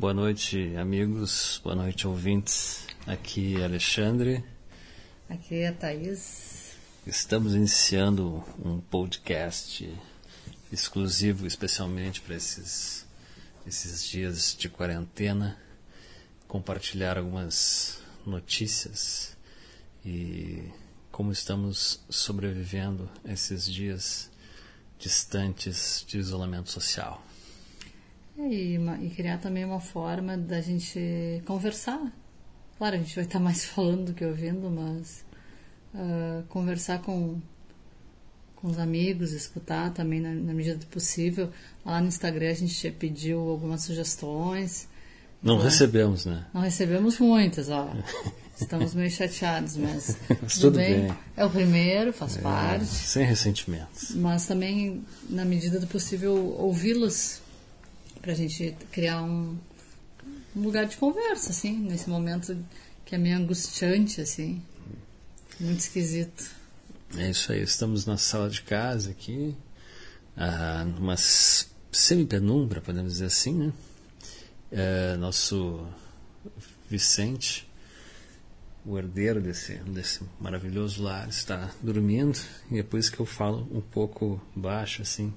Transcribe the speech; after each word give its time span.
Boa 0.00 0.14
noite, 0.14 0.74
amigos. 0.76 1.60
Boa 1.62 1.76
noite, 1.76 2.08
ouvintes. 2.08 2.86
Aqui 3.06 3.60
é 3.60 3.64
Alexandre. 3.64 4.42
Aqui 5.28 5.56
é 5.56 5.68
a 5.68 5.74
Thaís. 5.74 6.72
Estamos 7.06 7.54
iniciando 7.54 8.42
um 8.64 8.80
podcast 8.80 9.86
exclusivo 10.72 11.46
especialmente 11.46 12.22
para 12.22 12.34
esses, 12.34 13.06
esses 13.66 14.02
dias 14.02 14.56
de 14.58 14.70
quarentena. 14.70 15.58
Compartilhar 16.48 17.18
algumas 17.18 17.98
notícias 18.24 19.36
e 20.02 20.64
como 21.12 21.30
estamos 21.30 22.00
sobrevivendo 22.08 23.06
a 23.22 23.34
esses 23.34 23.66
dias 23.66 24.30
distantes 24.98 26.06
de 26.08 26.16
isolamento 26.16 26.70
social. 26.70 27.22
E, 28.48 28.78
e, 29.02 29.10
criar 29.10 29.38
também 29.38 29.64
uma 29.64 29.80
forma 29.80 30.36
da 30.36 30.60
gente 30.60 31.42
conversar. 31.44 32.00
Claro, 32.78 32.96
a 32.96 32.98
gente 32.98 33.14
vai 33.14 33.24
estar 33.24 33.38
mais 33.38 33.64
falando 33.66 34.06
do 34.06 34.14
que 34.14 34.24
ouvindo, 34.24 34.70
mas 34.70 35.24
uh, 35.94 36.42
conversar 36.48 37.02
com, 37.02 37.38
com 38.56 38.68
os 38.68 38.78
amigos, 38.78 39.32
escutar 39.32 39.92
também 39.92 40.20
na, 40.20 40.30
na, 40.30 40.54
medida 40.54 40.78
do 40.78 40.86
possível. 40.86 41.50
Lá 41.84 42.00
no 42.00 42.08
Instagram 42.08 42.50
a 42.50 42.54
gente 42.54 42.90
pediu 42.92 43.40
algumas 43.48 43.82
sugestões. 43.82 44.88
Não 45.42 45.58
né? 45.58 45.64
recebemos, 45.64 46.24
né? 46.24 46.46
Não 46.54 46.60
recebemos 46.62 47.18
muitas, 47.18 47.68
ó. 47.68 47.92
Estamos 48.60 48.94
meio 48.94 49.10
chateados, 49.10 49.76
mas, 49.76 50.18
mas 50.42 50.58
tudo, 50.58 50.76
bem. 50.76 51.06
bem. 51.06 51.16
É 51.34 51.44
o 51.44 51.50
primeiro, 51.50 52.12
faz 52.12 52.36
é, 52.36 52.40
parte. 52.42 52.84
Sem 52.84 53.24
ressentimentos. 53.24 54.14
Mas 54.14 54.46
também, 54.46 55.02
na 55.30 55.46
medida 55.46 55.80
do 55.80 55.86
possível, 55.86 56.54
ouvi-los 56.58 57.39
para 58.20 58.32
a 58.32 58.34
gente 58.34 58.76
criar 58.90 59.22
um, 59.22 59.56
um, 60.54 60.62
lugar 60.62 60.86
de 60.86 60.96
conversa, 60.96 61.50
assim, 61.50 61.78
nesse 61.78 62.08
momento 62.08 62.56
que 63.04 63.14
é 63.14 63.18
meio 63.18 63.36
angustiante, 63.36 64.20
assim, 64.20 64.62
muito 65.58 65.80
esquisito. 65.80 66.50
É 67.16 67.30
isso 67.30 67.52
aí, 67.52 67.62
estamos 67.62 68.06
na 68.06 68.16
sala 68.16 68.48
de 68.48 68.62
casa 68.62 69.10
aqui, 69.10 69.56
ah, 70.36 70.84
numa 70.84 71.16
semi-penumbra, 71.16 72.80
podemos 72.80 73.14
dizer 73.14 73.26
assim, 73.26 73.54
né? 73.54 73.72
É, 74.70 75.16
nosso 75.16 75.84
Vicente, 76.88 77.68
o 78.84 78.96
herdeiro 78.96 79.40
desse, 79.40 79.74
desse 79.78 80.20
maravilhoso 80.40 81.02
lar, 81.02 81.28
está 81.28 81.70
dormindo, 81.82 82.38
e 82.70 82.78
é 82.78 82.82
por 82.82 82.98
isso 82.98 83.10
que 83.10 83.20
eu 83.20 83.26
falo 83.26 83.68
um 83.72 83.80
pouco 83.80 84.40
baixo, 84.54 85.02
assim, 85.02 85.34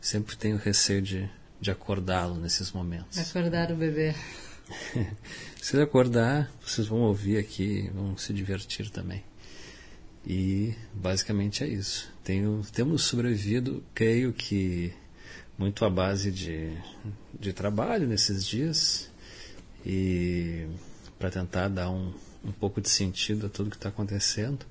sempre 0.00 0.36
tenho 0.36 0.56
receio 0.56 1.02
de 1.02 1.28
de 1.60 1.70
acordá-lo 1.70 2.36
nesses 2.36 2.72
momentos. 2.72 3.18
Acordar 3.18 3.72
o 3.72 3.76
bebê. 3.76 4.14
se 5.60 5.76
ele 5.76 5.82
acordar, 5.82 6.50
vocês 6.64 6.86
vão 6.86 7.00
ouvir 7.00 7.38
aqui, 7.38 7.90
vão 7.94 8.16
se 8.16 8.32
divertir 8.32 8.90
também. 8.90 9.24
E 10.26 10.74
basicamente 10.92 11.62
é 11.62 11.68
isso. 11.68 12.12
Tenho, 12.24 12.62
temos 12.72 13.04
sobrevivido, 13.04 13.84
creio 13.94 14.32
que 14.32 14.92
muito 15.56 15.84
à 15.84 15.90
base 15.90 16.30
de, 16.30 16.72
de 17.38 17.52
trabalho 17.52 18.06
nesses 18.06 18.44
dias 18.44 19.08
e 19.84 20.66
para 21.18 21.30
tentar 21.30 21.68
dar 21.68 21.90
um, 21.90 22.12
um 22.44 22.52
pouco 22.52 22.80
de 22.80 22.90
sentido 22.90 23.46
a 23.46 23.48
tudo 23.48 23.70
que 23.70 23.76
está 23.76 23.88
acontecendo. 23.88 24.66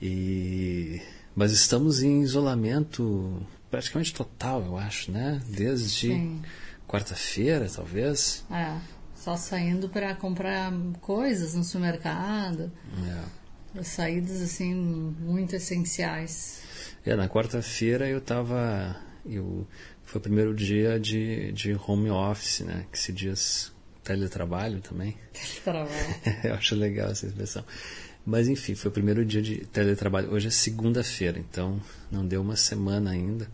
E 0.00 1.00
mas 1.36 1.50
estamos 1.50 2.00
em 2.00 2.22
isolamento 2.22 3.44
praticamente 3.74 4.14
total, 4.14 4.64
eu 4.64 4.78
acho, 4.78 5.10
né? 5.10 5.42
Desde 5.48 6.38
quarta-feira, 6.86 7.68
talvez. 7.68 8.44
É, 8.48 8.78
só 9.16 9.36
saindo 9.36 9.88
para 9.88 10.14
comprar 10.14 10.72
coisas 11.00 11.54
no 11.54 11.64
supermercado. 11.64 12.70
É. 13.76 13.82
Saídas, 13.82 14.40
assim, 14.40 14.72
muito 14.72 15.56
essenciais. 15.56 16.62
É, 17.04 17.16
na 17.16 17.28
quarta-feira 17.28 18.08
eu 18.08 18.18
estava... 18.18 18.94
Eu, 19.26 19.66
foi 20.04 20.20
o 20.20 20.22
primeiro 20.22 20.54
dia 20.54 21.00
de, 21.00 21.50
de 21.50 21.74
home 21.74 22.10
office, 22.10 22.60
né? 22.60 22.86
Que 22.92 22.98
se 22.98 23.12
diz 23.12 23.72
teletrabalho 24.04 24.80
também. 24.80 25.16
Teletrabalho. 25.34 26.14
eu 26.44 26.54
acho 26.54 26.76
legal 26.76 27.10
essa 27.10 27.26
expressão. 27.26 27.64
Mas 28.24 28.46
enfim, 28.46 28.76
foi 28.76 28.88
o 28.88 28.94
primeiro 28.94 29.24
dia 29.24 29.42
de 29.42 29.66
teletrabalho. 29.66 30.32
Hoje 30.32 30.46
é 30.46 30.50
segunda-feira, 30.50 31.40
então 31.40 31.82
não 32.08 32.24
deu 32.24 32.40
uma 32.40 32.54
semana 32.54 33.10
ainda. 33.10 33.48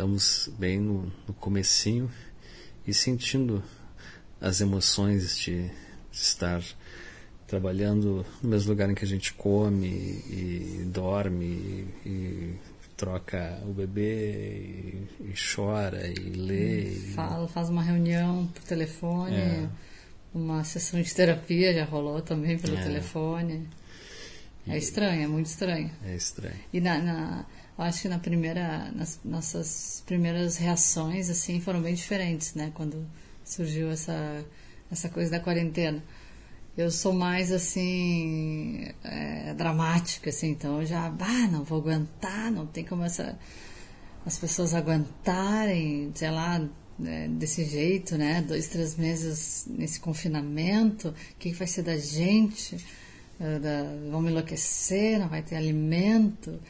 Estamos 0.00 0.48
bem 0.58 0.80
no, 0.80 1.12
no 1.28 1.34
comecinho 1.34 2.10
e 2.86 2.94
sentindo 2.94 3.62
as 4.40 4.62
emoções 4.62 5.36
de, 5.36 5.64
de, 5.64 5.72
estar 6.10 6.62
trabalhando 7.46 8.24
no 8.42 8.48
mesmo 8.48 8.70
lugar 8.70 8.88
em 8.88 8.94
que 8.94 9.04
a 9.04 9.06
gente 9.06 9.34
come 9.34 9.88
e, 9.88 10.78
e 10.80 10.84
dorme 10.86 11.86
e, 12.06 12.08
e, 12.08 12.58
troca 12.96 13.60
o 13.66 13.74
bebê 13.74 14.62
e, 14.62 15.06
e 15.20 15.34
chora 15.54 16.08
e 16.08 16.14
lê. 16.14 16.92
Fala, 17.14 17.46
faz 17.46 17.68
uma 17.68 17.82
reunião 17.82 18.46
por 18.46 18.62
telefone. 18.62 19.36
É 19.36 19.68
uma 20.32 20.64
sessão 20.64 21.02
de 21.02 21.14
terapia 21.14 21.74
já 21.74 21.84
rolou 21.84 22.22
também 22.22 22.58
pelo 22.58 22.78
é. 22.78 22.82
telefone. 22.82 23.68
É 24.66 24.78
estranho, 24.78 25.24
é 25.24 25.26
muito 25.26 25.46
estranho. 25.46 25.90
É 26.06 26.14
estranho. 26.14 26.56
E 26.72 26.80
na, 26.80 26.98
na 26.98 27.44
acho 27.82 28.02
que 28.02 28.08
na 28.08 28.18
primeira, 28.18 28.90
nas 28.92 29.20
nossas 29.24 30.02
primeiras 30.06 30.56
reações 30.56 31.30
assim 31.30 31.60
foram 31.60 31.80
bem 31.80 31.94
diferentes, 31.94 32.54
né? 32.54 32.70
Quando 32.74 33.06
surgiu 33.44 33.90
essa 33.90 34.44
essa 34.90 35.08
coisa 35.08 35.30
da 35.30 35.40
quarentena. 35.40 36.02
Eu 36.76 36.90
sou 36.90 37.12
mais 37.12 37.52
assim 37.52 38.88
é, 39.04 39.54
dramática, 39.54 40.30
assim, 40.30 40.50
então 40.50 40.80
eu 40.80 40.86
já, 40.86 41.06
ah, 41.06 41.48
não 41.50 41.62
vou 41.64 41.78
aguentar, 41.78 42.50
não 42.50 42.66
tem 42.66 42.84
como 42.84 43.04
essa 43.04 43.38
as 44.24 44.38
pessoas 44.38 44.74
aguentarem, 44.74 46.12
sei 46.14 46.30
lá, 46.30 46.58
né, 46.98 47.28
desse 47.28 47.64
jeito, 47.64 48.16
né? 48.18 48.42
Dois, 48.42 48.68
três 48.68 48.96
meses 48.96 49.66
nesse 49.68 49.98
confinamento, 49.98 51.08
o 51.08 51.14
que 51.38 51.52
vai 51.52 51.66
ser 51.66 51.82
da 51.82 51.96
gente? 51.96 52.76
Uh, 53.40 53.58
da, 53.58 53.84
vão 54.10 54.28
enlouquecer, 54.28 55.18
não 55.18 55.26
vai 55.26 55.40
ter 55.40 55.56
alimento, 55.56 56.60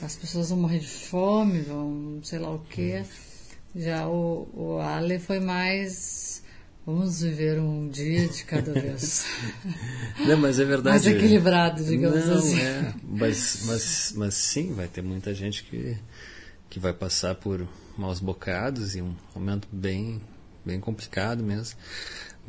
as 0.00 0.14
pessoas 0.14 0.50
vão 0.50 0.60
morrer 0.60 0.78
de 0.78 0.86
fome, 0.86 1.60
vão 1.62 2.20
sei 2.22 2.38
lá 2.38 2.54
o 2.54 2.60
quê. 2.60 3.02
Já 3.74 4.08
o, 4.08 4.48
o 4.52 4.78
Ale 4.78 5.18
foi 5.18 5.40
mais. 5.40 6.42
Vamos 6.84 7.22
viver 7.22 7.60
um 7.60 7.88
dia 7.88 8.26
de 8.26 8.44
cada 8.44 8.72
vez. 8.72 9.26
Não, 10.26 10.36
mas 10.36 10.58
é 10.58 10.64
verdade. 10.64 10.88
Mais 10.88 11.06
equilibrado, 11.06 11.84
digamos 11.84 12.26
não, 12.26 12.38
assim. 12.38 12.60
É, 12.60 12.94
mas, 13.04 13.62
mas, 13.66 14.12
mas 14.16 14.34
sim, 14.34 14.72
vai 14.72 14.88
ter 14.88 15.02
muita 15.02 15.32
gente 15.34 15.62
que, 15.62 15.96
que 16.68 16.80
vai 16.80 16.92
passar 16.92 17.34
por 17.34 17.66
maus 17.96 18.18
bocados 18.18 18.96
e 18.96 19.02
um 19.02 19.14
momento 19.34 19.68
bem, 19.70 20.20
bem 20.64 20.80
complicado 20.80 21.44
mesmo. 21.44 21.78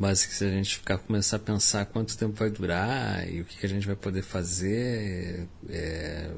Mas 0.01 0.25
que 0.25 0.33
se 0.33 0.43
a 0.43 0.49
gente 0.49 0.77
ficar 0.77 0.97
começar 0.97 1.35
a 1.35 1.39
pensar 1.39 1.85
quanto 1.85 2.17
tempo 2.17 2.33
vai 2.33 2.49
durar 2.49 3.31
e 3.31 3.41
o 3.41 3.45
que, 3.45 3.55
que 3.55 3.65
a 3.67 3.69
gente 3.69 3.85
vai 3.85 3.95
poder 3.95 4.23
fazer, 4.23 5.47
é, 5.69 6.31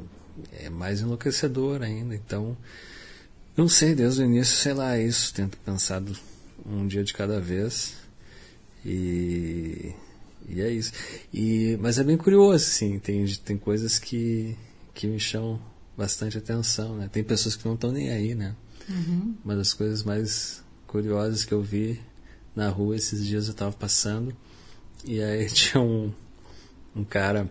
é 0.59 0.69
mais 0.69 1.00
enlouquecedor 1.00 1.81
ainda. 1.81 2.13
Então, 2.13 2.57
não 3.56 3.69
sei, 3.69 3.96
desde 3.96 4.22
o 4.22 4.25
início, 4.25 4.57
sei 4.57 4.74
lá, 4.74 5.00
isso, 5.00 5.34
tento 5.34 5.57
pensar 5.59 6.03
um 6.66 6.85
dia 6.85 7.06
de 7.06 7.13
cada 7.13 7.40
vez. 7.40 7.94
E, 8.85 9.94
e 10.50 10.59
é 10.59 10.69
isso. 10.69 10.91
E, 11.34 11.78
mas 11.80 11.97
é 11.97 12.03
bem 12.03 12.18
curioso, 12.18 12.66
assim, 12.68 13.00
tem, 13.00 13.25
tem 13.45 13.57
coisas 13.57 13.97
que, 13.97 14.57
que 14.94 15.07
me 15.07 15.22
chamam 15.22 15.57
bastante 15.97 16.38
atenção, 16.38 16.97
né? 16.97 17.09
Tem 17.09 17.24
pessoas 17.24 17.56
que 17.56 17.66
não 17.66 17.75
estão 17.75 17.94
nem 17.94 18.09
aí, 18.09 18.35
né? 18.35 18.57
Uhum. 18.90 19.38
Uma 19.41 19.56
das 19.56 19.74
coisas 19.74 20.03
mais 20.03 20.62
curiosas 20.85 21.45
que 21.45 21.53
eu 21.53 21.62
vi 21.62 21.98
na 22.56 22.70
rua 22.70 22.96
esses 22.96 23.26
dias 23.26 23.48
eu 23.48 23.52
estava 23.52 23.72
passando 23.72 24.36
e 25.06 25.22
aí 25.22 25.48
tinha 25.52 25.82
um, 25.82 26.12
um 26.96 27.04
cara 27.04 27.50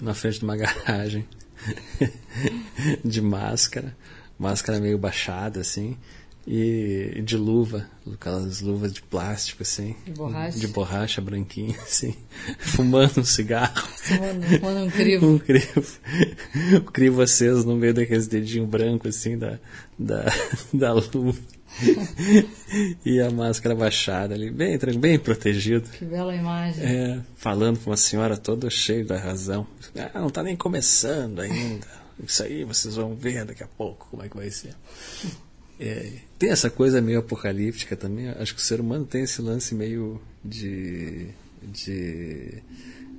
na 0.00 0.14
frente 0.14 0.38
de 0.38 0.44
uma 0.44 0.56
garagem 0.58 1.26
de 3.04 3.20
máscara, 3.20 3.94
máscara 4.38 4.80
meio 4.80 4.96
baixada 4.96 5.60
assim, 5.60 5.96
e 6.46 7.20
de 7.22 7.36
luva, 7.36 7.86
aquelas 8.12 8.62
luvas 8.62 8.92
de 8.92 9.02
plástico 9.02 9.62
assim, 9.62 9.94
de 10.04 10.12
borracha, 10.12 10.58
de 10.58 10.66
borracha 10.68 11.20
branquinha 11.20 11.76
assim, 11.82 12.14
fumando 12.58 13.20
um 13.20 13.24
cigarro, 13.24 13.86
fumando 13.88 14.80
um 14.84 14.90
crivo, 14.90 15.26
um 15.26 15.38
crivo, 15.38 15.98
o 16.78 16.90
crivo 16.90 17.22
aceso 17.22 17.66
no 17.66 17.76
meio 17.76 17.92
daqueles 17.92 18.26
dedinhos 18.26 18.68
brancos 18.68 19.16
assim 19.16 19.36
da 19.36 19.58
da, 19.98 20.24
da 20.72 20.92
luva. 20.94 21.38
e 23.04 23.20
a 23.20 23.30
máscara 23.30 23.74
baixada 23.74 24.34
ali, 24.34 24.50
bem, 24.50 24.78
bem 24.98 25.18
protegido. 25.18 25.88
Que 25.90 26.04
bela 26.04 26.34
imagem. 26.34 26.84
É, 26.84 27.20
falando 27.36 27.78
com 27.78 27.90
uma 27.90 27.96
senhora 27.96 28.36
toda 28.36 28.68
cheia 28.68 29.04
da 29.04 29.18
razão. 29.18 29.66
Ah, 29.96 30.20
não 30.20 30.28
está 30.28 30.42
nem 30.42 30.56
começando 30.56 31.40
ainda. 31.40 31.86
Isso 32.22 32.42
aí 32.42 32.64
vocês 32.64 32.96
vão 32.96 33.14
ver 33.14 33.44
daqui 33.44 33.62
a 33.62 33.68
pouco 33.68 34.08
como 34.10 34.22
é 34.22 34.28
que 34.28 34.36
vai 34.36 34.50
ser. 34.50 34.74
É, 35.78 36.12
tem 36.38 36.50
essa 36.50 36.68
coisa 36.68 37.00
meio 37.00 37.20
apocalíptica 37.20 37.96
também. 37.96 38.28
Acho 38.28 38.54
que 38.54 38.60
o 38.60 38.64
ser 38.64 38.80
humano 38.80 39.06
tem 39.06 39.22
esse 39.22 39.40
lance 39.40 39.74
meio 39.74 40.20
de, 40.44 41.28
de, 41.62 42.62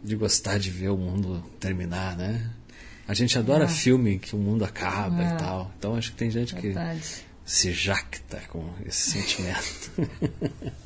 de 0.03 0.15
gostar 0.15 0.59
de 0.59 0.69
ver 0.69 0.89
o 0.89 0.97
mundo 0.97 1.43
terminar, 1.59 2.15
né? 2.15 2.51
A 3.07 3.13
gente 3.13 3.37
adora 3.37 3.65
é. 3.65 3.67
filme 3.67 4.19
que 4.19 4.35
o 4.35 4.39
mundo 4.39 4.63
acaba 4.63 5.23
é. 5.23 5.33
e 5.33 5.37
tal. 5.37 5.71
Então 5.77 5.95
acho 5.95 6.11
que 6.11 6.17
tem 6.17 6.29
gente 6.29 6.53
Verdade. 6.53 6.99
que 6.99 7.30
se 7.51 7.73
jacta 7.73 8.39
com 8.47 8.65
esse 8.85 9.11
sentimento. 9.11 9.91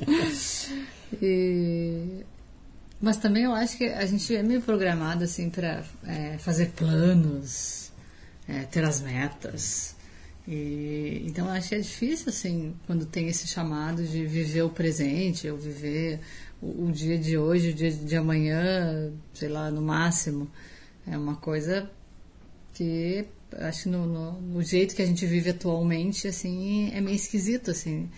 e... 1.21 2.25
Mas 2.99 3.17
também 3.17 3.43
eu 3.43 3.53
acho 3.53 3.77
que 3.77 3.85
a 3.85 4.03
gente 4.07 4.35
é 4.35 4.41
meio 4.41 4.63
programado 4.63 5.23
assim 5.23 5.47
para 5.47 5.85
é, 6.03 6.39
fazer 6.39 6.71
planos, 6.71 7.91
é, 8.47 8.63
ter 8.63 8.83
as 8.83 8.99
metas. 8.99 9.95
E, 10.47 11.21
então 11.27 11.47
acho 11.49 11.69
que 11.69 11.75
é 11.75 11.79
difícil 11.79 12.29
assim 12.29 12.75
quando 12.87 13.05
tem 13.05 13.27
esse 13.27 13.45
chamado 13.45 14.03
de 14.03 14.25
viver 14.25 14.63
o 14.63 14.69
presente, 14.71 15.47
ou 15.47 15.57
viver 15.57 16.19
o, 16.59 16.87
o 16.87 16.91
dia 16.91 17.19
de 17.19 17.37
hoje, 17.37 17.69
o 17.69 17.73
dia 17.75 17.91
de 17.91 18.15
amanhã, 18.15 19.13
sei 19.35 19.49
lá, 19.49 19.69
no 19.69 19.83
máximo. 19.83 20.49
É 21.05 21.15
uma 21.15 21.35
coisa 21.35 21.87
que 22.73 23.27
acho 23.53 23.83
que 23.83 23.89
no, 23.89 24.05
no, 24.05 24.41
no, 24.41 24.63
jeito 24.63 24.95
que 24.95 25.01
a 25.01 25.05
gente 25.05 25.25
vive 25.25 25.51
atualmente, 25.51 26.27
assim, 26.27 26.91
é 26.93 27.01
meio 27.01 27.15
esquisito, 27.15 27.71
assim. 27.71 28.09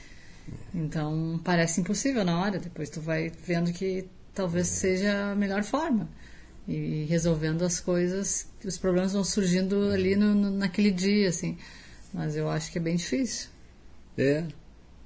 Então 0.74 1.40
parece 1.44 1.82
impossível 1.82 2.24
na 2.24 2.40
hora, 2.40 2.60
depois 2.60 2.90
tu 2.90 3.02
vai 3.02 3.32
vendo 3.46 3.72
que 3.74 4.06
talvez 4.34 4.68
seja 4.68 5.32
a 5.32 5.36
melhor 5.36 5.64
forma. 5.64 6.10
E 6.68 7.06
resolvendo 7.10 7.64
as 7.64 7.80
coisas, 7.80 8.48
os 8.64 8.78
problemas 8.78 9.14
vão 9.14 9.24
surgindo 9.24 9.90
ali 9.90 10.16
no, 10.16 10.36
no, 10.36 10.52
naquele 10.52 10.92
dia, 10.92 11.30
assim. 11.30 11.58
Mas 12.14 12.36
eu 12.36 12.50
acho 12.50 12.72
que 12.72 12.78
é 12.78 12.82
bem 12.82 12.96
difícil. 12.96 13.50
É, 14.18 14.44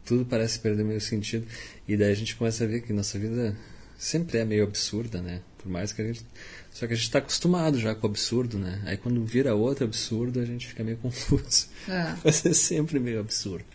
tudo 0.06 0.26
parece 0.26 0.60
perder 0.60 0.84
meio 0.84 1.02
sentido. 1.02 1.46
E 1.88 1.96
daí 1.96 2.12
a 2.12 2.16
gente 2.16 2.36
começa 2.36 2.64
a 2.64 2.68
ver 2.68 2.82
que 2.82 2.92
nossa 2.92 3.20
vida 3.20 3.56
sempre 3.98 4.40
é 4.40 4.46
meio 4.46 4.64
absurda, 4.64 5.22
né? 5.22 5.42
Por 5.58 5.70
mais 5.70 5.94
que 5.94 6.02
a 6.02 6.06
gente. 6.06 6.26
Só 6.72 6.88
que 6.88 6.94
a 6.94 6.96
gente 6.96 7.06
está 7.06 7.20
acostumado 7.20 7.78
já 7.80 7.94
com 7.94 8.08
o 8.08 8.10
absurdo, 8.10 8.58
né? 8.58 8.82
Aí 8.86 8.98
quando 8.98 9.24
vira 9.26 9.54
outro 9.54 9.84
absurdo, 9.84 10.40
a 10.40 10.46
gente 10.46 10.68
fica 10.68 10.84
meio 10.84 10.98
confuso. 11.04 11.68
É. 11.88 12.16
Vai 12.24 12.34
ser 12.34 12.54
sempre 12.54 13.00
meio 13.00 13.20
absurdo. 13.20 13.66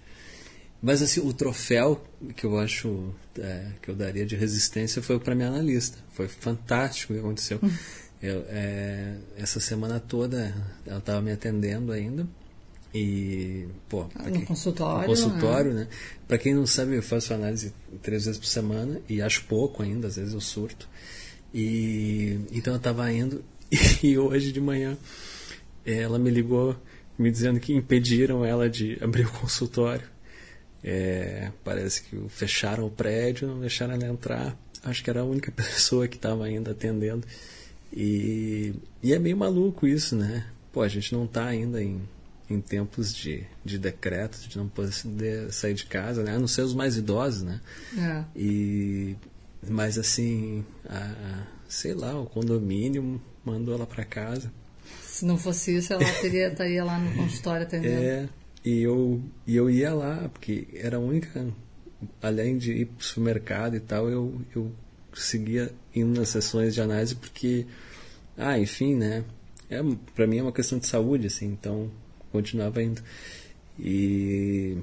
Mas 0.83 1.03
assim, 1.03 1.21
o 1.21 1.33
troféu 1.33 2.03
que 2.35 2.45
eu 2.45 2.59
acho 2.59 3.15
é, 3.39 3.67
que 3.83 3.91
eu 3.91 3.95
daria 3.95 4.25
de 4.25 4.37
resistência 4.37 5.03
foi 5.03 5.19
para 5.19 5.35
minha 5.35 5.49
analista. 5.49 5.99
Foi 6.13 6.29
fantástico 6.29 7.13
o 7.13 7.17
que 7.17 7.21
aconteceu. 7.21 7.59
Hum. 7.63 7.71
Eu, 8.23 8.45
é, 8.49 9.15
essa 9.37 9.61
semana 9.61 10.01
toda 10.01 10.55
ela 10.87 10.99
estava 10.99 11.21
me 11.21 11.31
atendendo 11.31 11.93
ainda 11.93 12.27
e, 12.95 13.67
pô, 13.91 14.07
ah, 14.15 14.23
no 14.23 14.33
quem, 14.33 14.45
consultório. 14.47 15.01
No 15.03 15.07
consultório, 15.07 15.75
né? 15.75 15.81
né? 15.81 15.89
Para 16.27 16.39
quem 16.39 16.55
não 16.55 16.67
sabe, 16.67 16.97
eu 16.97 17.03
faço 17.03 17.35
análise 17.35 17.75
três 18.03 18.25
vezes 18.25 18.39
por 18.39 18.47
semana 18.47 19.01
e 19.07 19.21
acho 19.21 19.45
pouco 19.45 19.83
ainda, 19.83 20.09
às 20.09 20.17
vezes 20.17 20.33
eu 20.33 20.41
surto. 20.41 20.89
E 21.59 22.39
então 22.53 22.75
eu 22.75 22.77
estava 22.77 23.11
indo 23.11 23.43
e 24.05 24.19
hoje 24.19 24.53
de 24.53 24.61
manhã 24.61 24.95
ela 25.87 26.19
me 26.19 26.29
ligou 26.29 26.77
me 27.19 27.31
dizendo 27.31 27.59
que 27.59 27.73
impediram 27.73 28.45
ela 28.45 28.69
de 28.69 28.99
abrir 29.03 29.25
o 29.25 29.33
consultório. 29.33 30.07
É, 30.85 31.51
parece 31.65 32.03
que 32.03 32.29
fecharam 32.29 32.87
o 32.87 32.91
prédio, 32.91 33.49
não 33.49 33.61
deixaram 33.61 33.95
ela 33.95 34.07
entrar. 34.07 34.55
Acho 34.85 35.03
que 35.03 35.09
era 35.09 35.21
a 35.21 35.25
única 35.25 35.51
pessoa 35.57 36.07
que 36.07 36.17
estava 36.17 36.45
ainda 36.45 36.73
atendendo. 36.73 37.27
E, 37.91 38.75
e 39.03 39.15
é 39.15 39.19
meio 39.19 39.39
maluco 39.39 39.87
isso, 39.87 40.15
né? 40.15 40.47
Pô, 40.71 40.83
a 40.83 40.89
gente 40.89 41.15
não 41.15 41.25
está 41.25 41.47
ainda 41.47 41.83
em 41.83 42.03
em 42.49 42.61
tempos 42.61 43.13
de, 43.13 43.45
de 43.65 43.79
decretos, 43.79 44.47
de 44.47 44.57
não 44.57 44.69
poder 44.69 45.53
sair 45.53 45.75
de 45.75 45.85
casa, 45.85 46.23
né? 46.23 46.37
a 46.37 46.39
não 46.39 46.47
ser 46.47 46.63
os 46.63 46.75
mais 46.75 46.97
idosos, 46.97 47.43
né? 47.43 47.61
É. 47.99 48.25
E, 48.37 49.17
mas 49.69 49.99
assim, 49.99 50.65
a, 50.89 51.47
sei 51.69 51.95
lá, 51.95 52.19
o 52.19 52.27
condomínio 52.27 53.21
mandou 53.45 53.75
ela 53.75 53.87
para 53.87 54.05
casa. 54.05 54.53
Se 55.03 55.25
não 55.25 55.39
fosse 55.39 55.77
isso, 55.77 55.93
ela 55.93 56.05
teria, 56.21 56.49
estaria 56.53 56.85
lá 56.85 56.99
no 56.99 57.15
consultório 57.17 57.63
atendendo. 57.63 58.03
É, 58.03 58.29
e 58.65 58.83
eu, 58.83 59.23
e 59.47 59.57
eu 59.57 59.71
ia 59.71 59.95
lá, 59.95 60.29
porque 60.29 60.69
era 60.75 60.97
a 60.97 61.01
única, 61.01 61.47
além 62.23 62.59
de 62.59 62.73
ir 62.73 62.87
para 62.87 63.01
o 63.01 63.05
supermercado 63.05 63.77
e 63.77 63.81
tal, 63.81 64.09
eu, 64.09 64.41
eu 64.55 64.71
seguia 65.15 65.73
indo 65.95 66.19
nas 66.19 66.29
sessões 66.29 66.75
de 66.75 66.81
análise 66.81 67.15
porque, 67.15 67.67
ah, 68.37 68.59
enfim, 68.59 68.95
né? 68.95 69.25
É, 69.71 69.81
para 70.15 70.27
mim 70.27 70.39
é 70.39 70.43
uma 70.43 70.53
questão 70.53 70.79
de 70.79 70.87
saúde, 70.87 71.27
assim, 71.27 71.47
então 71.47 71.91
continuava 72.31 72.83
indo. 72.83 73.03
E, 73.79 74.77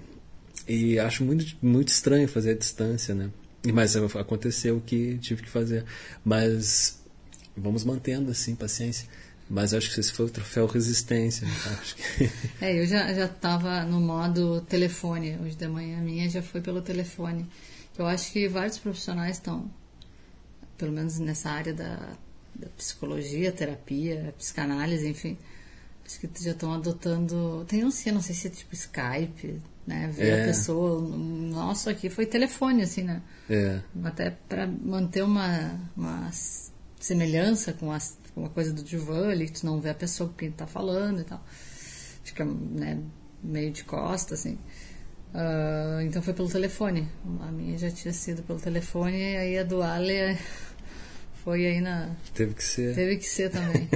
e 0.68 1.00
acho 1.00 1.24
muito, 1.24 1.56
muito 1.62 1.90
estranho 1.90 2.28
fazer 2.28 2.52
a 2.52 2.58
distância, 2.58 3.14
né? 3.14 3.30
Mas 3.72 3.96
aconteceu 3.96 4.78
o 4.78 4.82
que 4.82 5.18
tive 5.20 5.44
que 5.44 5.50
fazer. 5.50 5.86
Mas 6.24 7.02
vamos 7.56 7.84
mantendo 7.84 8.32
assim, 8.32 8.56
paciência. 8.56 9.08
Mas 9.50 9.74
acho 9.74 9.94
que 9.94 10.00
esse 10.00 10.12
foi 10.12 10.26
o 10.26 10.30
troféu 10.30 10.66
resistência. 10.66 11.48
Né? 11.48 11.80
Que... 12.18 12.32
É, 12.66 12.80
eu 12.80 12.86
já 12.86 13.26
estava 13.26 13.84
no 13.84 14.00
modo 14.00 14.62
telefone. 14.62 15.38
Hoje 15.42 15.56
de 15.56 15.68
manhã 15.68 16.00
minha 16.02 16.30
já 16.30 16.42
foi 16.42 16.62
pelo 16.62 16.82
telefone. 16.82 17.48
Eu 17.98 18.08
acho 18.08 18.32
que 18.32 18.48
vários 18.48 18.78
profissionais 18.80 19.38
estão, 19.38 19.70
pelo 20.78 20.92
menos 20.92 21.20
nessa 21.20 21.50
área 21.52 21.74
da, 21.74 22.18
da 22.56 22.68
psicologia, 22.76 23.52
terapia, 23.52 24.34
psicanálise, 24.38 25.08
enfim, 25.08 25.38
Acho 26.06 26.20
que 26.20 26.44
já 26.44 26.52
estão 26.52 26.74
adotando. 26.74 27.66
Tem 27.68 27.80
um 27.82 27.86
não 27.86 27.92
sei 28.22 28.36
se 28.36 28.48
é 28.48 28.50
tipo 28.50 28.74
Skype, 28.74 29.62
né? 29.86 30.10
Ver 30.14 30.28
é. 30.28 30.44
a 30.44 30.46
pessoa. 30.48 31.02
Nosso 31.02 31.90
aqui 31.90 32.10
foi 32.10 32.26
telefone, 32.26 32.84
assim, 32.84 33.04
né? 33.04 33.22
É. 33.50 33.80
Até 34.04 34.32
para 34.32 34.68
manter 34.68 35.24
uma, 35.24 35.80
uma 35.96 36.30
semelhança 37.00 37.74
com 37.74 37.92
a, 37.92 37.98
com 38.34 38.46
a 38.46 38.50
coisa 38.50 38.74
do 38.74 38.84
divã 38.84 39.30
ali, 39.30 39.50
tu 39.50 39.66
não 39.66 39.82
vê 39.82 39.90
a 39.90 39.96
pessoa 39.96 40.30
com 40.30 40.36
quem 40.36 40.52
tá 40.52 40.66
falando 40.66 41.22
e 41.22 41.24
tal. 41.24 41.44
Fica, 42.24 42.46
né, 42.46 43.00
meio 43.44 43.72
de 43.72 43.84
costa, 43.84 44.34
assim. 44.34 44.58
Uh, 45.34 46.02
então 46.04 46.22
foi 46.22 46.34
pelo 46.34 46.48
telefone. 46.48 47.10
A 47.42 47.52
minha 47.52 47.78
já 47.78 47.92
tinha 47.92 48.14
sido 48.14 48.44
pelo 48.44 48.60
telefone, 48.60 49.18
e 49.18 49.38
aí 49.38 49.58
a 49.58 49.64
do 49.64 49.82
Ale 49.82 50.38
foi 51.44 51.66
aí 51.66 51.82
na. 51.82 52.16
Teve 52.34 52.54
que 52.54 52.64
ser. 52.64 52.96
Teve 52.96 53.18
que 53.18 53.26
ser 53.26 53.50
também. 53.50 53.90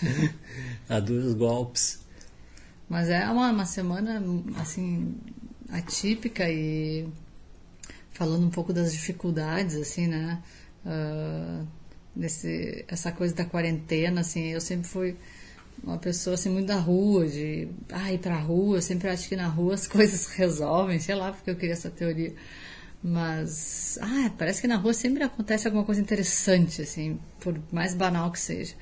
a 0.88 1.00
dois 1.00 1.32
golpes. 1.34 2.05
Mas 2.88 3.08
é 3.08 3.28
uma, 3.28 3.50
uma 3.50 3.66
semana, 3.66 4.22
assim, 4.60 5.14
atípica 5.70 6.48
e 6.48 7.06
falando 8.12 8.46
um 8.46 8.50
pouco 8.50 8.72
das 8.72 8.92
dificuldades, 8.92 9.76
assim, 9.76 10.06
né? 10.06 10.42
Uh, 10.84 11.66
essa 12.88 13.12
coisa 13.12 13.34
da 13.34 13.44
quarentena, 13.44 14.20
assim, 14.22 14.46
eu 14.46 14.60
sempre 14.60 14.88
fui 14.88 15.16
uma 15.84 15.98
pessoa, 15.98 16.34
assim, 16.34 16.48
muito 16.48 16.66
da 16.66 16.78
rua, 16.78 17.26
de 17.26 17.68
ah, 17.92 18.12
ir 18.12 18.18
pra 18.18 18.38
rua, 18.38 18.78
eu 18.78 18.82
sempre 18.82 19.08
acho 19.08 19.28
que 19.28 19.36
na 19.36 19.48
rua 19.48 19.74
as 19.74 19.86
coisas 19.88 20.26
resolvem, 20.28 20.98
sei 20.98 21.14
lá, 21.14 21.32
porque 21.32 21.50
eu 21.50 21.56
queria 21.56 21.74
essa 21.74 21.90
teoria. 21.90 22.34
Mas, 23.02 23.98
ah, 24.00 24.30
parece 24.38 24.62
que 24.62 24.66
na 24.66 24.76
rua 24.76 24.94
sempre 24.94 25.22
acontece 25.22 25.66
alguma 25.66 25.84
coisa 25.84 26.00
interessante, 26.00 26.82
assim, 26.82 27.18
por 27.40 27.58
mais 27.70 27.94
banal 27.94 28.30
que 28.32 28.40
seja. 28.40 28.74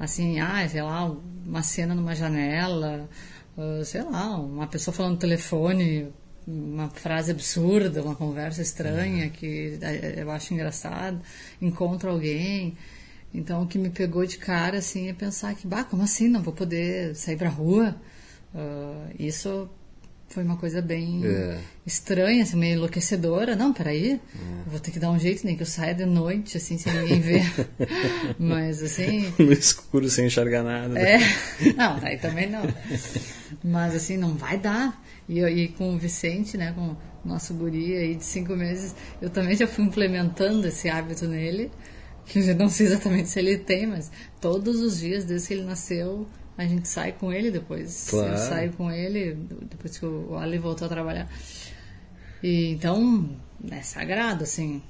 Assim, 0.00 0.40
ah, 0.40 0.66
sei 0.66 0.80
lá, 0.82 1.04
uma 1.46 1.62
cena 1.62 1.94
numa 1.94 2.14
janela, 2.14 3.06
uh, 3.56 3.84
sei 3.84 4.02
lá, 4.02 4.34
uma 4.38 4.66
pessoa 4.66 4.94
falando 4.94 5.12
no 5.12 5.18
telefone, 5.18 6.08
uma 6.46 6.88
frase 6.88 7.30
absurda, 7.30 8.02
uma 8.02 8.14
conversa 8.14 8.62
estranha 8.62 9.26
uhum. 9.26 9.30
que 9.30 9.78
eh, 9.82 10.14
eu 10.16 10.30
acho 10.30 10.54
engraçado, 10.54 11.20
encontro 11.60 12.10
alguém. 12.10 12.78
Então, 13.34 13.62
o 13.62 13.66
que 13.66 13.78
me 13.78 13.90
pegou 13.90 14.24
de 14.24 14.38
cara, 14.38 14.78
assim, 14.78 15.08
é 15.08 15.12
pensar 15.12 15.54
que, 15.54 15.66
bah, 15.66 15.84
como 15.84 16.02
assim, 16.02 16.28
não 16.28 16.42
vou 16.42 16.54
poder 16.54 17.14
sair 17.14 17.36
pra 17.36 17.50
rua? 17.50 17.94
Uh, 18.54 19.14
isso 19.18 19.68
foi 20.30 20.44
uma 20.44 20.56
coisa 20.56 20.80
bem 20.80 21.22
é. 21.24 21.58
estranha, 21.84 22.44
assim, 22.44 22.56
meio 22.56 22.76
enlouquecedora. 22.76 23.56
Não, 23.56 23.72
peraí, 23.72 24.12
é. 24.12 24.18
vou 24.70 24.78
ter 24.78 24.92
que 24.92 25.00
dar 25.00 25.10
um 25.10 25.18
jeito, 25.18 25.44
nem 25.44 25.56
que 25.56 25.62
eu 25.62 25.66
saia 25.66 25.92
de 25.92 26.06
noite, 26.06 26.56
assim, 26.56 26.78
sem 26.78 26.92
ninguém 26.92 27.20
ver. 27.20 27.68
Mas, 28.38 28.80
assim... 28.80 29.32
No 29.38 29.52
escuro, 29.52 30.08
sem 30.08 30.26
enxergar 30.26 30.62
nada. 30.62 30.98
É, 30.98 31.18
não, 31.76 31.96
aí 32.00 32.16
também 32.16 32.48
não. 32.48 32.62
Mas, 33.62 33.96
assim, 33.96 34.16
não 34.16 34.36
vai 34.36 34.56
dar. 34.56 35.02
E, 35.28 35.40
e 35.40 35.68
com 35.68 35.96
o 35.96 35.98
Vicente, 35.98 36.56
né, 36.56 36.72
com 36.72 36.90
o 36.90 36.96
nosso 37.24 37.52
guri 37.52 37.96
aí 37.96 38.14
de 38.14 38.24
cinco 38.24 38.54
meses, 38.54 38.94
eu 39.20 39.30
também 39.30 39.56
já 39.56 39.66
fui 39.66 39.84
implementando 39.84 40.68
esse 40.68 40.88
hábito 40.88 41.26
nele, 41.26 41.72
que 42.24 42.38
eu 42.38 42.54
não 42.54 42.68
sei 42.68 42.86
exatamente 42.86 43.28
se 43.28 43.40
ele 43.40 43.58
tem, 43.58 43.84
mas 43.84 44.12
todos 44.40 44.80
os 44.80 45.00
dias, 45.00 45.24
desde 45.24 45.48
que 45.48 45.54
ele 45.54 45.64
nasceu 45.64 46.24
a 46.60 46.66
gente 46.66 46.88
sai 46.88 47.12
com 47.12 47.32
ele 47.32 47.50
depois. 47.50 48.08
Claro. 48.10 48.32
Eu 48.32 48.38
saio 48.38 48.72
com 48.74 48.90
ele 48.90 49.34
depois 49.70 49.98
que 49.98 50.04
o 50.04 50.36
Ali 50.36 50.58
voltou 50.58 50.86
a 50.86 50.88
trabalhar. 50.88 51.28
E 52.42 52.72
então, 52.72 53.30
é 53.70 53.82
sagrado, 53.82 54.44
assim. 54.44 54.82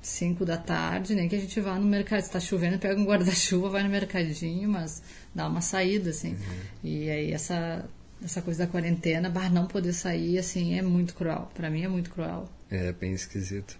5 0.00 0.44
da 0.44 0.56
tarde, 0.56 1.14
nem 1.14 1.28
que 1.28 1.34
a 1.34 1.40
gente 1.40 1.60
vá 1.60 1.74
no 1.74 1.84
mercado. 1.84 2.22
Se 2.22 2.30
tá 2.30 2.38
chovendo, 2.38 2.78
pega 2.78 2.98
um 2.98 3.04
guarda-chuva, 3.04 3.68
vai 3.68 3.82
no 3.82 3.88
mercadinho, 3.88 4.68
mas 4.68 5.02
dá 5.34 5.48
uma 5.48 5.60
saída, 5.60 6.10
assim. 6.10 6.30
Uhum. 6.30 6.56
E 6.84 7.10
aí 7.10 7.32
essa 7.32 7.84
essa 8.24 8.42
coisa 8.42 8.64
da 8.64 8.70
quarentena, 8.70 9.30
bah, 9.30 9.48
não 9.48 9.66
poder 9.66 9.92
sair, 9.92 10.38
assim, 10.38 10.76
é 10.76 10.82
muito 10.82 11.14
cruel. 11.14 11.48
Para 11.54 11.70
mim 11.70 11.82
é 11.82 11.88
muito 11.88 12.10
cruel. 12.10 12.48
É, 12.70 12.92
bem 12.92 13.12
esquisito. 13.12 13.78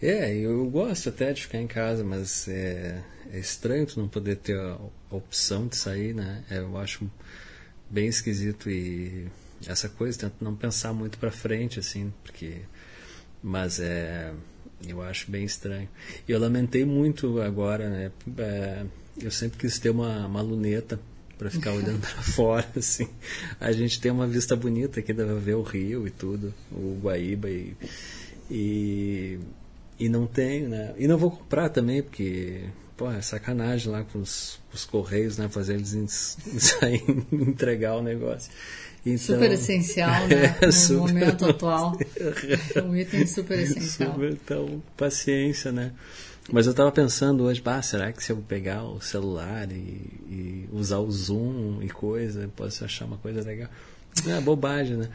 É, 0.00 0.32
eu 0.34 0.68
gosto 0.68 1.08
até 1.08 1.32
de 1.32 1.42
ficar 1.42 1.58
em 1.58 1.66
casa, 1.66 2.04
mas 2.04 2.46
é, 2.48 3.00
é 3.30 3.38
estranho 3.38 3.86
tu 3.86 4.00
não 4.00 4.08
poder 4.08 4.36
ter 4.36 4.58
a, 4.58 4.78
opção 5.10 5.66
de 5.66 5.76
sair, 5.76 6.14
né? 6.14 6.44
É, 6.50 6.58
eu 6.58 6.76
acho 6.78 7.10
bem 7.90 8.06
esquisito 8.06 8.70
e 8.70 9.26
essa 9.66 9.88
coisa, 9.88 10.18
tento 10.18 10.36
não 10.40 10.56
pensar 10.56 10.92
muito 10.92 11.18
para 11.18 11.30
frente, 11.30 11.78
assim, 11.78 12.12
porque. 12.22 12.62
Mas 13.42 13.80
é. 13.80 14.32
Eu 14.86 15.00
acho 15.00 15.30
bem 15.30 15.44
estranho. 15.44 15.88
E 16.26 16.32
eu 16.32 16.40
lamentei 16.40 16.84
muito 16.84 17.40
agora, 17.40 17.88
né? 17.88 18.10
É, 18.38 18.84
eu 19.20 19.30
sempre 19.30 19.58
quis 19.58 19.78
ter 19.78 19.90
uma, 19.90 20.26
uma 20.26 20.42
luneta 20.42 20.98
para 21.38 21.50
ficar 21.50 21.72
olhando 21.72 22.00
para 22.00 22.22
fora, 22.22 22.66
assim. 22.76 23.08
A 23.60 23.70
gente 23.70 24.00
tem 24.00 24.10
uma 24.10 24.26
vista 24.26 24.56
bonita 24.56 25.00
aqui, 25.00 25.12
dá 25.12 25.24
pra 25.24 25.34
ver 25.34 25.54
o 25.54 25.62
rio 25.62 26.06
e 26.06 26.10
tudo, 26.10 26.52
o 26.70 26.98
Guaíba 27.00 27.48
e, 27.48 27.76
e, 28.50 29.38
e 29.98 30.08
não 30.08 30.26
tenho, 30.26 30.68
né? 30.68 30.94
E 30.98 31.06
não 31.06 31.16
vou 31.16 31.30
comprar 31.30 31.68
também, 31.68 32.02
porque, 32.02 32.64
pô, 32.96 33.10
é 33.10 33.20
sacanagem 33.20 33.90
lá 33.90 34.04
com 34.04 34.20
os, 34.20 34.60
os 34.72 34.84
correios, 34.84 35.38
né? 35.38 35.48
Fazer 35.48 35.74
eles 35.74 36.36
sair 36.58 37.02
entregar 37.32 37.96
o 37.96 38.02
negócio. 38.02 38.50
Então, 39.04 39.18
super 39.18 39.50
essencial, 39.50 40.26
né? 40.28 40.56
É, 40.60 40.66
no 40.66 40.72
super... 40.72 40.98
momento 40.98 41.44
atual. 41.44 41.96
um 42.84 42.96
item 42.96 43.26
super 43.26 43.58
essencial. 43.58 44.12
Super, 44.12 44.32
então, 44.32 44.82
paciência, 44.96 45.72
né? 45.72 45.92
Mas 46.50 46.66
eu 46.66 46.72
estava 46.72 46.90
pensando 46.90 47.44
hoje, 47.44 47.60
bah, 47.60 47.80
será 47.82 48.12
que 48.12 48.22
se 48.22 48.32
eu 48.32 48.36
pegar 48.36 48.82
o 48.84 49.00
celular 49.00 49.70
e, 49.70 49.74
e, 50.28 50.68
usar 50.72 50.98
o 50.98 51.10
zoom 51.10 51.78
e 51.82 51.88
coisa, 51.88 52.50
posso 52.56 52.84
achar 52.84 53.04
uma 53.04 53.16
coisa 53.16 53.42
legal? 53.42 53.68
É 54.26 54.40
bobagem, 54.40 54.96
né? 54.96 55.08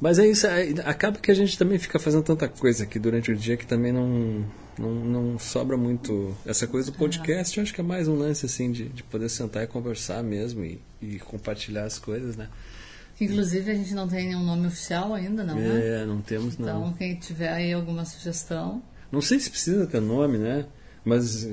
Mas 0.00 0.18
é 0.18 0.26
isso, 0.26 0.46
é, 0.46 0.68
acaba 0.84 1.18
que 1.18 1.30
a 1.30 1.34
gente 1.34 1.56
também 1.58 1.78
fica 1.78 1.98
fazendo 1.98 2.22
tanta 2.22 2.48
coisa 2.48 2.84
aqui 2.84 2.98
durante 2.98 3.32
o 3.32 3.36
dia 3.36 3.56
que 3.56 3.66
também 3.66 3.92
não, 3.92 4.44
não, 4.78 4.94
não 4.94 5.38
sobra 5.38 5.76
muito. 5.76 6.36
Essa 6.44 6.66
coisa 6.66 6.90
do 6.90 6.96
podcast, 6.96 7.56
eu 7.56 7.62
acho 7.62 7.74
que 7.74 7.80
é 7.80 7.84
mais 7.84 8.08
um 8.08 8.14
lance 8.14 8.46
assim 8.46 8.70
de, 8.70 8.88
de 8.88 9.02
poder 9.02 9.28
sentar 9.28 9.64
e 9.64 9.66
conversar 9.66 10.22
mesmo 10.22 10.64
e, 10.64 10.80
e 11.00 11.18
compartilhar 11.18 11.84
as 11.84 11.98
coisas, 11.98 12.36
né? 12.36 12.48
Inclusive 13.20 13.70
a 13.70 13.74
gente 13.74 13.94
não 13.94 14.08
tem 14.08 14.28
nenhum 14.28 14.44
nome 14.44 14.66
oficial 14.66 15.12
ainda, 15.12 15.44
não, 15.44 15.54
né? 15.54 16.02
É, 16.02 16.06
não 16.06 16.22
temos 16.22 16.56
não. 16.56 16.68
Então, 16.68 16.92
quem 16.94 17.16
tiver 17.16 17.52
aí 17.52 17.72
alguma 17.72 18.04
sugestão. 18.04 18.82
Não 19.12 19.20
sei 19.20 19.38
se 19.38 19.50
precisa 19.50 19.86
ter 19.86 20.00
nome, 20.00 20.38
né? 20.38 20.64
Mas 21.04 21.44
é, 21.44 21.50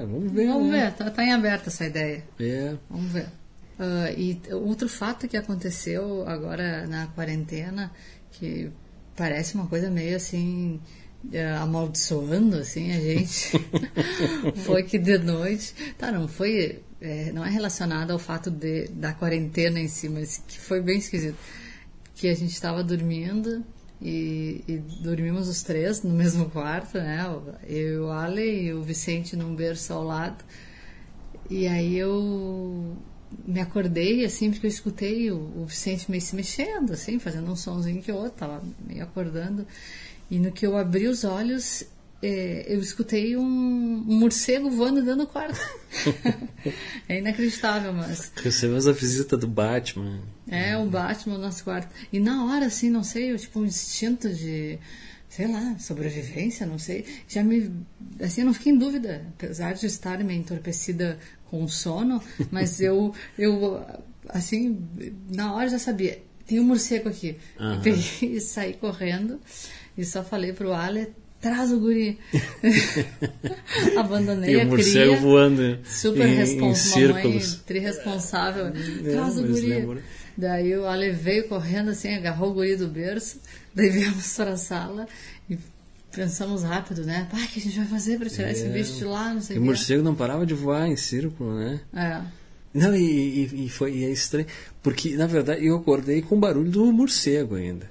vamos 0.00 0.32
ver. 0.32 0.46
Vamos 0.46 0.70
né? 0.70 0.84
ver, 0.84 0.92
tá, 0.92 1.10
tá, 1.10 1.24
em 1.24 1.32
aberto 1.32 1.68
essa 1.68 1.84
ideia. 1.84 2.24
É. 2.38 2.74
Vamos 2.88 3.12
ver. 3.12 3.26
Uh, 3.78 4.18
e 4.18 4.40
outro 4.52 4.88
fato 4.88 5.26
que 5.26 5.36
aconteceu 5.36 6.26
agora 6.28 6.86
na 6.86 7.06
quarentena, 7.08 7.90
que 8.30 8.70
parece 9.16 9.54
uma 9.54 9.66
coisa 9.66 9.90
meio 9.90 10.16
assim, 10.16 10.80
uh, 11.24 11.62
amaldiçoando 11.62 12.56
assim 12.56 12.92
a 12.92 13.00
gente, 13.00 13.52
foi 14.64 14.82
que 14.82 14.98
de 14.98 15.18
noite. 15.18 15.74
Tá, 15.98 16.12
não 16.12 16.28
foi. 16.28 16.82
É, 17.00 17.32
não 17.32 17.44
é 17.44 17.50
relacionado 17.50 18.12
ao 18.12 18.18
fato 18.18 18.48
de, 18.50 18.86
da 18.88 19.12
quarentena 19.12 19.80
em 19.80 19.88
si, 19.88 20.08
mas 20.08 20.42
que 20.46 20.58
foi 20.58 20.80
bem 20.80 20.98
esquisito. 20.98 21.36
Que 22.14 22.28
a 22.28 22.34
gente 22.34 22.52
estava 22.52 22.84
dormindo 22.84 23.64
e, 24.00 24.62
e, 24.68 24.78
dormimos 25.02 25.48
os 25.48 25.62
três 25.62 26.02
no 26.02 26.10
mesmo 26.10 26.50
quarto, 26.50 26.98
né? 26.98 27.24
Eu 27.24 27.56
e 27.68 27.96
o 27.96 28.10
Ale 28.10 28.66
e 28.66 28.74
o 28.74 28.82
Vicente 28.82 29.34
num 29.34 29.54
berço 29.54 29.92
ao 29.92 30.04
lado. 30.04 30.44
E 31.50 31.66
aí 31.66 31.98
eu 31.98 32.96
me 33.46 33.60
acordei, 33.60 34.24
assim, 34.24 34.50
porque 34.50 34.66
eu 34.66 34.70
escutei 34.70 35.30
o, 35.30 35.36
o 35.56 35.66
Vicente 35.66 36.10
meio 36.10 36.22
se 36.22 36.34
mexendo, 36.34 36.92
assim, 36.92 37.18
fazendo 37.18 37.50
um 37.50 37.56
sonzinho 37.56 38.02
que 38.02 38.12
outro, 38.12 38.32
tava 38.32 38.62
meio 38.86 39.02
acordando. 39.02 39.66
E 40.30 40.38
no 40.38 40.52
que 40.52 40.66
eu 40.66 40.76
abri 40.76 41.06
os 41.08 41.24
olhos, 41.24 41.84
é, 42.22 42.64
eu 42.68 42.80
escutei 42.80 43.36
um, 43.36 43.42
um, 43.42 44.18
morcego 44.18 44.70
voando 44.70 45.02
dentro 45.02 45.22
do 45.22 45.26
quarto. 45.26 45.58
é 47.08 47.18
inacreditável, 47.18 47.92
mas. 47.92 48.30
Recebemos 48.36 48.86
a 48.86 48.92
visita 48.92 49.36
do 49.36 49.48
Batman. 49.48 50.20
É, 50.46 50.76
o 50.76 50.86
Batman 50.86 51.34
no 51.34 51.42
nosso 51.42 51.64
quarto. 51.64 51.92
E 52.12 52.20
na 52.20 52.44
hora, 52.46 52.66
assim, 52.66 52.88
não 52.88 53.02
sei, 53.02 53.36
tipo, 53.36 53.58
um 53.58 53.66
instinto 53.66 54.32
de, 54.32 54.78
sei 55.28 55.50
lá, 55.50 55.76
sobrevivência, 55.80 56.64
não 56.64 56.78
sei, 56.78 57.04
já 57.26 57.42
me. 57.42 57.72
Assim, 58.20 58.42
eu 58.42 58.46
não 58.46 58.54
fiquei 58.54 58.72
em 58.72 58.78
dúvida, 58.78 59.26
apesar 59.34 59.72
de 59.74 59.86
estar 59.86 60.22
meio 60.22 60.38
entorpecida 60.38 61.18
com 61.52 61.68
sono, 61.68 62.22
mas 62.50 62.80
eu, 62.80 63.14
eu, 63.38 63.84
assim, 64.26 64.82
na 65.28 65.54
hora 65.54 65.68
já 65.68 65.78
sabia, 65.78 66.18
tem 66.46 66.58
um 66.58 66.64
morcego 66.64 67.10
aqui. 67.10 67.36
Uhum. 67.60 67.80
Peguei 67.82 68.36
e 68.36 68.40
saí 68.40 68.72
correndo 68.72 69.38
e 69.96 70.02
só 70.02 70.24
falei 70.24 70.54
pro 70.54 70.72
Ale 70.72 71.12
traz 71.42 71.70
o 71.70 71.78
guri. 71.78 72.18
Abandonei 73.98 74.54
e 74.54 74.60
a 74.62 74.66
cria. 74.66 75.16
voando 75.18 75.78
super 75.84 76.26
em, 76.26 76.36
responsável, 76.36 77.08
mamãe 77.08 77.40
responsável. 77.80 78.66
É, 78.68 79.10
traz 79.10 79.36
o 79.36 79.42
guri. 79.42 79.66
Lembro. 79.66 80.02
Daí 80.34 80.74
o 80.74 80.86
Ale 80.86 81.10
veio 81.10 81.46
correndo 81.48 81.90
assim, 81.90 82.14
agarrou 82.14 82.52
o 82.52 82.54
guri 82.54 82.76
do 82.76 82.88
berço, 82.88 83.40
daí 83.74 83.90
viemos 83.90 84.34
para 84.34 84.52
a 84.52 84.56
sala 84.56 85.06
e 85.50 85.58
pensamos 86.12 86.62
rápido, 86.62 87.04
né? 87.04 87.26
Pá, 87.30 87.38
o 87.38 87.48
que 87.48 87.58
a 87.58 87.62
gente 87.62 87.76
vai 87.76 87.86
fazer 87.86 88.18
para 88.18 88.28
tirar 88.28 88.48
é. 88.48 88.52
esse 88.52 88.68
bicho 88.68 88.94
de 88.94 89.04
lá, 89.04 89.32
não 89.34 89.40
sei 89.40 89.56
o 89.56 89.58
E 89.58 89.62
o 89.62 89.64
morcego 89.64 90.02
não 90.02 90.14
parava 90.14 90.46
de 90.46 90.54
voar 90.54 90.88
em 90.88 90.96
círculo, 90.96 91.58
né? 91.58 91.80
É. 91.94 92.20
Não, 92.74 92.94
e, 92.94 93.44
e, 93.52 93.66
e 93.66 93.68
foi 93.68 93.96
e 93.96 94.04
é 94.04 94.10
estranho, 94.10 94.46
porque 94.82 95.16
na 95.16 95.26
verdade 95.26 95.64
eu 95.66 95.76
acordei 95.76 96.22
com 96.22 96.36
o 96.36 96.38
barulho 96.38 96.70
do 96.70 96.92
morcego 96.92 97.56
ainda. 97.56 97.90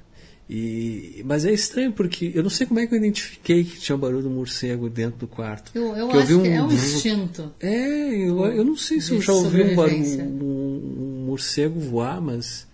E, 0.54 1.24
mas 1.25 1.46
é 1.46 1.54
estranho 1.54 1.94
porque 1.94 2.32
eu 2.36 2.44
não 2.44 2.50
sei 2.50 2.68
como 2.68 2.78
é 2.80 2.86
que 2.86 2.94
eu 2.94 2.98
identifiquei 2.98 3.63
que 3.63 3.80
tinha 3.80 3.96
um 3.96 4.00
barulho 4.00 4.24
do 4.24 4.30
morcego 4.30 4.90
dentro 4.90 5.20
do 5.20 5.28
quarto. 5.28 5.72
Eu, 5.74 5.96
eu 5.96 6.12
acho 6.12 6.40
um, 6.40 6.44
que 6.44 6.50
é 6.50 6.62
um 6.62 6.72
instinto. 6.72 7.54
É, 7.60 8.28
eu, 8.28 8.46
eu 8.48 8.66
não 8.66 8.75
sei 8.75 9.00
se 9.00 9.13
eu 9.13 9.22
já 9.22 9.32
ouvi 9.32 9.63
um, 9.63 9.75
barulho, 9.75 10.22
um, 10.22 11.24
um, 11.24 11.25
morcego 11.28 11.80
voar, 11.80 12.20
mas, 12.20 12.68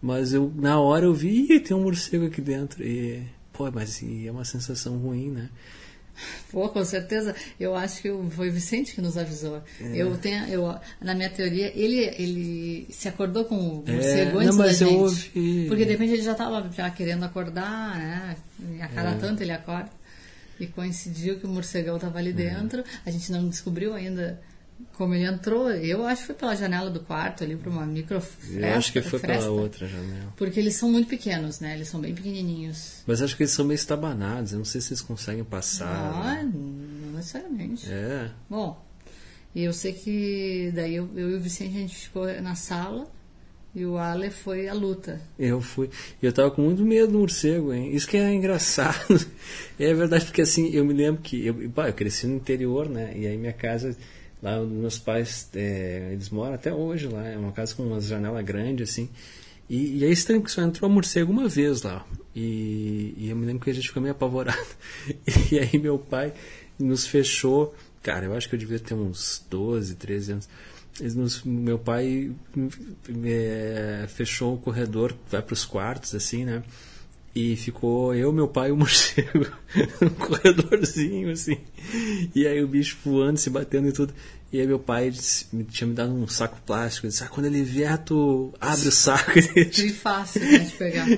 mas 0.00 0.32
eu, 0.32 0.52
na 0.56 0.80
hora 0.80 1.04
eu 1.04 1.14
vi, 1.14 1.60
tem 1.60 1.76
um 1.76 1.82
morcego 1.82 2.26
aqui 2.26 2.40
dentro. 2.40 2.82
E, 2.82 3.22
pô, 3.52 3.70
mas 3.70 4.02
é 4.02 4.30
uma 4.30 4.44
sensação 4.44 4.96
ruim, 4.98 5.30
né? 5.30 5.48
Pô, 6.50 6.68
com 6.68 6.84
certeza. 6.84 7.34
Eu 7.58 7.74
acho 7.74 8.02
que 8.02 8.08
foi 8.30 8.48
o 8.48 8.52
Vicente 8.52 8.94
que 8.94 9.00
nos 9.00 9.16
avisou. 9.16 9.62
É. 9.80 9.96
Eu 9.96 10.16
tenho, 10.18 10.44
eu, 10.46 10.74
na 11.00 11.14
minha 11.14 11.30
teoria, 11.30 11.72
ele, 11.74 11.98
ele 12.18 12.86
se 12.90 13.08
acordou 13.08 13.44
com 13.44 13.56
o 13.56 13.84
morcego 13.86 14.40
é, 14.40 14.44
antes 14.44 14.56
não, 14.56 14.56
mas 14.56 14.78
da 14.78 14.86
gente. 14.86 14.98
Ouvi... 14.98 15.66
Porque 15.68 15.84
de 15.84 15.92
repente 15.92 16.12
ele 16.12 16.22
já 16.22 16.32
estava 16.32 16.70
já 16.70 16.90
querendo 16.90 17.24
acordar, 17.24 17.98
né? 17.98 18.36
E 18.76 18.82
a 18.82 18.88
cada 18.88 19.10
é. 19.10 19.14
tanto 19.18 19.42
ele 19.42 19.52
acorda. 19.52 19.90
E 20.60 20.66
coincidiu 20.66 21.38
que 21.38 21.46
o 21.46 21.48
morcegão 21.48 21.96
estava 21.96 22.18
ali 22.18 22.30
é. 22.30 22.32
dentro. 22.32 22.84
A 23.04 23.10
gente 23.10 23.32
não 23.32 23.48
descobriu 23.48 23.94
ainda 23.94 24.38
como 24.92 25.14
ele 25.14 25.24
entrou, 25.24 25.70
eu 25.70 26.06
acho 26.06 26.22
que 26.22 26.26
foi 26.28 26.34
pela 26.36 26.54
janela 26.54 26.90
do 26.90 27.00
quarto 27.00 27.44
ali 27.44 27.56
para 27.56 27.70
uma 27.70 27.86
micro 27.86 28.20
fresta, 28.20 28.66
Eu 28.66 28.74
acho 28.74 28.92
que 28.92 29.02
foi 29.02 29.18
fresta, 29.18 29.44
pela 29.44 29.60
outra 29.60 29.86
janela. 29.86 30.32
Porque 30.36 30.60
eles 30.60 30.74
são 30.74 30.90
muito 30.90 31.08
pequenos, 31.08 31.60
né? 31.60 31.74
Eles 31.74 31.88
são 31.88 32.00
bem 32.00 32.14
pequenininhos. 32.14 33.02
Mas 33.06 33.22
acho 33.22 33.36
que 33.36 33.42
eles 33.42 33.52
são 33.52 33.64
meio 33.64 33.76
estabanados. 33.76 34.52
Eu 34.52 34.58
não 34.58 34.64
sei 34.64 34.80
se 34.80 34.90
eles 34.90 35.00
conseguem 35.00 35.44
passar. 35.44 35.88
Ah, 35.88 36.42
né? 36.42 36.52
não 36.52 37.12
necessariamente. 37.12 37.90
É. 37.90 38.30
Bom, 38.48 38.82
e 39.54 39.64
eu 39.64 39.72
sei 39.72 39.92
que 39.92 40.72
daí 40.74 40.94
eu, 40.94 41.08
eu 41.14 41.30
e 41.30 41.34
o 41.34 41.40
Vicente 41.40 41.76
a 41.76 41.80
gente 41.80 41.96
ficou 41.96 42.26
na 42.40 42.54
sala 42.54 43.06
e 43.74 43.86
o 43.86 43.96
Ale 43.96 44.30
foi 44.30 44.68
à 44.68 44.74
luta. 44.74 45.20
Eu 45.38 45.60
fui. 45.60 45.88
E 46.22 46.26
eu 46.26 46.32
tava 46.32 46.50
com 46.50 46.62
muito 46.62 46.84
medo 46.84 47.12
do 47.12 47.18
morcego, 47.18 47.72
hein? 47.72 47.94
Isso 47.94 48.06
que 48.06 48.16
é 48.16 48.32
engraçado. 48.32 49.26
é 49.78 49.94
verdade, 49.94 50.26
porque 50.26 50.42
assim, 50.42 50.70
eu 50.70 50.84
me 50.84 50.92
lembro 50.92 51.22
que 51.22 51.46
eu, 51.46 51.70
pá, 51.70 51.88
eu 51.88 51.94
cresci 51.94 52.26
no 52.26 52.36
interior, 52.36 52.88
né? 52.88 53.12
E 53.16 53.26
aí 53.26 53.36
minha 53.36 53.52
casa 53.52 53.96
Lá 54.42 54.60
meus 54.60 54.98
pais, 54.98 55.48
é, 55.54 56.10
eles 56.12 56.28
moram 56.28 56.54
até 56.54 56.74
hoje 56.74 57.06
lá, 57.06 57.24
é 57.28 57.36
uma 57.36 57.52
casa 57.52 57.74
com 57.74 57.84
uma 57.84 58.00
janela 58.00 58.42
grande 58.42 58.82
assim. 58.82 59.08
E, 59.70 59.98
e 59.98 60.04
é 60.04 60.08
estranho 60.08 60.40
porque 60.40 60.52
só 60.52 60.62
entrou 60.62 60.90
morcego 60.90 61.30
uma 61.32 61.48
vez 61.48 61.82
lá. 61.82 62.04
E, 62.34 63.14
e 63.16 63.30
eu 63.30 63.36
me 63.36 63.46
lembro 63.46 63.62
que 63.62 63.70
a 63.70 63.72
gente 63.72 63.88
ficou 63.88 64.02
meio 64.02 64.12
apavorado. 64.12 64.58
E 65.52 65.58
aí 65.58 65.78
meu 65.78 65.98
pai 65.98 66.32
nos 66.78 67.06
fechou. 67.06 67.74
Cara, 68.02 68.26
eu 68.26 68.34
acho 68.34 68.48
que 68.48 68.54
eu 68.54 68.58
devia 68.58 68.80
ter 68.80 68.94
uns 68.94 69.44
12, 69.48 69.94
13 69.94 70.32
anos. 70.32 70.48
Nos, 71.14 71.42
meu 71.44 71.78
pai 71.78 72.32
é, 73.24 74.06
fechou 74.08 74.54
o 74.54 74.58
corredor, 74.58 75.14
vai 75.30 75.40
para 75.40 75.54
os 75.54 75.64
quartos, 75.64 76.14
assim, 76.14 76.44
né? 76.44 76.62
E 77.34 77.56
ficou 77.56 78.14
eu, 78.14 78.30
meu 78.32 78.46
pai 78.46 78.68
e 78.68 78.72
o 78.72 78.76
morcego 78.78 79.46
no 80.00 80.10
corredorzinho, 80.10 81.30
assim. 81.30 81.56
E 82.34 82.46
aí 82.46 82.62
o 82.62 82.68
bicho 82.68 82.98
voando, 83.04 83.38
se 83.38 83.48
batendo 83.48 83.88
e 83.88 83.92
tudo. 83.92 84.12
E 84.52 84.60
aí 84.60 84.66
meu 84.66 84.78
pai 84.78 85.10
disse, 85.10 85.46
tinha 85.70 85.88
me 85.88 85.94
dado 85.94 86.12
um 86.12 86.28
saco 86.28 86.60
plástico. 86.66 87.06
Ele 87.06 87.10
disse, 87.10 87.24
ah, 87.24 87.28
quando 87.28 87.46
ele 87.46 87.62
vier, 87.62 87.96
tu 87.96 88.52
abre 88.60 88.86
o 88.86 88.92
saco. 88.92 89.32
Que 89.72 89.88
fácil 89.88 90.42
né, 90.42 90.58
de 90.58 90.72
pegar. 90.72 91.08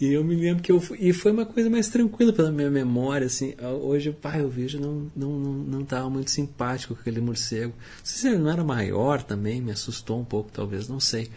E 0.00 0.12
eu 0.12 0.24
me 0.24 0.34
lembro 0.34 0.60
que 0.60 0.72
eu 0.72 0.80
fui, 0.80 0.98
e 1.00 1.12
foi 1.12 1.30
uma 1.30 1.46
coisa 1.46 1.70
mais 1.70 1.88
tranquila 1.88 2.32
pela 2.32 2.50
minha 2.50 2.68
memória, 2.68 3.28
assim. 3.28 3.54
Hoje, 3.82 4.10
pai, 4.10 4.40
eu 4.40 4.48
vejo 4.48 4.80
não 4.80 5.12
não 5.14 5.38
não, 5.38 5.52
não 5.52 5.84
tava 5.84 6.10
muito 6.10 6.32
simpático 6.32 6.94
com 6.94 7.00
aquele 7.00 7.20
morcego. 7.20 7.72
Não 7.76 8.04
sei 8.04 8.20
se 8.20 8.28
ele 8.28 8.38
não 8.38 8.50
era 8.50 8.64
maior 8.64 9.22
também, 9.22 9.60
me 9.60 9.70
assustou 9.70 10.18
um 10.18 10.24
pouco, 10.24 10.50
talvez, 10.50 10.88
não 10.88 10.98
sei. 10.98 11.30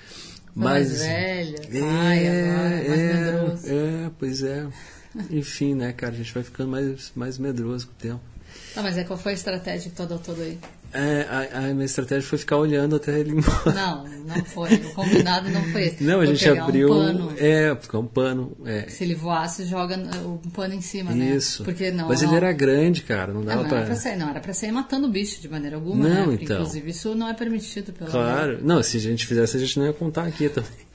Mas, 0.56 0.90
mais 0.90 1.02
velha, 1.02 1.56
é, 1.56 1.80
pai, 1.80 2.28
agora, 2.28 2.70
mais 2.70 3.00
é, 3.00 3.14
medroso. 3.14 3.68
É, 3.68 4.12
pois 4.20 4.44
é. 4.44 4.68
Enfim, 5.30 5.76
né, 5.76 5.94
cara, 5.94 6.14
a 6.14 6.18
gente 6.18 6.34
vai 6.34 6.44
ficando 6.44 6.70
mais, 6.70 7.12
mais 7.16 7.38
medroso 7.38 7.88
com 7.88 7.94
o 7.94 7.96
tempo. 7.96 8.22
Tá, 8.74 8.82
mas 8.82 8.98
é 8.98 9.04
qual 9.04 9.18
foi 9.18 9.32
a 9.32 9.36
estratégia 9.36 9.90
que 9.90 9.96
tu 9.96 10.04
adotou 10.04 10.36
daí? 10.36 10.60
É, 10.94 11.26
a, 11.28 11.58
a, 11.58 11.62
minha 11.74 11.86
estratégia 11.86 12.28
foi 12.28 12.38
ficar 12.38 12.58
olhando 12.58 12.96
até 12.96 13.20
ele 13.20 13.32
embora. 13.32 13.74
Não, 13.74 14.06
não 14.06 14.46
foi. 14.46 14.76
O 14.76 14.94
combinado 14.94 15.50
não 15.50 15.64
foi 15.66 15.88
esse. 15.88 16.04
Não, 16.04 16.20
a 16.22 16.26
gente 16.26 16.48
abriu. 16.48 16.92
Um 16.92 16.98
pano. 16.98 17.34
É, 17.38 17.76
ficar 17.76 18.00
um 18.00 18.06
pano. 18.06 18.58
É. 18.66 18.88
Se 18.88 19.04
ele 19.04 19.16
voasse, 19.16 19.66
joga 19.66 19.98
um 19.98 20.38
pano 20.50 20.74
em 20.74 20.82
cima, 20.82 21.12
Isso. 21.12 21.20
né? 21.20 21.36
Isso. 21.36 21.64
Porque 21.64 21.92
não. 21.92 22.08
Mas 22.08 22.22
ele 22.22 22.36
era 22.36 22.52
grande, 22.54 23.02
cara, 23.02 23.34
não 23.34 23.44
dava 23.44 23.56
não, 23.56 23.64
não 23.64 23.70
pra. 23.70 23.78
Era 23.80 23.88
pra 23.88 23.96
sair, 23.96 24.18
não, 24.18 24.30
era 24.30 24.40
pra 24.40 24.54
sair 24.54 24.72
matando 24.72 25.08
o 25.08 25.10
bicho 25.10 25.42
de 25.42 25.50
maneira 25.50 25.76
alguma, 25.76 26.08
não, 26.08 26.28
né? 26.28 26.38
então. 26.40 26.58
Inclusive, 26.58 26.92
isso 26.92 27.16
não 27.16 27.28
é 27.28 27.34
permitido 27.34 27.92
pela 27.92 28.10
Claro. 28.10 28.54
Lei. 28.54 28.62
Não, 28.62 28.82
se 28.84 28.98
a 28.98 29.00
gente 29.00 29.26
fizesse, 29.26 29.58
a 29.58 29.60
gente 29.60 29.80
não 29.80 29.86
ia 29.86 29.94
contar 29.94 30.26
aqui 30.26 30.48
também. 30.48 30.93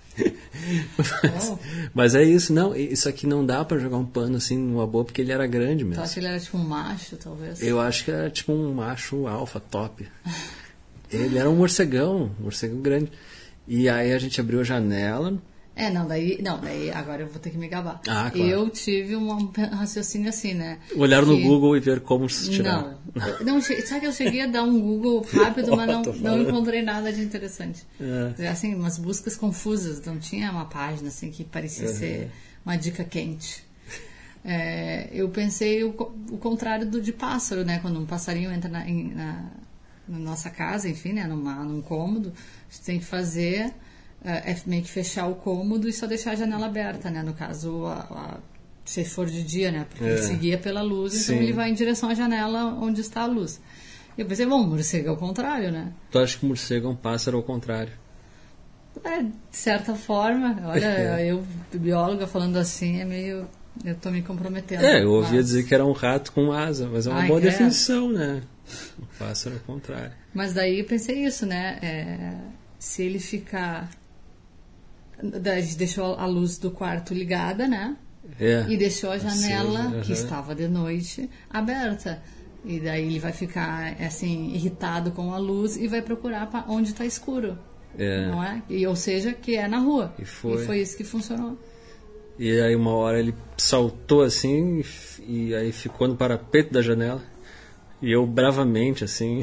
Mas, 1.23 1.50
oh. 1.50 1.59
mas, 1.95 2.15
é 2.15 2.23
isso, 2.23 2.53
não. 2.53 2.75
Isso 2.75 3.09
aqui 3.09 3.27
não 3.27 3.45
dá 3.45 3.65
para 3.65 3.79
jogar 3.79 3.97
um 3.97 4.05
pano 4.05 4.37
assim 4.37 4.59
numa 4.59 4.87
boa 4.87 5.05
porque 5.05 5.21
ele 5.21 5.33
era 5.33 5.47
grande 5.47 5.85
mesmo. 5.85 6.03
Tu 6.03 6.05
acha 6.05 6.15
que 6.15 6.21
ele 6.21 6.27
era 6.27 6.41
tipo 6.41 6.59
um 6.59 6.65
macho, 6.65 7.17
talvez? 7.17 7.62
Eu 7.62 7.81
acho 7.81 8.05
que 8.05 8.11
era 8.11 8.31
tipo 8.31 8.53
um 8.53 8.73
macho 8.75 9.27
alfa 9.27 9.61
top. 9.61 10.09
ele 11.11 11.38
era 11.38 11.49
um 11.49 11.57
morcegão, 11.57 12.31
um 12.38 12.45
morcegão 12.45 12.81
grande. 12.81 13.11
E 13.67 13.88
aí 13.88 14.12
a 14.12 14.19
gente 14.19 14.41
abriu 14.41 14.61
a 14.61 14.65
janela. 14.65 15.38
É, 15.79 15.91
não, 15.91 16.09
daí, 16.09 16.41
não, 16.43 16.61
daí 16.61 16.91
agora 16.91 17.23
eu 17.23 17.29
vou 17.29 17.39
ter 17.39 17.51
que 17.51 17.57
me 17.57 17.69
gabar. 17.69 18.01
Ah, 18.09 18.29
claro. 18.33 18.37
Eu 18.37 18.69
tive 18.69 19.15
um 19.15 19.49
raciocínio 19.71 20.29
assim, 20.29 20.53
né? 20.53 20.81
Olhar 20.97 21.23
que... 21.23 21.29
no 21.29 21.41
Google 21.41 21.77
e 21.77 21.81
ver 21.81 22.01
como 22.01 22.29
se 22.29 22.51
tirar. 22.51 22.99
Não, 23.15 23.45
não, 23.45 23.63
sabe 23.63 24.01
que 24.01 24.07
eu 24.07 24.13
cheguei 24.13 24.41
a 24.41 24.49
dar 24.49 24.65
um 24.65 24.81
Google 24.81 25.25
rápido, 25.33 25.77
mas 25.77 25.87
não, 25.87 26.03
não 26.21 26.43
encontrei 26.43 26.83
nada 26.83 27.13
de 27.13 27.23
interessante. 27.23 27.87
É. 28.01 28.49
Assim, 28.49 28.75
umas 28.75 28.99
buscas 28.99 29.37
confusas, 29.37 30.05
não 30.05 30.19
tinha 30.19 30.51
uma 30.51 30.65
página 30.65 31.11
assim 31.11 31.31
que 31.31 31.45
parecia 31.45 31.87
uhum. 31.87 31.95
ser 31.95 32.31
uma 32.67 32.75
dica 32.75 33.05
quente. 33.05 33.63
É, 34.45 35.09
eu 35.13 35.29
pensei 35.29 35.85
o, 35.85 35.91
o, 35.91 36.39
contrário 36.39 36.87
do 36.87 37.01
de 37.01 37.13
pássaro, 37.13 37.65
né? 37.65 37.79
Quando 37.79 38.01
um 38.01 38.07
passarinho 38.07 38.51
entra 38.51 38.69
na, 38.69 38.89
em, 38.89 39.15
na, 39.15 39.45
na 40.09 40.19
nossa 40.19 40.51
casa, 40.51 40.89
enfim, 40.89 41.13
né? 41.13 41.25
Numa, 41.29 41.63
num 41.63 41.81
cômodo, 41.81 42.33
a 42.69 42.73
gente 42.73 42.85
tem 42.85 42.99
que 42.99 43.05
fazer 43.05 43.73
é, 44.25 44.53
é 44.53 44.57
meio 44.67 44.83
que 44.83 44.91
fechar 44.91 45.27
o 45.27 45.35
cômodo 45.37 45.89
e 45.89 45.93
só 45.93 46.07
deixar 46.07 46.33
a 46.33 46.35
janela 46.35 46.67
aberta, 46.67 47.11
né? 47.11 47.23
No 47.23 47.33
caso, 47.33 47.87
a, 47.87 47.99
a, 47.99 48.39
se 48.85 49.05
for 49.05 49.27
de 49.27 49.43
dia, 49.43 49.71
né? 49.71 49.87
Porque 49.89 50.05
é. 50.05 50.09
ele 50.09 50.23
seguia 50.23 50.59
pela 50.59 50.83
luz, 50.83 51.15
então 51.15 51.37
Sim. 51.37 51.43
ele 51.43 51.53
vai 51.53 51.71
em 51.71 51.75
direção 51.75 52.09
à 52.09 52.15
janela 52.15 52.65
onde 52.81 53.01
está 53.01 53.23
a 53.23 53.27
luz. 53.27 53.61
E 54.17 54.21
eu 54.21 54.27
pensei, 54.27 54.47
bom, 54.47 54.63
morcego 54.65 55.09
é 55.09 55.13
o 55.13 55.17
contrário, 55.17 55.71
né? 55.71 55.93
Tu 56.11 56.19
acha 56.19 56.39
que 56.39 56.47
morcego 56.47 56.89
é 56.89 56.91
um 56.91 56.97
pássaro 56.97 57.37
ao 57.37 57.43
contrário? 57.43 57.93
É, 59.05 59.23
de 59.23 59.33
certa 59.53 59.95
forma, 59.95 60.57
olha, 60.65 61.23
eu, 61.23 61.45
bióloga, 61.73 62.27
falando 62.27 62.57
assim, 62.57 63.01
é 63.01 63.05
meio. 63.05 63.47
Eu 63.85 63.95
tô 63.95 64.11
me 64.11 64.23
comprometendo. 64.23 64.83
É, 64.83 65.05
eu 65.05 65.13
ouvia 65.13 65.41
dizer 65.41 65.63
que 65.63 65.73
era 65.73 65.87
um 65.87 65.93
rato 65.93 66.33
com 66.33 66.51
asa, 66.51 66.89
mas 66.89 67.07
é 67.07 67.11
uma 67.11 67.21
Ai, 67.21 67.29
boa 67.29 67.39
é. 67.39 67.43
definição, 67.45 68.11
né? 68.11 68.43
O 68.99 69.07
pássaro 69.17 69.55
ao 69.55 69.61
contrário. 69.63 70.13
Mas 70.35 70.53
daí 70.53 70.81
eu 70.81 70.85
pensei 70.85 71.25
isso, 71.25 71.47
né? 71.47 71.79
É, 71.81 72.35
se 72.77 73.05
ele 73.05 73.21
ficar 73.21 73.89
a 75.21 75.61
gente 75.61 75.77
deixou 75.77 76.15
a 76.15 76.27
luz 76.27 76.59
do 76.59 76.71
quarto 76.71 77.13
ligada, 77.13 77.67
né? 77.67 77.97
É, 78.39 78.67
e 78.69 78.77
deixou 78.77 79.11
a 79.11 79.19
janela, 79.19 79.87
uhum. 79.87 80.01
que 80.03 80.13
estava 80.13 80.55
de 80.55 80.69
noite, 80.69 81.29
aberta. 81.51 82.23
E 82.65 82.79
daí 82.79 83.07
ele 83.07 83.19
vai 83.19 83.33
ficar 83.33 83.97
assim 84.01 84.53
irritado 84.53 85.11
com 85.13 85.33
a 85.33 85.39
luz 85.39 85.77
e 85.77 85.89
vai 85.89 86.03
procurar 86.03 86.49
para 86.51 86.65
onde 86.69 86.91
está 86.91 87.07
escuro. 87.07 87.59
É. 87.97 88.27
Não 88.27 88.43
é? 88.43 88.63
E, 88.69 88.87
ou 88.87 88.95
seja, 88.95 89.33
que 89.33 89.57
é 89.57 89.67
na 89.67 89.79
rua. 89.79 90.13
E 90.19 90.25
foi. 90.25 90.63
e 90.63 90.67
foi 90.67 90.81
isso 90.81 90.97
que 90.97 91.05
funcionou. 91.05 91.59
E 92.39 92.61
aí 92.61 92.77
uma 92.77 92.95
hora 92.95 93.19
ele 93.19 93.35
saltou 93.57 94.23
assim 94.23 94.85
e 95.27 95.53
aí 95.55 95.73
ficou 95.73 96.07
no 96.07 96.17
parapeito 96.17 96.73
da 96.73 96.81
janela. 96.81 97.21
E 98.01 98.13
eu 98.13 98.25
bravamente, 98.25 99.03
assim. 99.03 99.43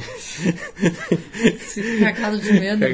Cagado 1.99 2.39
de 2.39 2.53
medo. 2.53 2.85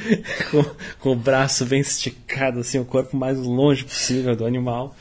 com, 0.50 0.64
com, 0.98 1.12
o 1.12 1.16
braço 1.16 1.66
bem 1.66 1.80
esticado, 1.80 2.60
assim, 2.60 2.78
o 2.78 2.86
corpo 2.86 3.16
mais 3.16 3.36
longe 3.38 3.84
possível 3.84 4.34
do 4.34 4.46
animal. 4.46 4.96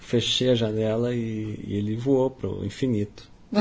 Fechei 0.00 0.50
a 0.50 0.54
janela 0.54 1.14
e, 1.14 1.62
e 1.66 1.76
ele 1.76 1.94
voou 1.94 2.30
pro 2.30 2.64
infinito. 2.64 3.28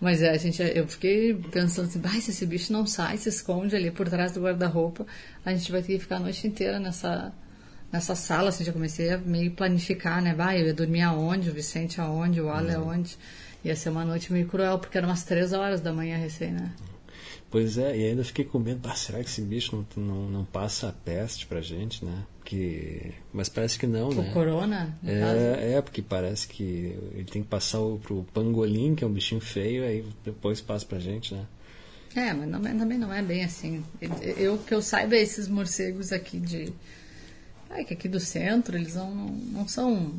Mas 0.00 0.22
é, 0.22 0.30
a 0.30 0.36
gente, 0.36 0.62
eu 0.62 0.86
fiquei 0.86 1.34
pensando 1.34 1.86
assim, 1.86 2.00
ah, 2.04 2.20
se 2.20 2.30
esse 2.30 2.46
bicho 2.46 2.72
não 2.72 2.86
sai, 2.86 3.16
se 3.16 3.28
esconde 3.28 3.74
ali 3.74 3.90
por 3.90 4.08
trás 4.08 4.30
do 4.30 4.40
guarda-roupa, 4.42 5.04
a 5.44 5.52
gente 5.52 5.72
vai 5.72 5.82
ter 5.82 5.94
que 5.94 5.98
ficar 5.98 6.16
a 6.16 6.20
noite 6.20 6.46
inteira 6.46 6.78
nessa, 6.78 7.32
nessa 7.90 8.14
sala. 8.14 8.50
Assim, 8.50 8.62
já 8.62 8.72
comecei 8.72 9.10
a 9.10 9.18
meio 9.18 9.50
planificar, 9.52 10.22
né? 10.22 10.34
Bah, 10.34 10.56
eu 10.56 10.66
ia 10.66 10.74
dormir 10.74 11.00
aonde, 11.00 11.50
o 11.50 11.52
Vicente 11.52 12.00
aonde, 12.00 12.40
o 12.40 12.50
Ale 12.50 12.76
uhum. 12.76 12.90
aonde. 12.90 13.16
Ia 13.64 13.74
ser 13.74 13.90
uma 13.90 14.04
noite 14.04 14.32
meio 14.32 14.46
cruel, 14.46 14.78
porque 14.78 14.96
eram 14.96 15.08
umas 15.08 15.24
três 15.24 15.52
horas 15.52 15.80
da 15.80 15.92
manhã 15.92 16.16
recém, 16.16 16.52
né? 16.52 16.72
Pois 17.50 17.78
é, 17.78 17.96
e 17.96 18.04
ainda 18.04 18.22
fiquei 18.22 18.44
com 18.44 18.58
medo, 18.58 18.86
ah, 18.88 18.94
será 18.94 19.22
que 19.22 19.30
esse 19.30 19.40
bicho 19.40 19.86
não, 19.96 20.04
não, 20.04 20.30
não 20.30 20.44
passa 20.44 20.88
a 20.90 20.92
peste 20.92 21.46
pra 21.46 21.62
gente, 21.62 22.04
né? 22.04 22.24
Que, 22.44 23.12
mas 23.32 23.48
parece 23.48 23.78
que 23.78 23.86
não, 23.86 24.10
o 24.10 24.14
né? 24.14 24.28
O 24.28 24.32
corona? 24.32 24.98
É, 25.04 25.74
é, 25.74 25.82
porque 25.82 26.02
parece 26.02 26.46
que 26.46 26.94
ele 27.12 27.24
tem 27.24 27.42
que 27.42 27.48
passar 27.48 27.80
o, 27.80 27.98
pro 27.98 28.26
pangolim, 28.34 28.94
que 28.94 29.02
é 29.02 29.06
um 29.06 29.12
bichinho 29.12 29.40
feio, 29.40 29.82
aí 29.82 30.04
depois 30.24 30.60
passa 30.60 30.84
pra 30.84 30.98
gente, 30.98 31.34
né? 31.34 31.46
É, 32.14 32.32
mas 32.34 32.48
não, 32.48 32.60
também 32.60 32.98
não 32.98 33.12
é 33.12 33.22
bem 33.22 33.44
assim. 33.44 33.82
Eu 34.36 34.58
que 34.58 34.74
eu 34.74 34.82
saiba, 34.82 35.16
esses 35.16 35.48
morcegos 35.48 36.12
aqui 36.12 36.38
de. 36.38 36.72
Ai, 37.70 37.84
que 37.84 37.94
aqui 37.94 38.08
do 38.08 38.20
centro, 38.20 38.76
eles 38.76 38.94
não, 38.94 39.14
não 39.14 39.68
são 39.68 40.12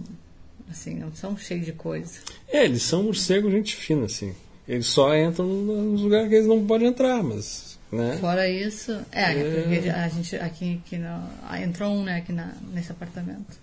assim, 0.69 0.95
não 0.95 1.13
são 1.13 1.37
cheios 1.37 1.65
de 1.65 1.73
coisa. 1.73 2.19
É, 2.47 2.65
eles 2.65 2.83
são 2.83 3.03
morcegos 3.03 3.51
gente 3.51 3.75
fina, 3.75 4.05
assim. 4.05 4.33
Eles 4.67 4.85
só 4.85 5.15
entram 5.15 5.47
nos 5.47 6.01
lugares 6.01 6.29
que 6.29 6.35
eles 6.35 6.47
não 6.47 6.65
podem 6.65 6.89
entrar, 6.89 7.23
mas. 7.23 7.79
Né? 7.91 8.17
Fora 8.21 8.47
isso, 8.47 8.91
é, 9.11 9.33
é... 9.33 9.89
a 9.89 10.07
gente 10.09 10.35
aqui, 10.35 10.79
aqui 10.85 10.97
no, 10.97 11.57
entrou 11.57 11.91
um 11.91 12.03
né, 12.03 12.17
aqui 12.17 12.31
na, 12.31 12.53
nesse 12.71 12.91
apartamento. 12.91 13.57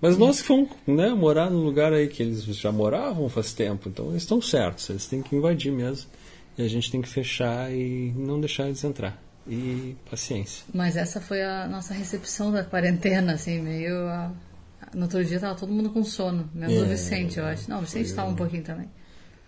Mas 0.00 0.16
nós 0.16 0.40
que 0.40 0.46
fomos 0.46 0.68
né, 0.86 1.08
morar 1.08 1.50
num 1.50 1.64
lugar 1.64 1.92
aí 1.92 2.06
que 2.06 2.22
eles 2.22 2.44
já 2.44 2.70
moravam 2.70 3.28
faz 3.28 3.52
tempo, 3.52 3.88
então 3.88 4.10
eles 4.10 4.22
estão 4.22 4.40
certos, 4.40 4.88
eles 4.90 5.06
têm 5.06 5.20
que 5.20 5.34
invadir 5.34 5.72
mesmo. 5.72 6.08
E 6.56 6.62
a 6.62 6.68
gente 6.68 6.90
tem 6.90 7.02
que 7.02 7.08
fechar 7.08 7.72
e 7.72 8.12
não 8.16 8.38
deixar 8.38 8.66
eles 8.66 8.82
entrar. 8.84 9.20
E 9.48 9.96
paciência. 10.08 10.64
Mas 10.72 10.96
essa 10.96 11.20
foi 11.20 11.42
a 11.42 11.66
nossa 11.66 11.94
recepção 11.94 12.52
da 12.52 12.62
quarentena, 12.62 13.32
assim, 13.32 13.60
meio 13.60 13.92
no 14.94 15.02
outro 15.02 15.24
dia 15.24 15.38
tava 15.40 15.54
todo 15.54 15.72
mundo 15.72 15.90
com 15.90 16.04
sono, 16.04 16.48
menos 16.54 16.76
é, 16.76 16.80
o 16.80 16.86
Vicente, 16.86 17.38
eu 17.38 17.44
acho. 17.44 17.68
Não, 17.68 17.78
o 17.78 17.82
Vicente 17.82 18.06
estava 18.06 18.30
um 18.30 18.36
pouquinho 18.36 18.62
também. 18.62 18.88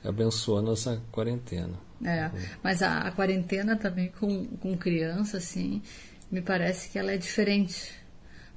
Abençoou 0.05 0.59
a 0.59 0.63
nossa 0.63 1.03
quarentena. 1.13 1.75
É, 2.05 2.31
mas 2.63 2.83
a, 2.83 3.01
a, 3.01 3.13
quarentena 3.13 3.77
também 3.77 4.09
com, 4.09 4.47
com 4.57 4.77
criança, 4.77 5.37
assim, 5.37 5.83
me 6.31 6.41
parece 6.41 6.89
que 6.89 6.99
ela 6.99 7.13
é 7.13 7.19
diferente. 7.19 7.93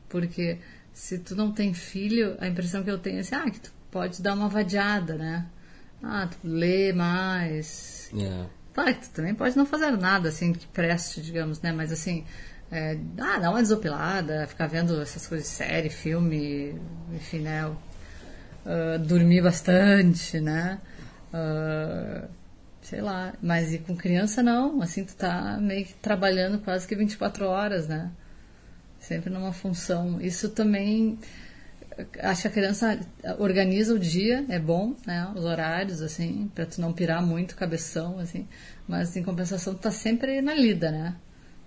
Porque 0.08 0.60
se 0.94 1.18
tu 1.20 1.36
não 1.36 1.52
tem 1.52 1.74
filho, 1.74 2.38
a 2.40 2.48
impressão 2.48 2.84
que 2.84 2.90
eu 2.90 2.98
tenho 2.98 3.18
é 3.18 3.20
assim, 3.20 3.36
ah, 3.36 3.50
que 3.50 3.60
tu 3.60 3.74
pode 3.92 4.22
dar 4.22 4.34
uma 4.34 4.48
vadiada, 4.48 5.16
né? 5.16 5.46
Ah, 6.02 6.28
tu 6.28 6.38
lê 6.44 6.94
mais. 6.94 8.10
É. 8.18 8.46
Claro 8.74 8.96
que 8.96 9.08
tu 9.08 9.12
também 9.12 9.36
pode 9.36 9.58
não 9.58 9.66
fazer 9.66 9.92
nada, 9.92 10.30
assim, 10.30 10.54
que 10.54 10.68
preste, 10.68 11.22
digamos, 11.22 11.62
né? 11.62 11.72
Mas 11.72 11.92
assim, 11.92 12.26
é, 12.74 12.98
ah, 13.20 13.38
dar 13.38 13.52
uma 13.52 13.62
desopilada, 13.62 14.48
ficar 14.48 14.66
vendo 14.66 15.00
essas 15.00 15.28
coisas 15.28 15.48
de 15.48 15.54
série, 15.54 15.90
filme, 15.92 16.76
enfim, 17.14 17.40
né? 17.40 17.68
Uh, 17.68 18.98
dormir 19.00 19.44
bastante, 19.44 20.40
né? 20.40 20.80
Uh, 21.32 22.28
sei 22.82 23.00
lá, 23.00 23.34
mas 23.42 23.74
e 23.74 23.78
com 23.78 23.96
criança 23.96 24.42
não, 24.42 24.82
assim, 24.82 25.06
tu 25.06 25.16
tá 25.16 25.58
meio 25.62 25.86
que 25.86 25.94
trabalhando 25.96 26.58
quase 26.60 26.88
que 26.88 26.96
24 26.96 27.46
horas, 27.46 27.88
né? 27.88 28.10
Sempre 29.00 29.30
numa 29.30 29.54
função. 29.54 30.20
Isso 30.20 30.50
também 30.50 31.20
acho 32.22 32.42
que 32.42 32.48
a 32.48 32.52
criança 32.52 33.00
organiza 33.38 33.94
o 33.94 34.00
dia, 34.00 34.46
é 34.50 34.58
bom, 34.58 34.96
né? 35.06 35.32
Os 35.36 35.44
horários, 35.44 36.02
assim, 36.02 36.50
para 36.56 36.66
tu 36.66 36.82
não 36.82 36.92
pirar 36.92 37.22
muito 37.22 37.56
cabeção, 37.56 38.18
assim. 38.18 38.48
Mas 38.88 39.16
em 39.16 39.24
compensação 39.24 39.76
tu 39.76 39.82
tá 39.82 39.92
sempre 39.92 40.42
na 40.42 40.56
lida, 40.56 40.92
né? 40.92 41.16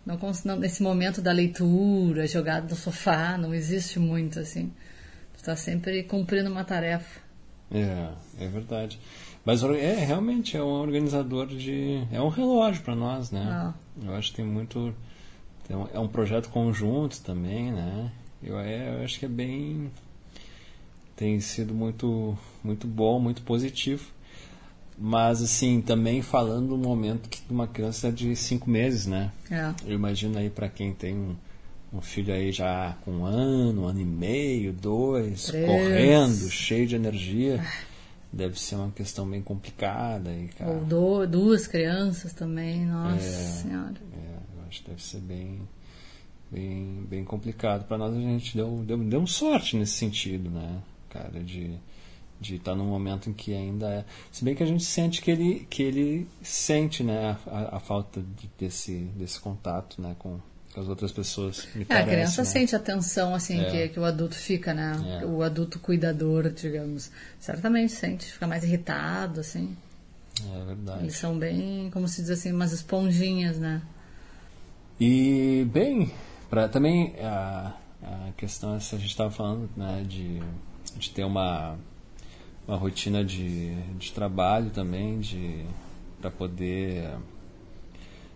Não, 0.07 0.17
não, 0.45 0.57
nesse 0.57 0.85
momento 0.85 1.21
da 1.21 1.33
leitura, 1.33 2.29
jogado 2.29 2.71
no 2.71 2.77
sofá, 2.77 3.37
não 3.37 3.53
existe 3.53 3.99
muito 3.99 4.39
assim. 4.39 4.73
Tu 5.33 5.39
está 5.39 5.57
sempre 5.57 6.05
cumprindo 6.05 6.49
uma 6.49 6.63
tarefa. 6.63 7.21
É, 7.73 8.11
é 8.39 8.49
verdade. 8.49 9.01
Mas 9.45 9.65
é 9.65 9.95
realmente 10.05 10.57
é 10.57 10.63
um 10.63 10.81
organizador 10.81 11.49
de. 11.49 12.07
É 12.13 12.21
um 12.21 12.29
relógio 12.29 12.83
para 12.83 12.95
nós, 12.95 13.33
né? 13.33 13.45
Ah. 13.49 13.75
Eu 14.01 14.15
acho 14.15 14.31
que 14.31 14.37
tem 14.37 14.45
muito. 14.45 14.95
É 15.93 15.99
um 15.99 16.07
projeto 16.07 16.49
conjunto 16.51 17.21
também, 17.23 17.73
né? 17.73 18.13
Eu, 18.41 18.59
é, 18.61 19.01
eu 19.01 19.05
acho 19.05 19.19
que 19.19 19.25
é 19.25 19.29
bem. 19.29 19.91
tem 21.17 21.41
sido 21.41 21.75
muito, 21.75 22.39
muito 22.63 22.87
bom, 22.87 23.19
muito 23.19 23.43
positivo. 23.43 24.13
Mas, 24.99 25.43
assim, 25.43 25.83
também 25.83 26.23
falando 26.23 26.69
no 26.69 26.79
momento 26.79 27.29
que 27.29 27.43
uma 27.51 27.67
criança 27.67 28.09
é 28.09 28.11
de 28.11 28.35
cinco 28.35 28.71
meses, 28.71 29.07
né? 29.07 29.31
É. 29.51 29.73
Eu 29.85 29.95
imagino 29.95 30.39
aí 30.39 30.49
para 30.49 30.69
quem 30.69 30.95
tem 30.95 31.15
um, 31.15 31.37
um, 31.93 32.01
filho 32.01 32.33
aí 32.33 32.51
já 32.51 32.97
com 33.05 33.11
um 33.11 33.25
ano, 33.27 33.83
um 33.83 33.87
ano 33.87 34.01
e 34.01 34.05
meio, 34.05 34.73
dois, 34.73 35.45
Três. 35.45 35.67
correndo, 35.67 36.51
cheio 36.51 36.87
de 36.87 36.95
energia. 36.97 37.63
Deve 38.33 38.59
ser 38.59 38.77
uma 38.77 38.91
questão 38.91 39.29
bem 39.29 39.43
complicada. 39.43 40.31
E, 40.33 40.49
cara, 40.49 40.71
Ou 40.71 40.85
do, 40.87 41.27
duas 41.27 41.67
crianças 41.67 42.33
também, 42.33 42.87
nossa 42.87 43.25
é, 43.25 43.63
senhora. 43.63 43.95
É, 44.15 44.57
eu 44.57 44.65
acho 44.67 44.83
que 44.83 44.91
deve 44.91 45.03
ser 45.03 45.21
bem, 45.21 45.61
bem, 46.51 47.07
bem 47.09 47.25
complicado. 47.25 47.87
Para 47.87 47.99
nós 47.99 48.15
a 48.15 48.19
gente 48.19 48.57
deu, 48.57 48.83
deu, 48.87 48.97
deu 48.97 49.27
sorte 49.27 49.77
nesse 49.77 49.93
sentido, 49.93 50.49
né? 50.49 50.81
Cara, 51.11 51.39
de 51.41 51.79
de 52.41 52.57
estar 52.57 52.73
tá 52.73 52.77
num 52.77 52.87
momento 52.87 53.31
em 53.31 53.33
que 53.33 53.55
ainda 53.55 53.89
é. 53.89 54.05
Se 54.31 54.45
bem 54.45 54.55
que 54.55 54.63
a 54.63 54.67
gente 54.67 54.85
sente 54.85 55.23
que 55.23 55.31
ele, 55.31 55.67
que 55.69 55.83
ele 55.83 56.29
sente 56.43 57.03
né, 57.03 57.37
a, 57.47 57.77
a 57.77 57.81
falta 57.81 58.21
de, 58.21 58.51
desse, 58.59 58.95
desse 59.17 59.41
contato 59.41 60.01
né, 60.01 60.15
com, 60.19 60.39
com 60.75 60.81
as 60.81 60.89
outras 60.89 61.13
pessoas. 61.13 61.67
é, 61.75 61.85
parece, 61.85 62.03
a 62.03 62.13
criança 62.13 62.43
né? 62.43 62.49
sente 62.49 62.77
a 62.77 62.79
tensão 62.79 63.35
assim, 63.35 63.61
é. 63.61 63.71
que, 63.71 63.89
que 63.91 64.01
o 64.01 64.05
adulto 64.05 64.35
fica, 64.35 64.75
né? 64.75 65.21
É. 65.23 65.27
O 65.27 65.43
adulto 65.43 65.79
cuidador, 65.79 66.51
digamos. 66.51 67.11
Certamente 67.41 67.93
sente, 67.93 68.33
fica 68.33 68.47
mais 68.47 68.63
irritado, 68.65 69.41
assim. 69.41 69.77
É 70.45 70.65
verdade. 70.65 71.05
Eles 71.05 71.17
são 71.17 71.39
bem, 71.39 71.91
como 71.91 72.07
se 72.07 72.21
diz 72.21 72.31
assim, 72.31 72.53
umas 72.53 72.73
esponjinhas, 72.73 73.59
né? 73.59 73.81
E, 75.01 75.67
bem, 75.73 76.11
pra, 76.49 76.69
também 76.69 77.15
a, 77.21 77.75
a 78.03 78.33
questão, 78.37 78.75
essa 78.75 78.97
a 78.97 78.99
gente 78.99 79.11
estava 79.11 79.31
falando, 79.31 79.69
né, 79.77 80.05
de, 80.07 80.41
de 80.97 81.11
ter 81.11 81.25
uma 81.25 81.77
uma 82.67 82.77
rotina 82.77 83.25
de, 83.25 83.75
de 83.99 84.13
trabalho 84.13 84.71
também, 84.71 85.21
de 85.21 85.65
para 86.21 86.31
poder 86.31 87.11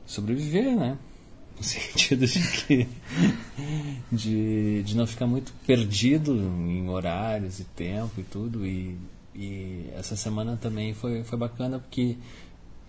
sobreviver, 0.06 0.76
né? 0.76 0.98
No 1.60 1.64
sentido 1.64 2.26
de 2.26 2.40
que 2.40 2.88
de, 4.10 4.82
de 4.82 4.96
não 4.96 5.06
ficar 5.06 5.26
muito 5.26 5.52
perdido 5.66 6.34
em 6.34 6.88
horários 6.88 7.60
e 7.60 7.64
tempo 7.64 8.18
e 8.18 8.22
tudo. 8.22 8.64
E, 8.64 8.96
e 9.34 9.90
essa 9.94 10.16
semana 10.16 10.56
também 10.56 10.94
foi, 10.94 11.22
foi 11.22 11.38
bacana 11.38 11.78
porque 11.78 12.16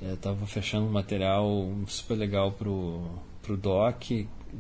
eu 0.02 0.14
estava 0.14 0.48
fechando 0.48 0.86
um 0.86 0.92
material 0.92 1.70
super 1.86 2.16
legal 2.16 2.54
pro, 2.54 3.04
pro 3.42 3.58
Doc 3.58 4.04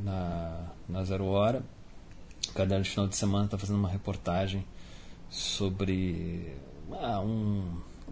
na, 0.04 0.67
na 0.89 1.06
Zero 1.06 1.26
Hora. 1.26 1.63
O 2.50 2.54
caderno 2.54 2.84
de 2.84 2.89
final 2.89 3.08
de 3.08 3.15
semana 3.15 3.46
está 3.46 3.58
fazendo 3.58 3.80
uma 3.80 3.89
reportagem 3.89 4.65
sobre 5.30 6.54
um, 7.19 7.63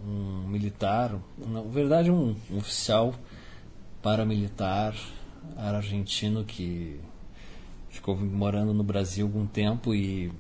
um 0.06 0.48
militar, 0.48 1.16
na 1.38 1.62
verdade 1.62 2.12
um, 2.12 2.36
um 2.50 2.58
oficial 2.58 3.14
paramilitar 4.02 4.96
argentino 5.58 6.44
que 6.44 7.00
ficou 7.90 8.16
morando 8.18 8.74
no 8.74 8.84
Brasil 8.84 9.26
algum 9.26 9.46
tempo 9.46 9.94
e, 9.94 10.32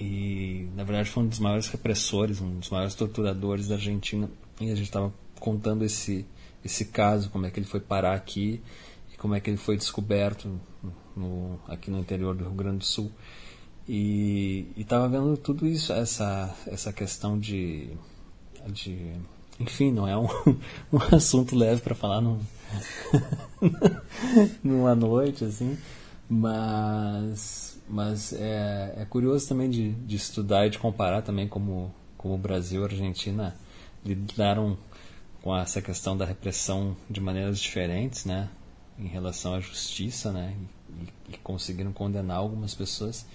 e 0.00 0.68
na 0.74 0.84
verdade 0.84 1.10
foi 1.10 1.22
um 1.24 1.28
dos 1.28 1.38
maiores 1.38 1.68
repressores, 1.68 2.40
um 2.40 2.58
dos 2.58 2.70
maiores 2.70 2.94
torturadores 2.94 3.68
da 3.68 3.74
Argentina 3.74 4.30
e 4.60 4.70
a 4.70 4.74
gente 4.74 4.86
estava 4.86 5.12
contando 5.38 5.84
esse 5.84 6.26
esse 6.64 6.86
caso, 6.86 7.28
como 7.30 7.44
é 7.44 7.50
que 7.50 7.58
ele 7.58 7.66
foi 7.66 7.80
parar 7.80 8.14
aqui 8.14 8.60
e 9.12 9.16
como 9.16 9.34
é 9.34 9.40
que 9.40 9.50
ele 9.50 9.56
foi 9.56 9.76
descoberto 9.76 10.60
no, 11.16 11.58
aqui 11.66 11.90
no 11.90 11.98
interior 11.98 12.34
do 12.34 12.44
Rio 12.44 12.54
Grande 12.54 12.78
do 12.78 12.84
Sul. 12.84 13.10
E 13.88 14.66
estava 14.76 15.08
vendo 15.08 15.36
tudo 15.36 15.66
isso, 15.66 15.92
essa, 15.92 16.54
essa 16.66 16.92
questão 16.92 17.38
de, 17.38 17.90
de. 18.68 19.12
Enfim, 19.58 19.90
não 19.90 20.06
é 20.06 20.16
um, 20.16 20.26
um 20.92 21.14
assunto 21.14 21.56
leve 21.56 21.80
para 21.80 21.94
falar 21.94 22.20
num, 22.20 22.40
numa 24.62 24.94
noite, 24.94 25.44
assim, 25.44 25.76
mas, 26.28 27.78
mas 27.88 28.32
é, 28.32 28.94
é 28.98 29.04
curioso 29.04 29.48
também 29.48 29.68
de, 29.68 29.92
de 29.92 30.16
estudar 30.16 30.66
e 30.66 30.70
de 30.70 30.78
comparar 30.78 31.22
também 31.22 31.48
como, 31.48 31.92
como 32.16 32.34
o 32.34 32.38
Brasil 32.38 32.80
e 32.80 32.84
a 32.84 32.86
Argentina 32.86 33.56
lidaram 34.04 34.76
com 35.42 35.56
essa 35.56 35.82
questão 35.82 36.16
da 36.16 36.24
repressão 36.24 36.96
de 37.10 37.20
maneiras 37.20 37.58
diferentes, 37.58 38.24
né, 38.24 38.48
em 38.98 39.08
relação 39.08 39.54
à 39.54 39.60
justiça, 39.60 40.32
né, 40.32 40.54
e, 41.28 41.34
e 41.34 41.38
conseguiram 41.38 41.92
condenar 41.92 42.38
algumas 42.38 42.74
pessoas. 42.74 43.26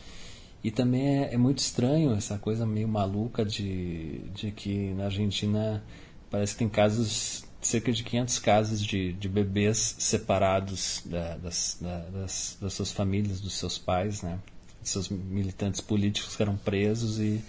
E 0.68 0.72
também 0.72 1.24
é, 1.24 1.34
é, 1.34 1.38
muito 1.38 1.60
estranho 1.60 2.14
essa 2.14 2.38
coisa 2.38 2.66
meio 2.66 2.90
maluca 2.90 3.46
de, 3.46 4.20
de 4.36 4.52
que 4.52 4.94
na 4.96 5.06
Argentina 5.06 5.82
parece 6.30 6.52
que 6.52 6.60
tem 6.60 6.68
casos, 6.68 7.46
cerca 7.62 7.90
de 7.90 8.04
500 8.04 8.40
casos 8.40 8.84
de, 8.84 9.14
de 9.14 9.30
bebês 9.30 9.96
separados 9.98 11.04
da, 11.06 11.38
das, 11.38 11.78
da, 11.80 12.00
das, 12.10 12.58
das 12.60 12.74
suas 12.74 12.92
famílias, 12.92 13.40
dos 13.40 13.54
seus 13.54 13.78
pais, 13.78 14.22
né? 14.22 14.40
Seus 14.84 15.08
militantes 15.08 15.80
políticos 15.80 16.36
que 16.36 16.44
eram 16.44 16.58
presos 16.58 17.18
e, 17.18 17.42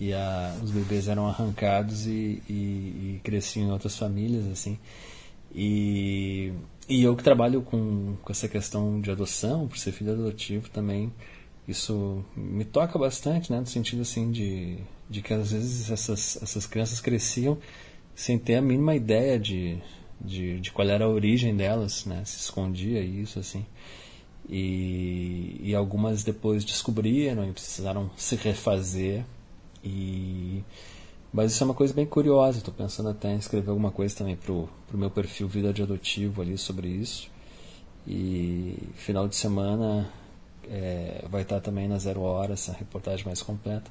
e 0.00 0.14
a, 0.14 0.56
os 0.62 0.70
bebês 0.70 1.06
eram 1.06 1.26
arrancados 1.26 2.06
e, 2.06 2.42
e, 2.48 2.52
e 2.54 3.20
cresciam 3.22 3.68
em 3.68 3.72
outras 3.72 3.98
famílias, 3.98 4.46
assim. 4.46 4.78
E, 5.54 6.50
e 6.88 7.02
eu 7.02 7.14
que 7.14 7.22
trabalho 7.22 7.60
com, 7.60 8.16
com 8.22 8.32
essa 8.32 8.48
questão 8.48 9.02
de 9.02 9.10
adoção, 9.10 9.68
por 9.68 9.76
ser 9.76 9.92
filho 9.92 10.14
adotivo 10.14 10.70
também, 10.70 11.12
isso 11.66 12.24
me 12.36 12.64
toca 12.64 12.98
bastante, 12.98 13.50
né? 13.50 13.60
No 13.60 13.66
sentido 13.66 14.02
assim 14.02 14.30
de, 14.30 14.78
de 15.08 15.22
que 15.22 15.32
às 15.32 15.50
vezes 15.52 15.90
essas, 15.90 16.42
essas 16.42 16.66
crianças 16.66 17.00
cresciam 17.00 17.58
sem 18.14 18.38
ter 18.38 18.56
a 18.56 18.62
mínima 18.62 18.94
ideia 18.94 19.38
de, 19.38 19.78
de, 20.20 20.60
de 20.60 20.70
qual 20.70 20.88
era 20.88 21.04
a 21.04 21.08
origem 21.08 21.56
delas, 21.56 22.04
né? 22.04 22.22
Se 22.24 22.38
escondia 22.38 23.00
isso, 23.00 23.38
assim. 23.38 23.64
E, 24.48 25.58
e 25.62 25.74
algumas 25.74 26.22
depois 26.22 26.64
descobriram 26.64 27.48
e 27.48 27.52
precisaram 27.52 28.10
se 28.16 28.36
refazer. 28.36 29.24
E, 29.82 30.62
mas 31.32 31.52
isso 31.52 31.62
é 31.62 31.66
uma 31.66 31.74
coisa 31.74 31.94
bem 31.94 32.06
curiosa. 32.06 32.58
Estou 32.58 32.74
pensando 32.74 33.08
até 33.08 33.32
em 33.32 33.38
escrever 33.38 33.70
alguma 33.70 33.90
coisa 33.90 34.14
também 34.14 34.36
pro, 34.36 34.68
pro 34.86 34.98
meu 34.98 35.10
perfil 35.10 35.48
Vida 35.48 35.72
de 35.72 35.82
Adotivo 35.82 36.42
ali 36.42 36.58
sobre 36.58 36.88
isso. 36.88 37.30
E 38.06 38.76
final 38.94 39.26
de 39.26 39.34
semana 39.34 40.12
é, 40.70 41.24
vai 41.30 41.42
estar 41.42 41.60
também 41.60 41.88
na 41.88 41.98
Zero 41.98 42.22
Hora 42.22 42.54
essa 42.54 42.72
reportagem 42.72 43.24
mais 43.24 43.42
completa. 43.42 43.90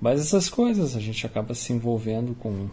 Mas 0.00 0.20
essas 0.20 0.48
coisas, 0.48 0.94
a 0.96 1.00
gente 1.00 1.26
acaba 1.26 1.54
se 1.54 1.72
envolvendo 1.72 2.34
com, 2.34 2.68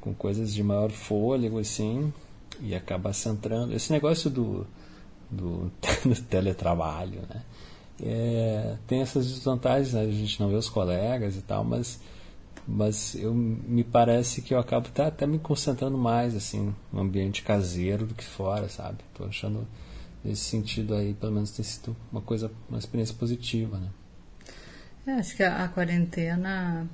com 0.00 0.14
coisas 0.14 0.54
de 0.54 0.62
maior 0.62 0.90
fôlego, 0.90 1.58
assim, 1.58 2.12
e 2.60 2.74
acaba 2.74 3.12
centrando. 3.12 3.74
Esse 3.74 3.92
negócio 3.92 4.30
do, 4.30 4.66
do, 5.30 5.70
do 6.04 6.22
teletrabalho, 6.28 7.22
né? 7.28 7.42
É, 8.02 8.76
tem 8.86 9.00
essas 9.00 9.26
desvantagens, 9.26 9.94
né? 9.94 10.02
a 10.02 10.10
gente 10.10 10.38
não 10.38 10.50
vê 10.50 10.56
os 10.56 10.68
colegas 10.68 11.34
e 11.34 11.40
tal, 11.40 11.64
mas, 11.64 11.98
mas 12.68 13.14
eu, 13.14 13.34
me 13.34 13.82
parece 13.82 14.42
que 14.42 14.52
eu 14.52 14.58
acabo 14.58 14.88
até, 14.88 15.06
até 15.06 15.26
me 15.26 15.38
concentrando 15.38 15.96
mais 15.96 16.36
assim 16.36 16.74
no 16.92 17.00
ambiente 17.00 17.42
caseiro 17.42 18.06
do 18.06 18.14
que 18.14 18.24
fora, 18.24 18.68
sabe? 18.68 18.98
Tô 19.14 19.24
achando 19.24 19.66
nesse 20.26 20.42
sentido 20.42 20.94
aí, 20.94 21.14
pelo 21.14 21.32
menos 21.32 21.50
tem 21.50 21.64
sido 21.64 21.96
uma 22.10 22.20
coisa, 22.20 22.50
uma 22.68 22.78
experiência 22.78 23.14
positiva, 23.14 23.78
né? 23.78 23.88
É, 25.06 25.12
acho 25.12 25.36
que 25.36 25.42
a, 25.42 25.64
a, 25.64 25.68
quarentena 25.68 26.88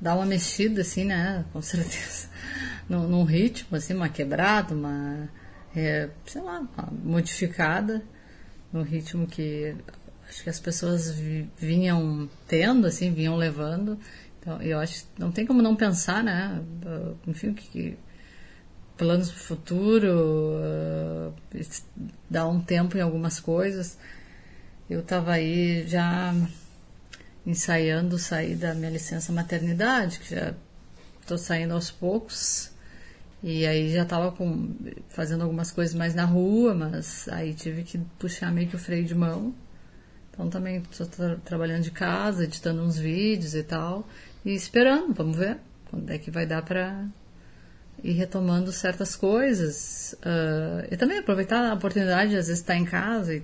dá 0.00 0.14
uma 0.14 0.24
mexida, 0.24 0.82
assim, 0.82 1.04
né? 1.04 1.44
Com 1.52 1.60
certeza. 1.60 2.28
Num, 2.88 3.24
ritmo, 3.24 3.76
assim, 3.76 3.94
uma 3.94 4.08
quebrada, 4.08 4.72
uma, 4.72 5.28
é, 5.74 6.08
sei 6.24 6.40
lá, 6.40 6.60
uma 6.60 6.92
modificada 7.04 8.04
no 8.72 8.82
ritmo 8.82 9.26
que 9.26 9.74
acho 10.28 10.44
que 10.44 10.50
as 10.50 10.60
pessoas 10.60 11.10
vinham 11.56 12.28
tendo, 12.46 12.86
assim, 12.86 13.12
vinham 13.12 13.36
levando. 13.36 13.98
Então, 14.40 14.62
eu 14.62 14.78
acho 14.78 15.02
que 15.02 15.20
não 15.20 15.32
tem 15.32 15.44
como 15.44 15.60
não 15.60 15.74
pensar, 15.74 16.22
né? 16.22 16.62
Enfim, 17.26 17.52
que, 17.52 17.98
planos 18.96 19.30
para 19.30 19.38
o 19.38 19.44
futuro, 19.44 20.08
uh, 20.08 21.34
dar 22.28 22.48
um 22.48 22.60
tempo 22.60 22.96
em 22.96 23.00
algumas 23.00 23.40
coisas. 23.40 23.98
Eu 24.88 25.00
estava 25.00 25.32
aí 25.32 25.86
já 25.86 26.34
ensaiando 27.46 28.18
sair 28.18 28.56
da 28.56 28.74
minha 28.74 28.90
licença 28.90 29.32
maternidade, 29.32 30.18
que 30.20 30.34
já 30.34 30.54
estou 31.20 31.38
saindo 31.38 31.74
aos 31.74 31.90
poucos. 31.90 32.70
E 33.42 33.66
aí 33.66 33.92
já 33.92 34.02
estava 34.02 34.34
fazendo 35.10 35.42
algumas 35.42 35.70
coisas 35.70 35.94
mais 35.94 36.14
na 36.14 36.24
rua, 36.24 36.74
mas 36.74 37.28
aí 37.28 37.54
tive 37.54 37.82
que 37.82 37.98
puxar 38.18 38.50
meio 38.50 38.68
que 38.68 38.76
o 38.76 38.78
freio 38.78 39.04
de 39.04 39.14
mão. 39.14 39.54
Então 40.30 40.48
também 40.50 40.82
estou 40.90 41.06
tra 41.06 41.36
trabalhando 41.36 41.82
de 41.82 41.90
casa, 41.90 42.44
editando 42.44 42.82
uns 42.82 42.98
vídeos 42.98 43.54
e 43.54 43.62
tal. 43.62 44.08
E 44.44 44.54
esperando, 44.54 45.14
vamos 45.14 45.36
ver 45.36 45.58
quando 45.90 46.10
é 46.10 46.18
que 46.18 46.30
vai 46.30 46.46
dar 46.46 46.62
para 46.62 47.04
e 48.06 48.12
retomando 48.12 48.70
certas 48.70 49.16
coisas. 49.16 50.14
Uh, 50.20 50.86
e 50.88 50.96
também 50.96 51.18
aproveitar 51.18 51.68
a 51.68 51.74
oportunidade 51.74 52.30
de 52.30 52.36
às 52.36 52.46
vezes 52.46 52.60
estar 52.60 52.76
em 52.76 52.84
casa 52.84 53.34
e, 53.34 53.42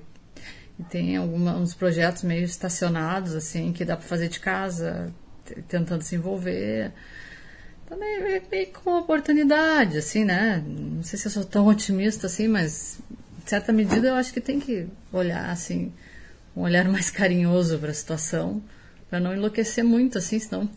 E 0.78 0.84
tem 0.84 1.16
alguns 1.16 1.74
projetos 1.74 2.22
meio 2.22 2.44
estacionados, 2.44 3.34
assim, 3.34 3.72
que 3.72 3.84
dá 3.84 3.96
para 3.96 4.06
fazer 4.06 4.28
de 4.28 4.38
casa, 4.38 5.12
tentando 5.68 6.02
se 6.02 6.14
envolver. 6.14 6.92
Também 7.86 8.40
meio 8.50 8.66
com 8.68 8.90
uma 8.90 9.00
oportunidade, 9.00 9.98
assim, 9.98 10.24
né? 10.24 10.62
Não 10.64 11.02
sei 11.02 11.18
se 11.18 11.26
eu 11.26 11.32
sou 11.32 11.44
tão 11.44 11.66
otimista 11.66 12.28
assim, 12.28 12.46
mas 12.46 13.00
em 13.44 13.48
certa 13.48 13.72
medida 13.72 14.08
eu 14.08 14.14
acho 14.14 14.32
que 14.32 14.40
tem 14.40 14.60
que 14.60 14.86
olhar, 15.12 15.50
assim, 15.50 15.92
um 16.56 16.62
olhar 16.62 16.86
mais 16.88 17.10
carinhoso 17.10 17.78
para 17.80 17.90
a 17.90 17.94
situação, 17.94 18.62
para 19.10 19.18
não 19.18 19.34
enlouquecer 19.34 19.84
muito, 19.84 20.18
assim, 20.18 20.38
senão 20.38 20.70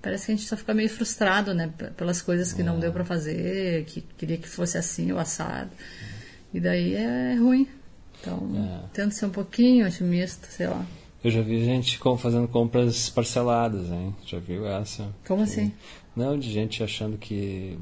parece 0.00 0.26
que 0.26 0.32
a 0.32 0.36
gente 0.36 0.48
só 0.48 0.56
fica 0.56 0.74
meio 0.74 0.88
frustrado, 0.88 1.54
né? 1.54 1.72
Pelas 1.96 2.22
coisas 2.22 2.52
que 2.52 2.62
não 2.62 2.78
deu 2.78 2.92
para 2.92 3.04
fazer, 3.04 3.84
que 3.86 4.00
queria 4.00 4.36
que 4.36 4.48
fosse 4.48 4.78
assim, 4.78 5.12
o 5.12 5.18
assado. 5.18 5.70
E 6.52 6.60
daí 6.60 6.94
é 6.94 7.34
ruim. 7.34 7.66
Então, 8.20 8.50
é. 8.54 8.88
tento 8.92 9.12
ser 9.12 9.26
um 9.26 9.30
pouquinho 9.30 9.86
otimista, 9.86 10.46
sei 10.48 10.68
lá. 10.68 10.84
Eu 11.24 11.30
já 11.30 11.40
vi 11.40 11.64
gente 11.64 11.98
fazendo 12.18 12.48
compras 12.48 13.08
parceladas, 13.08 13.90
hein? 13.90 14.14
Já 14.26 14.38
viu 14.38 14.66
essa? 14.66 15.08
Como 15.26 15.42
assim? 15.42 15.72
Não, 16.16 16.38
de 16.38 16.50
gente 16.50 16.82
achando 16.82 17.16
que 17.16 17.78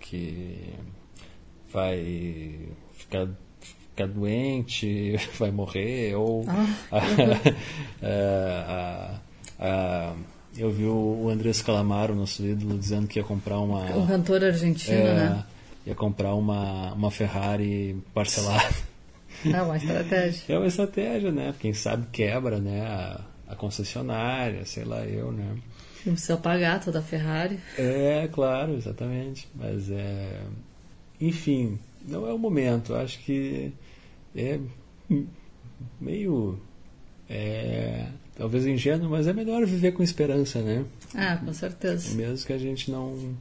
que 0.00 0.72
vai 1.70 2.68
ficar, 2.94 3.28
ficar 3.60 4.06
doente, 4.08 5.16
vai 5.38 5.50
morrer, 5.50 6.14
ou 6.14 6.44
ah, 6.48 6.66
a, 8.02 9.20
a, 9.58 9.66
a, 10.10 10.16
eu 10.56 10.70
vi 10.70 10.84
o 10.84 11.28
Andrés 11.28 11.62
Calamaro, 11.62 12.14
nosso 12.14 12.44
ídolo, 12.44 12.78
dizendo 12.78 13.06
que 13.06 13.18
ia 13.18 13.24
comprar 13.24 13.58
uma. 13.58 13.96
O 13.96 14.06
cantor 14.06 14.44
argentino, 14.44 14.96
é, 14.96 15.14
né? 15.14 15.44
Ia 15.86 15.94
comprar 15.94 16.34
uma, 16.34 16.92
uma 16.92 17.10
Ferrari 17.10 17.96
parcelada. 18.12 18.74
É 19.44 19.62
uma 19.62 19.76
estratégia. 19.76 20.42
É 20.48 20.58
uma 20.58 20.66
estratégia, 20.66 21.30
né? 21.30 21.54
Quem 21.60 21.72
sabe 21.72 22.06
quebra, 22.10 22.58
né? 22.58 22.82
A, 22.82 23.20
a 23.48 23.54
concessionária, 23.54 24.64
sei 24.64 24.84
lá 24.84 25.04
eu, 25.04 25.30
né? 25.30 25.56
Não 26.04 26.14
precisa 26.14 26.36
pagar 26.36 26.80
toda 26.80 27.00
a 27.00 27.02
Ferrari. 27.02 27.58
É, 27.76 28.28
claro, 28.32 28.74
exatamente. 28.74 29.48
Mas 29.54 29.90
é. 29.90 30.40
Enfim, 31.20 31.78
não 32.06 32.26
é 32.28 32.32
o 32.32 32.38
momento. 32.38 32.94
Acho 32.94 33.18
que 33.20 33.72
é 34.34 34.58
meio. 36.00 36.58
É, 37.28 38.06
talvez 38.38 38.64
ingênuo, 38.64 39.10
mas 39.10 39.26
é 39.26 39.32
melhor 39.32 39.66
viver 39.66 39.92
com 39.92 40.02
esperança, 40.02 40.62
né? 40.62 40.84
Ah, 41.14 41.36
com 41.36 41.52
certeza. 41.52 42.14
Mesmo 42.14 42.46
que 42.46 42.52
a 42.52 42.58
gente 42.58 42.90
não, 42.90 43.34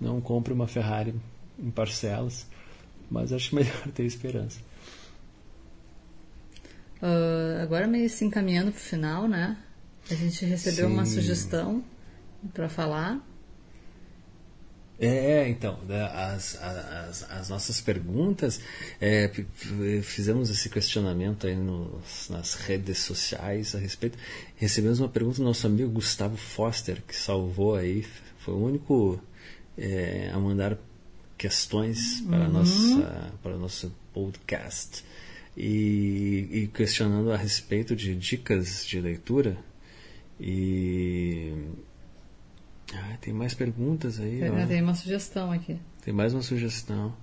não 0.00 0.20
compre 0.20 0.52
uma 0.52 0.66
Ferrari 0.66 1.14
em 1.58 1.70
parcelas, 1.70 2.46
mas 3.08 3.32
acho 3.32 3.54
melhor 3.54 3.88
ter 3.94 4.04
esperança. 4.04 4.60
Uh, 7.00 7.62
agora 7.62 7.86
meio 7.86 8.08
se 8.10 8.24
encaminhando 8.24 8.72
para 8.72 8.78
o 8.78 8.82
final, 8.82 9.28
né? 9.28 9.56
A 10.10 10.14
gente 10.14 10.44
recebeu 10.44 10.88
Sim. 10.88 10.92
uma 10.92 11.06
sugestão 11.06 11.82
para 12.52 12.68
falar. 12.68 13.20
É, 15.04 15.48
então, 15.48 15.80
né, 15.88 16.00
as, 16.14 16.56
as, 16.62 17.28
as 17.28 17.48
nossas 17.48 17.80
perguntas, 17.80 18.60
é, 19.00 19.28
fizemos 20.04 20.48
esse 20.48 20.68
questionamento 20.70 21.44
aí 21.44 21.56
nos, 21.56 22.28
nas 22.30 22.54
redes 22.54 22.98
sociais 22.98 23.74
a 23.74 23.80
respeito. 23.80 24.16
Recebemos 24.54 25.00
uma 25.00 25.08
pergunta 25.08 25.38
do 25.38 25.42
nosso 25.42 25.66
amigo 25.66 25.90
Gustavo 25.90 26.36
Foster, 26.36 27.02
que 27.02 27.16
salvou 27.16 27.74
aí, 27.74 28.06
foi 28.38 28.54
o 28.54 28.64
único 28.64 29.20
é, 29.76 30.30
a 30.32 30.38
mandar 30.38 30.78
questões 31.36 32.20
para, 32.20 32.46
uhum. 32.46 32.52
nossa, 32.52 33.32
para 33.42 33.56
o 33.56 33.58
nosso 33.58 33.92
podcast. 34.14 35.04
E, 35.56 36.48
e 36.52 36.70
questionando 36.72 37.32
a 37.32 37.36
respeito 37.36 37.96
de 37.96 38.14
dicas 38.14 38.86
de 38.86 39.00
leitura. 39.00 39.58
E 40.40 41.52
ah, 42.94 43.16
tem 43.20 43.32
mais 43.32 43.54
perguntas 43.54 44.20
aí. 44.20 44.40
Tem, 44.40 44.66
tem 44.66 44.82
uma 44.82 44.94
sugestão 44.94 45.50
aqui. 45.50 45.78
Tem 46.04 46.12
mais 46.12 46.34
uma 46.34 46.42
sugestão. 46.42 47.14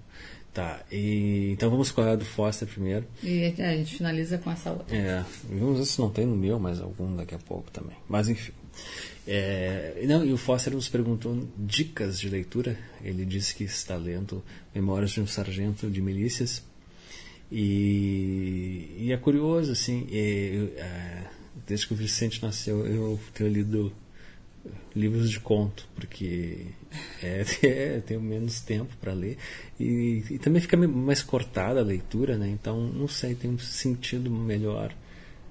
Tá, 0.54 0.84
e, 0.92 1.52
então 1.52 1.70
vamos 1.70 1.92
com 1.92 2.02
a 2.02 2.16
do 2.16 2.26
Foster 2.26 2.68
primeiro. 2.68 3.06
E 3.22 3.54
é, 3.58 3.70
a 3.70 3.78
gente 3.78 3.96
finaliza 3.98 4.38
com 4.40 4.50
essa 4.50 4.72
outra. 4.72 4.96
É, 4.96 5.24
vamos 5.48 5.80
ver 5.80 5.86
se 5.86 6.00
não 6.00 6.10
tem 6.10 6.26
no 6.26 6.36
meu, 6.36 6.60
mas 6.60 6.82
algum 6.82 7.16
daqui 7.16 7.36
a 7.36 7.40
pouco 7.40 7.70
também. 7.72 7.96
Mas 8.08 8.30
enfim. 8.30 8.52
É, 9.28 10.04
não, 10.08 10.26
e 10.26 10.34
o 10.34 10.38
Foster 10.38 10.74
nos 10.74 10.90
perguntou 10.90 11.48
dicas 11.58 12.20
de 12.20 12.30
leitura. 12.30 12.76
Ele 13.04 13.26
disse 13.26 13.54
que 13.54 13.64
está 13.64 13.96
lendo 13.96 14.44
Memórias 14.74 15.12
de 15.12 15.22
um 15.22 15.28
Sargento 15.28 15.90
de 15.90 16.02
Milícias. 16.02 16.64
E, 17.52 18.96
e 18.98 19.12
é 19.12 19.18
curioso, 19.18 19.72
assim, 19.72 20.08
é, 20.12 20.68
é, 20.78 21.24
desde 21.68 21.88
que 21.88 21.94
o 21.94 21.98
Vicente 21.98 22.42
nasceu, 22.42 22.86
eu 22.86 23.20
tenho 23.34 23.50
lido 23.52 23.94
livros 24.96 25.30
de 25.30 25.40
conto, 25.40 25.88
porque 25.96 26.68
é, 27.24 27.46
é, 27.64 28.00
tenho 28.02 28.22
menos 28.22 28.60
tempo 28.62 28.96
para 29.00 29.14
ler 29.14 29.38
e, 29.80 30.24
e, 30.30 30.40
também 30.40 30.62
fica 30.62 30.76
mais 30.78 31.22
cortada 31.22 31.80
a 31.80 31.84
leitura, 31.84 32.38
né? 32.38 32.50
Então, 32.50 32.80
não 32.80 33.08
sei, 33.08 33.36
tem 33.36 33.52
um 33.52 33.60
sentido 33.60 34.30
melhor 34.30 34.94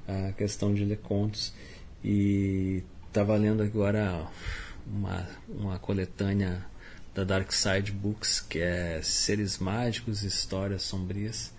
a 0.07 0.33
questão 0.33 0.73
de 0.73 0.85
ler 0.85 0.99
contos. 0.99 1.53
E 2.03 2.83
estava 3.07 3.37
lendo 3.37 3.63
agora 3.63 4.27
uma, 4.87 5.29
uma 5.49 5.79
coletânea 5.79 6.65
da 7.15 7.25
Dark 7.25 7.53
Side 7.53 7.93
Books, 7.93 8.41
que 8.41 8.59
é 8.61 9.01
Seres 9.03 9.59
Mágicos 9.59 10.23
e 10.23 10.29
Histórias 10.29 10.83
Sombrias. 10.83 11.53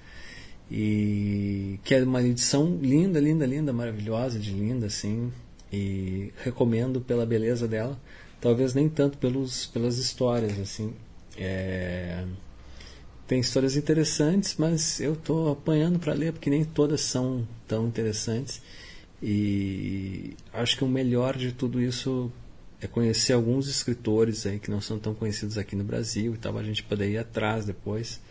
E 0.72 1.80
que 1.84 1.96
é 1.96 2.04
uma 2.04 2.22
edição 2.22 2.78
linda, 2.82 3.20
linda, 3.20 3.46
linda, 3.46 3.74
maravilhosa, 3.74 4.40
de 4.40 4.52
linda, 4.52 4.86
assim 4.86 5.32
e 5.72 6.34
recomendo 6.44 7.00
pela 7.02 7.26
beleza 7.26 7.68
dela 7.68 8.00
talvez 8.42 8.74
nem 8.74 8.90
tanto 8.90 9.18
pelos 9.18 9.66
pelas 9.68 9.98
histórias 9.98 10.60
assim. 10.60 10.94
É, 11.38 12.26
tem 13.28 13.40
histórias 13.40 13.76
interessantes 13.76 14.56
mas 14.58 15.00
eu 15.00 15.14
estou 15.14 15.52
apanhando 15.52 16.00
para 16.00 16.14
ler 16.14 16.34
porque 16.34 16.50
nem 16.50 16.64
todas 16.66 17.02
são 17.02 17.48
tão 17.68 17.88
interessantes. 17.88 18.62
E 19.22 20.36
acho 20.54 20.78
que 20.78 20.84
o 20.84 20.88
melhor 20.88 21.36
de 21.38 21.52
tudo 21.52 21.82
isso 21.82 22.32
é 22.82 22.88
conhecer 22.88 23.34
alguns 23.34 23.68
escritores 23.68 24.46
aí 24.46 24.60
que 24.60 24.72
não 24.72 24.80
são 24.80 24.98
tão 24.98 25.14
conhecidos 25.14 25.58
aqui 25.58 25.76
no 25.76 25.84
Brasil 25.84 26.34
e 26.34 26.38
tal 26.38 26.58
a 26.58 26.64
gente 26.64 26.84
poder 26.84 27.12
ir 27.12 27.18
atrás 27.18 27.66
depois. 27.66 28.22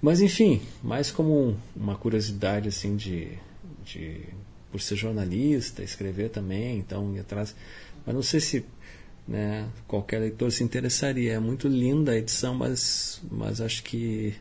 Mas 0.00 0.20
enfim 0.20 0.62
mais 0.82 1.10
como 1.10 1.56
uma 1.74 1.96
curiosidade 1.96 2.68
assim 2.68 2.96
de, 2.96 3.36
de 3.84 4.24
por 4.72 4.80
ser 4.80 4.96
jornalista, 4.96 5.82
escrever 5.84 6.30
também, 6.30 6.78
então 6.78 7.14
ir 7.14 7.20
atrás. 7.20 7.54
Mas 8.04 8.14
não 8.14 8.22
sei 8.22 8.40
se 8.40 8.64
né, 9.28 9.68
qualquer 9.86 10.18
leitor 10.18 10.50
se 10.50 10.64
interessaria. 10.64 11.34
É 11.34 11.38
muito 11.38 11.68
linda 11.68 12.12
a 12.12 12.16
edição, 12.16 12.54
mas, 12.54 13.20
mas 13.30 13.60
acho 13.60 13.84
que 13.84 14.34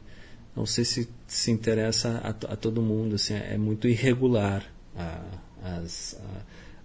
não 0.55 0.65
sei 0.65 0.83
se 0.83 1.07
se 1.27 1.49
interessa 1.49 2.19
a, 2.23 2.29
a 2.29 2.55
todo 2.55 2.81
mundo. 2.81 3.15
Assim, 3.15 3.33
é 3.33 3.57
muito 3.57 3.87
irregular 3.87 4.65
a, 4.95 5.23
as, 5.61 6.19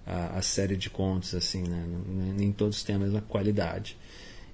a, 0.06 0.38
a, 0.38 0.42
série 0.42 0.76
de 0.76 0.90
contos, 0.90 1.34
assim, 1.34 1.62
né? 1.62 1.84
nem 2.36 2.52
todos 2.52 2.82
têm 2.82 2.96
a 2.96 2.98
mesma 2.98 3.20
qualidade. 3.20 3.96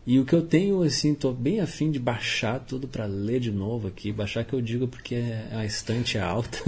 E 0.05 0.19
o 0.19 0.25
que 0.25 0.35
eu 0.35 0.43
tenho, 0.43 0.83
assim, 0.83 1.15
tô 1.15 1.33
bem 1.33 1.61
afim 1.61 1.91
de 1.91 1.99
baixar 1.99 2.59
tudo 2.59 2.89
para 2.89 3.07
ler 3.07 3.39
de 3.39 3.53
novo 3.53 3.87
aqui. 3.87 4.13
Baixar 4.13 4.45
que 4.45 4.53
eu 4.53 4.61
digo 4.61 4.89
porque 4.89 5.23
a 5.53 5.65
estante 5.65 6.19
é 6.19 6.21
alta 6.21 6.59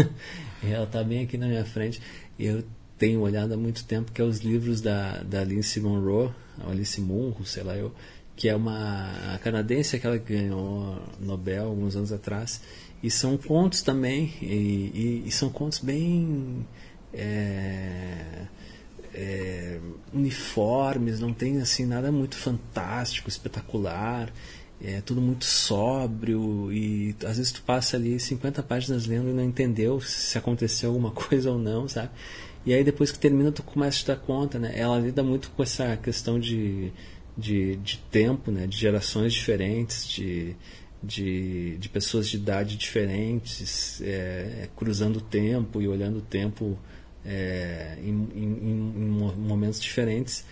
e 0.63 0.69
ela 0.71 0.87
tá 0.87 1.03
bem 1.03 1.25
aqui 1.25 1.37
na 1.37 1.49
minha 1.49 1.65
frente. 1.65 2.01
Eu 2.39 2.65
tenho 2.97 3.21
olhado 3.21 3.53
há 3.53 3.57
muito 3.57 3.85
tempo 3.85 4.13
que 4.13 4.21
é 4.21 4.25
os 4.25 4.39
livros 4.39 4.81
da, 4.81 5.23
da 5.25 5.41
Alice 5.41 5.81
Monroe, 5.81 6.31
Alice 6.65 7.01
Munro, 7.01 7.45
sei 7.45 7.65
lá 7.65 7.77
eu, 7.77 7.93
que 8.37 8.49
é 8.49 8.55
uma 8.55 9.39
canadense 9.43 9.99
que 9.99 10.07
ela 10.07 10.17
ganhou 10.17 11.03
Nobel 11.21 11.67
alguns 11.67 11.97
anos 11.97 12.13
atrás. 12.13 12.61
E 13.03 13.11
são 13.11 13.37
contos 13.37 13.83
também, 13.83 14.33
e, 14.41 15.23
e, 15.25 15.25
e 15.27 15.31
são 15.31 15.51
contos 15.51 15.81
bem. 15.81 16.67
É, 17.13 18.47
é, 19.15 19.79
uniformes, 20.13 21.21
não 21.21 21.33
tem 21.33 21.61
assim 21.61 21.87
nada 21.87 22.11
muito 22.11 22.37
fantástico, 22.37 23.29
espetacular, 23.29 24.33
é 24.83 25.01
tudo 25.01 25.21
muito 25.21 25.45
sóbrio 25.45 26.71
e 26.73 27.15
às 27.25 27.39
vezes 27.39 27.53
tu 27.53 27.63
passa 27.63 27.97
ali 27.97 28.19
50 28.19 28.63
páginas 28.63 29.07
lendo 29.07 29.31
e 29.31 29.33
não 29.33 29.45
entendeu 29.45 30.01
se 30.01 30.37
aconteceu 30.37 30.91
alguma 30.91 31.11
coisa 31.13 31.51
ou 31.53 31.59
não, 31.59 31.89
sabe? 31.89 32.11
E 32.67 32.75
aí 32.75 32.83
depois 32.83 33.13
que 33.13 33.19
termina 33.19 33.53
tu 33.53 33.63
começa 33.63 33.99
a 33.99 34.01
te 34.01 34.07
dar 34.07 34.17
conta, 34.17 34.59
né? 34.59 34.73
Ela 34.75 34.99
lida 34.99 35.23
muito 35.23 35.51
com 35.51 35.63
essa 35.63 35.97
questão 35.97 36.41
de, 36.41 36.91
de, 37.37 37.77
de 37.77 37.99
tempo, 38.11 38.51
né? 38.51 38.67
De 38.67 38.77
gerações 38.77 39.33
diferentes, 39.33 40.09
de, 40.09 40.57
de, 41.03 41.77
de 41.79 41.89
pessoas 41.89 42.29
de 42.29 42.37
idade 42.37 42.77
diferentes, 42.77 44.01
é, 44.03 44.69
cruzando 44.75 45.19
o 45.19 45.21
tempo 45.21 45.81
e 45.81 45.89
olhando 45.89 46.19
o 46.19 46.23
tempo 46.23 46.79
é, 47.25 47.97
em, 48.01 48.29
em, 48.35 48.93
em, 48.97 49.37
momentos 49.39 49.81
diferentes. 49.81 50.45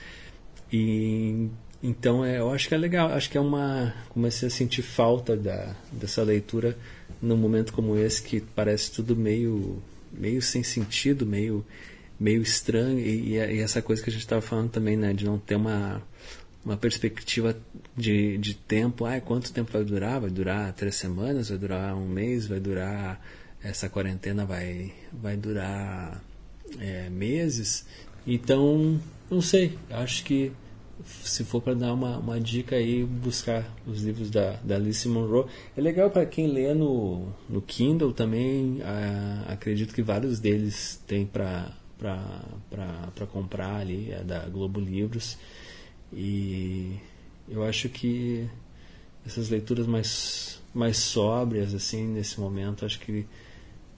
E 0.73 1.49
então 1.83 2.25
é, 2.25 2.39
eu 2.39 2.51
acho 2.51 2.69
que 2.69 2.75
é 2.75 2.79
legal, 2.79 3.11
acho 3.13 3.31
que 3.31 3.37
é 3.37 3.41
uma. 3.41 3.95
Comecei 4.09 4.49
a 4.49 4.51
sentir 4.51 4.83
falta 4.83 5.37
da, 5.37 5.75
dessa 5.91 6.23
leitura 6.23 6.77
num 7.21 7.37
momento 7.37 7.73
como 7.73 7.97
esse 7.99 8.23
que 8.23 8.41
parece 8.41 8.91
tudo 8.93 9.15
meio 9.17 9.83
meio 10.13 10.43
sem 10.43 10.63
sentido, 10.63 11.25
meio, 11.25 11.65
meio 12.21 12.43
estranho. 12.43 12.99
E, 12.99 13.35
e 13.35 13.61
essa 13.61 13.81
coisa 13.81 14.03
que 14.03 14.11
a 14.11 14.13
gente 14.13 14.23
estava 14.23 14.43
falando 14.43 14.71
também, 14.71 14.97
né? 14.97 15.13
De 15.13 15.25
não 15.25 15.39
ter 15.39 15.57
uma, 15.57 16.03
uma 16.65 16.77
perspectiva 16.77 17.57
de, 17.97 18.39
de 18.39 18.55
tempo. 18.55 19.05
Ah, 19.05 19.21
quanto 19.21 19.53
tempo 19.53 19.73
vai 19.73 19.85
durar? 19.85 20.21
Vai 20.21 20.31
durar 20.31 20.73
três 20.75 20.97
semanas? 20.97 21.49
Vai 21.49 21.59
durar 21.59 21.95
um 21.95 22.07
mês? 22.07 22.47
Vai 22.47 22.61
durar. 22.61 23.21
Essa 23.63 23.89
quarentena 23.89 24.45
vai, 24.45 24.93
vai 25.13 25.37
durar 25.37 26.21
é, 26.81 27.09
meses? 27.11 27.87
Então, 28.27 29.01
não 29.31 29.41
sei. 29.41 29.79
Acho 29.91 30.25
que 30.25 30.53
se 31.05 31.45
for 31.45 31.61
para 31.61 31.75
dar 31.75 31.93
uma, 31.93 32.19
uma 32.19 32.41
dica 32.41 32.77
aí, 32.77 33.05
buscar 33.05 33.69
os 33.87 34.03
livros 34.03 34.31
da, 34.31 34.53
da 34.63 34.77
Alice 34.77 35.07
Monroe. 35.09 35.47
É 35.77 35.81
legal 35.81 36.11
para 36.11 36.25
quem 36.27 36.47
lê 36.47 36.73
no, 36.75 37.29
no 37.49 37.61
Kindle 37.61 38.13
também, 38.13 38.81
ah, 38.83 39.47
acredito 39.49 39.95
que 39.95 40.03
vários 40.03 40.39
deles 40.39 41.03
tem 41.07 41.27
para 41.27 41.73
comprar 43.31 43.77
ali, 43.77 44.11
é 44.13 44.23
da 44.23 44.49
Globo 44.49 44.81
Livros. 44.81 45.37
E 46.13 46.97
eu 47.49 47.65
acho 47.65 47.89
que 47.89 48.49
essas 49.27 49.49
leituras 49.49 49.87
mais, 49.87 50.61
mais 50.75 50.99
sóbrias, 50.99 51.75
assim, 51.75 52.07
nesse 52.07 52.39
momento, 52.41 52.85
acho 52.85 53.01
que, 53.01 53.27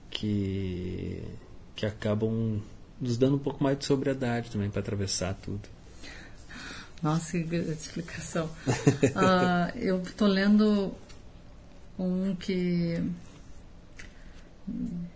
que, 0.09 1.21
que 1.75 1.85
acabam 1.85 2.61
nos 2.99 3.17
dando 3.17 3.35
um 3.35 3.39
pouco 3.39 3.63
mais 3.63 3.77
de 3.77 3.85
sobriedade 3.85 4.49
também 4.49 4.69
para 4.69 4.79
atravessar 4.79 5.33
tudo. 5.35 5.67
Nossa, 7.01 7.33
que 7.33 7.43
grande 7.43 7.71
explicação. 7.71 8.45
uh, 8.45 9.75
eu 9.77 10.01
estou 10.01 10.27
lendo 10.27 10.93
um 11.99 12.35
que 12.35 13.01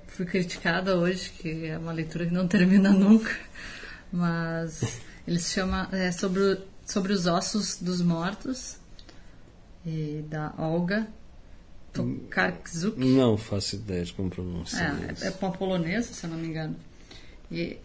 fui 0.08 0.26
criticada 0.26 0.98
hoje, 0.98 1.32
que 1.32 1.66
é 1.66 1.78
uma 1.78 1.92
leitura 1.92 2.26
que 2.26 2.34
não 2.34 2.46
termina 2.48 2.92
nunca, 2.92 3.36
mas 4.12 5.02
ele 5.28 5.40
se 5.40 5.54
chama 5.54 5.88
é, 5.92 6.12
sobre, 6.12 6.62
sobre 6.86 7.14
os 7.14 7.26
ossos 7.26 7.78
dos 7.82 8.02
mortos, 8.02 8.78
e 9.86 10.24
da 10.30 10.54
Olga 10.58 11.08
Tokarczuk. 12.04 12.98
Não 12.98 13.38
faço 13.38 13.76
ideia 13.76 14.04
de 14.04 14.14
como 14.14 14.30
pronunciar. 14.30 14.98
É, 15.02 15.26
é, 15.26 15.28
é 15.28 15.34
uma 15.42 15.52
polonesa, 15.52 16.14
se 16.14 16.26
eu 16.26 16.30
não 16.30 16.38
me 16.38 16.48
engano. 16.48 16.76
E 17.52 17.78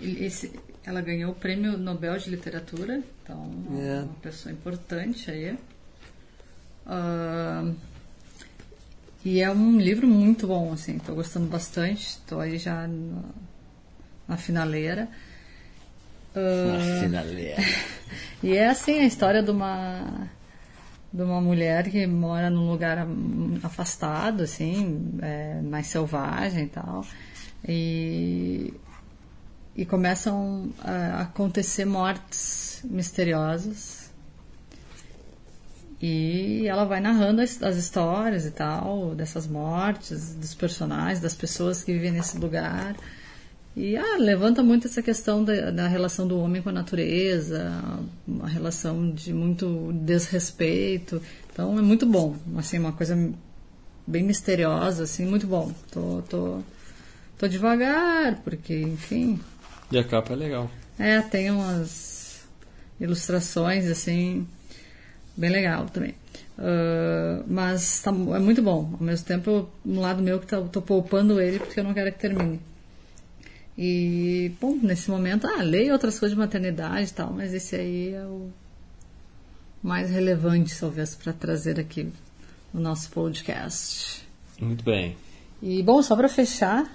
esse, 0.00 0.52
ela 0.84 1.00
ganhou 1.00 1.32
o 1.32 1.34
prêmio 1.34 1.76
Nobel 1.78 2.16
de 2.18 2.30
Literatura, 2.30 3.02
então 3.22 3.50
é 3.78 4.02
uma 4.02 4.14
pessoa 4.14 4.52
importante 4.52 5.30
aí. 5.30 5.56
Uh, 6.86 7.74
e 9.24 9.40
é 9.40 9.50
um 9.50 9.78
livro 9.78 10.06
muito 10.06 10.46
bom, 10.46 10.72
assim, 10.72 10.96
estou 10.96 11.14
gostando 11.14 11.46
bastante, 11.46 12.06
estou 12.06 12.40
aí 12.40 12.58
já 12.58 12.86
na, 12.86 13.22
na 14.28 14.36
finaleira. 14.36 15.08
Uh, 16.34 16.72
na 16.72 17.00
finaleira. 17.02 17.62
e 18.42 18.56
é 18.56 18.68
assim 18.68 18.98
a 18.98 19.04
história 19.04 19.42
de 19.42 19.50
uma 19.50 20.30
de 21.12 21.22
uma 21.22 21.40
mulher 21.40 21.90
que 21.90 22.06
mora 22.06 22.50
num 22.50 22.70
lugar 22.70 23.06
afastado, 23.62 24.42
assim, 24.42 25.18
é, 25.20 25.60
mais 25.62 25.86
selvagem 25.88 26.64
e 26.64 26.68
tal. 26.68 27.04
E 27.66 28.74
e 29.80 29.84
começam 29.86 30.70
a 30.80 31.22
acontecer 31.22 31.84
mortes 31.84 32.82
misteriosas. 32.84 34.10
E 36.02 36.66
ela 36.66 36.84
vai 36.84 37.00
narrando 37.00 37.42
as, 37.42 37.62
as, 37.62 37.76
histórias 37.76 38.46
e 38.46 38.50
tal, 38.50 39.14
dessas 39.14 39.46
mortes, 39.46 40.34
dos 40.34 40.54
personagens, 40.54 41.20
das 41.20 41.34
pessoas 41.34 41.84
que 41.84 41.92
vivem 41.92 42.10
nesse 42.10 42.38
lugar. 42.38 42.96
E 43.76 43.96
ah, 43.96 44.16
levanta 44.18 44.62
muito 44.62 44.88
essa 44.88 45.00
questão 45.00 45.44
da, 45.44 45.70
da, 45.70 45.86
relação 45.86 46.26
do 46.26 46.38
homem 46.38 46.60
com 46.60 46.68
a 46.68 46.72
natureza, 46.72 47.72
uma 48.26 48.48
relação 48.48 49.10
de 49.12 49.32
muito 49.32 49.92
desrespeito. 49.92 51.22
Então 51.52 51.78
é 51.78 51.82
muito 51.82 52.04
bom, 52.04 52.36
assim, 52.56 52.78
uma 52.78 52.92
coisa 52.92 53.16
bem 54.06 54.24
misteriosa, 54.24 55.04
assim, 55.04 55.24
muito 55.24 55.46
bom. 55.46 55.72
Tô, 55.90 56.22
tô, 56.28 56.60
tô 57.38 57.46
devagar, 57.46 58.40
porque, 58.42 58.74
enfim, 58.80 59.38
e 59.90 59.98
a 59.98 60.04
capa 60.04 60.34
é 60.34 60.36
legal. 60.36 60.70
É, 60.96 61.20
tem 61.20 61.50
umas 61.50 62.42
ilustrações 63.00 63.86
assim, 63.86 64.46
bem 65.36 65.50
legal 65.50 65.86
também. 65.86 66.14
Uh, 66.56 67.42
mas 67.48 68.00
tá, 68.00 68.10
é 68.10 68.38
muito 68.38 68.62
bom. 68.62 68.94
Ao 68.98 69.04
mesmo 69.04 69.26
tempo, 69.26 69.68
um 69.84 69.98
lado 69.98 70.22
meu 70.22 70.38
que 70.38 70.46
tá, 70.46 70.60
tô 70.60 70.80
poupando 70.80 71.40
ele 71.40 71.58
porque 71.58 71.80
eu 71.80 71.84
não 71.84 71.92
quero 71.92 72.12
que 72.12 72.20
termine. 72.20 72.60
E, 73.76 74.52
bom, 74.60 74.76
nesse 74.76 75.10
momento, 75.10 75.46
ah, 75.46 75.62
leio 75.62 75.92
outras 75.92 76.18
coisas 76.18 76.36
de 76.36 76.40
maternidade 76.40 77.10
e 77.10 77.14
tal, 77.14 77.32
mas 77.32 77.54
esse 77.54 77.76
aí 77.76 78.14
é 78.14 78.24
o 78.24 78.50
mais 79.82 80.10
relevante, 80.10 80.78
talvez, 80.78 81.14
para 81.14 81.32
trazer 81.32 81.80
aqui 81.80 82.12
no 82.72 82.80
nosso 82.80 83.10
podcast. 83.10 84.26
Muito 84.60 84.84
bem. 84.84 85.16
E, 85.62 85.82
bom, 85.82 86.02
só 86.02 86.14
para 86.14 86.28
fechar, 86.28 86.90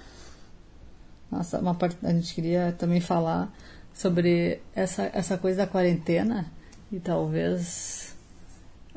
nossa, 1.31 1.59
uma 1.59 1.73
parte, 1.73 1.97
a 2.03 2.11
gente 2.11 2.33
queria 2.33 2.75
também 2.77 3.01
falar 3.01 3.51
sobre 3.93 4.59
essa, 4.75 5.09
essa 5.13 5.37
coisa 5.37 5.59
da 5.59 5.67
quarentena 5.67 6.51
e 6.91 6.99
talvez 6.99 8.15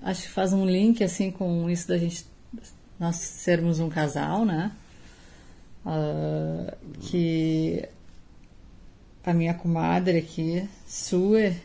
acho 0.02 0.22
que 0.22 0.28
faz 0.28 0.52
um 0.52 0.66
link 0.66 1.02
assim 1.02 1.30
com 1.30 1.70
isso 1.70 1.88
da 1.88 1.96
gente 1.96 2.26
nós 2.98 3.16
sermos 3.16 3.78
um 3.78 3.88
casal, 3.88 4.44
né? 4.44 4.72
Uh, 5.86 6.70
que 7.00 7.88
a 9.24 9.32
minha 9.32 9.54
comadre 9.54 10.18
aqui, 10.18 10.68
Sue, 10.86 11.56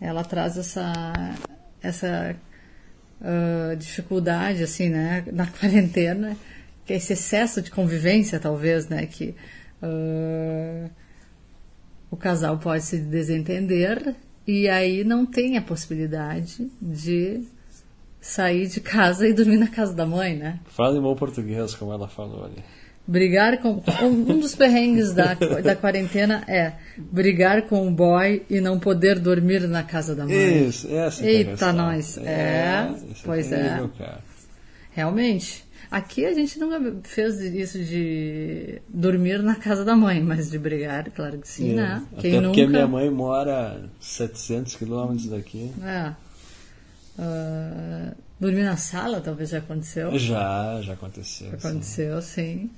ela 0.00 0.24
traz 0.24 0.56
essa 0.56 1.12
essa 1.80 2.36
uh, 3.20 3.76
dificuldade 3.76 4.62
assim, 4.62 4.88
né, 4.88 5.24
na 5.32 5.46
quarentena, 5.60 6.36
que 6.84 6.92
é 6.92 6.96
esse 6.96 7.12
excesso 7.12 7.62
de 7.62 7.70
convivência, 7.70 8.40
talvez, 8.40 8.88
né, 8.88 9.06
que 9.06 9.34
Uh, 9.82 10.88
o 12.08 12.16
casal 12.16 12.56
pode 12.58 12.84
se 12.84 12.98
desentender 12.98 14.14
e 14.46 14.68
aí 14.68 15.02
não 15.02 15.26
tem 15.26 15.56
a 15.56 15.62
possibilidade 15.62 16.70
de 16.80 17.42
sair 18.20 18.68
de 18.68 18.80
casa 18.80 19.26
e 19.26 19.32
dormir 19.32 19.56
na 19.56 19.66
casa 19.66 19.92
da 19.92 20.06
mãe, 20.06 20.36
né? 20.36 20.60
Fala 20.66 20.96
em 20.96 21.00
bom 21.00 21.16
português, 21.16 21.74
como 21.74 21.92
ela 21.92 22.06
falou 22.06 22.44
ali. 22.44 22.62
Brigar 23.06 23.60
com. 23.60 23.82
Um 24.02 24.38
dos 24.38 24.54
perrengues 24.54 25.12
da, 25.12 25.34
da 25.34 25.74
quarentena 25.74 26.44
é 26.46 26.74
brigar 26.96 27.62
com 27.62 27.88
o 27.88 27.90
boy 27.90 28.44
e 28.48 28.60
não 28.60 28.78
poder 28.78 29.18
dormir 29.18 29.66
na 29.66 29.82
casa 29.82 30.14
da 30.14 30.24
mãe. 30.24 30.68
Isso, 30.68 30.88
essa 30.94 31.26
Eita, 31.26 31.66
é 31.66 31.72
nós. 31.72 32.18
É, 32.18 32.22
é 32.22 32.94
pois 33.24 33.50
é. 33.50 33.80
Realmente. 34.92 35.64
Aqui 35.92 36.24
a 36.24 36.32
gente 36.32 36.58
nunca 36.58 36.80
fez 37.04 37.38
isso 37.38 37.78
de 37.78 38.80
dormir 38.88 39.42
na 39.42 39.56
casa 39.56 39.84
da 39.84 39.94
mãe, 39.94 40.22
mas 40.22 40.50
de 40.50 40.58
brigar, 40.58 41.10
claro 41.10 41.38
que 41.38 41.46
sim, 41.46 41.72
é. 41.72 41.74
né? 41.74 42.02
Quem 42.18 42.38
Até 42.38 42.46
porque 42.46 42.62
nunca... 42.62 42.72
minha 42.72 42.86
mãe 42.86 43.10
mora 43.10 43.90
700 44.00 44.76
quilômetros 44.76 45.26
daqui. 45.26 45.70
É. 45.82 46.14
Uh, 47.18 48.16
dormir 48.42 48.64
na 48.64 48.76
sala 48.76 49.20
talvez 49.20 49.50
já 49.50 49.58
aconteceu. 49.58 50.18
Já, 50.18 50.80
já 50.82 50.92
aconteceu. 50.92 51.48
Aconteceu, 51.52 52.20
sim. 52.20 52.68
sim. 52.68 52.70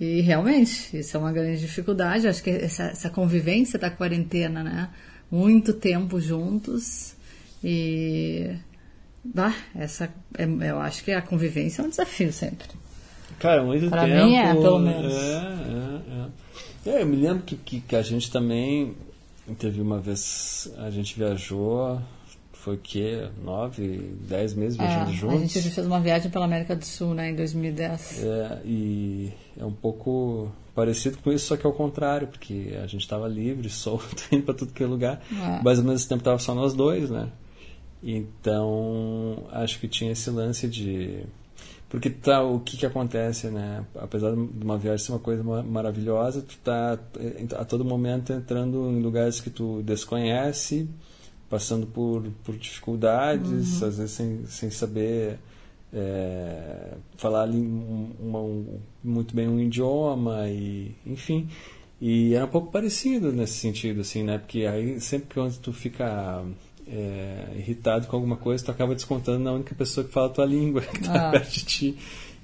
E 0.00 0.20
realmente, 0.20 0.96
isso 0.98 1.16
é 1.16 1.20
uma 1.20 1.32
grande 1.32 1.60
dificuldade. 1.60 2.26
Acho 2.26 2.42
que 2.42 2.50
essa, 2.50 2.84
essa 2.84 3.10
convivência 3.10 3.78
da 3.78 3.90
quarentena, 3.90 4.64
né? 4.64 4.90
Muito 5.30 5.72
tempo 5.72 6.20
juntos 6.20 7.14
e 7.62 8.56
Bah, 9.24 9.54
essa, 9.74 10.12
é, 10.36 10.44
eu 10.44 10.78
acho 10.80 11.02
que 11.02 11.10
a 11.10 11.22
convivência 11.22 11.80
é 11.80 11.84
um 11.86 11.88
desafio 11.88 12.30
sempre. 12.30 12.68
Cara, 13.38 13.64
muito 13.64 13.88
pra 13.88 14.04
tempo. 14.04 14.26
mim 14.26 14.34
é, 14.34 14.52
pelo 14.52 14.78
menos. 14.78 15.14
É, 15.14 16.30
é, 16.86 16.90
é. 16.90 16.96
é 16.96 17.02
eu 17.02 17.06
me 17.06 17.16
lembro 17.16 17.42
que, 17.42 17.56
que, 17.56 17.80
que, 17.80 17.96
a 17.96 18.02
gente 18.02 18.30
também 18.30 18.94
teve 19.58 19.80
uma 19.80 19.98
vez, 19.98 20.70
a 20.76 20.90
gente 20.90 21.16
viajou, 21.16 22.00
foi 22.64 22.76
o 22.76 22.78
quê? 22.78 23.28
Nove, 23.44 24.16
dez 24.26 24.54
meses 24.54 24.78
viajando 24.78 25.10
é, 25.10 25.12
juntos. 25.12 25.36
A 25.36 25.60
gente 25.60 25.70
fez 25.70 25.86
uma 25.86 26.00
viagem 26.00 26.30
pela 26.30 26.46
América 26.46 26.74
do 26.74 26.84
Sul, 26.84 27.12
né, 27.12 27.30
em 27.30 27.36
2010. 27.36 28.24
É, 28.24 28.60
e 28.64 29.30
é 29.58 29.64
um 29.66 29.72
pouco 29.72 30.50
parecido 30.74 31.18
com 31.18 31.30
isso, 31.30 31.44
só 31.44 31.58
que 31.58 31.66
ao 31.66 31.74
contrário, 31.74 32.26
porque 32.26 32.74
a 32.82 32.86
gente 32.86 33.02
estava 33.02 33.28
livre, 33.28 33.68
solto, 33.70 34.16
indo 34.32 34.44
para 34.44 34.54
tudo 34.54 34.72
que 34.72 34.82
é 34.82 34.86
lugar, 34.86 35.20
é. 35.30 35.60
mas 35.62 35.78
ao 35.78 35.84
mesmo 35.84 36.08
tempo 36.08 36.22
estava 36.22 36.38
só 36.38 36.54
nós 36.54 36.72
dois, 36.72 37.10
né? 37.10 37.28
Então, 38.02 39.44
acho 39.52 39.78
que 39.78 39.86
tinha 39.86 40.12
esse 40.12 40.30
lance 40.30 40.66
de. 40.66 41.22
Porque 41.90 42.08
tá, 42.08 42.42
o 42.42 42.60
que, 42.60 42.78
que 42.78 42.86
acontece, 42.86 43.48
né? 43.48 43.84
Apesar 43.94 44.34
de 44.34 44.36
uma 44.36 44.78
viagem 44.78 45.04
ser 45.04 45.12
uma 45.12 45.18
coisa 45.18 45.42
maravilhosa, 45.42 46.40
tu 46.42 46.56
tá 46.64 46.98
eh, 47.20 47.44
a 47.56 47.64
todo 47.64 47.84
momento 47.84 48.32
entrando 48.32 48.90
em 48.90 49.00
lugares 49.00 49.40
que 49.40 49.48
tu 49.48 49.82
desconhece, 49.82 50.88
passando 51.54 51.86
por, 51.86 52.24
por 52.42 52.56
dificuldades, 52.56 53.80
uhum. 53.80 53.86
às 53.86 53.98
vezes 53.98 54.10
sem, 54.10 54.44
sem 54.46 54.70
saber 54.70 55.38
é, 55.92 56.94
falar 57.16 57.48
um, 57.48 58.10
uma, 58.18 58.40
um, 58.40 58.80
muito 59.04 59.36
bem 59.36 59.46
um 59.46 59.60
idioma 59.60 60.48
e 60.48 60.96
enfim 61.06 61.48
e 62.00 62.34
era 62.34 62.44
um 62.44 62.48
pouco 62.48 62.72
parecido 62.72 63.30
nesse 63.30 63.52
sentido 63.52 64.00
assim 64.00 64.24
né 64.24 64.36
porque 64.36 64.66
aí 64.66 65.00
sempre 65.00 65.28
que 65.28 65.58
tu 65.60 65.72
fica 65.72 66.42
é, 66.88 67.52
irritado 67.56 68.08
com 68.08 68.16
alguma 68.16 68.36
coisa 68.36 68.64
tu 68.64 68.72
acaba 68.72 68.92
descontando 68.92 69.44
na 69.44 69.52
única 69.52 69.76
pessoa 69.76 70.04
que 70.04 70.12
fala 70.12 70.26
a 70.26 70.30
tua 70.30 70.46
língua 70.46 70.80
que 70.90 70.96
está 70.96 71.28
ah. 71.28 71.30
perto 71.30 71.52
de 71.52 71.64
ti 71.64 71.98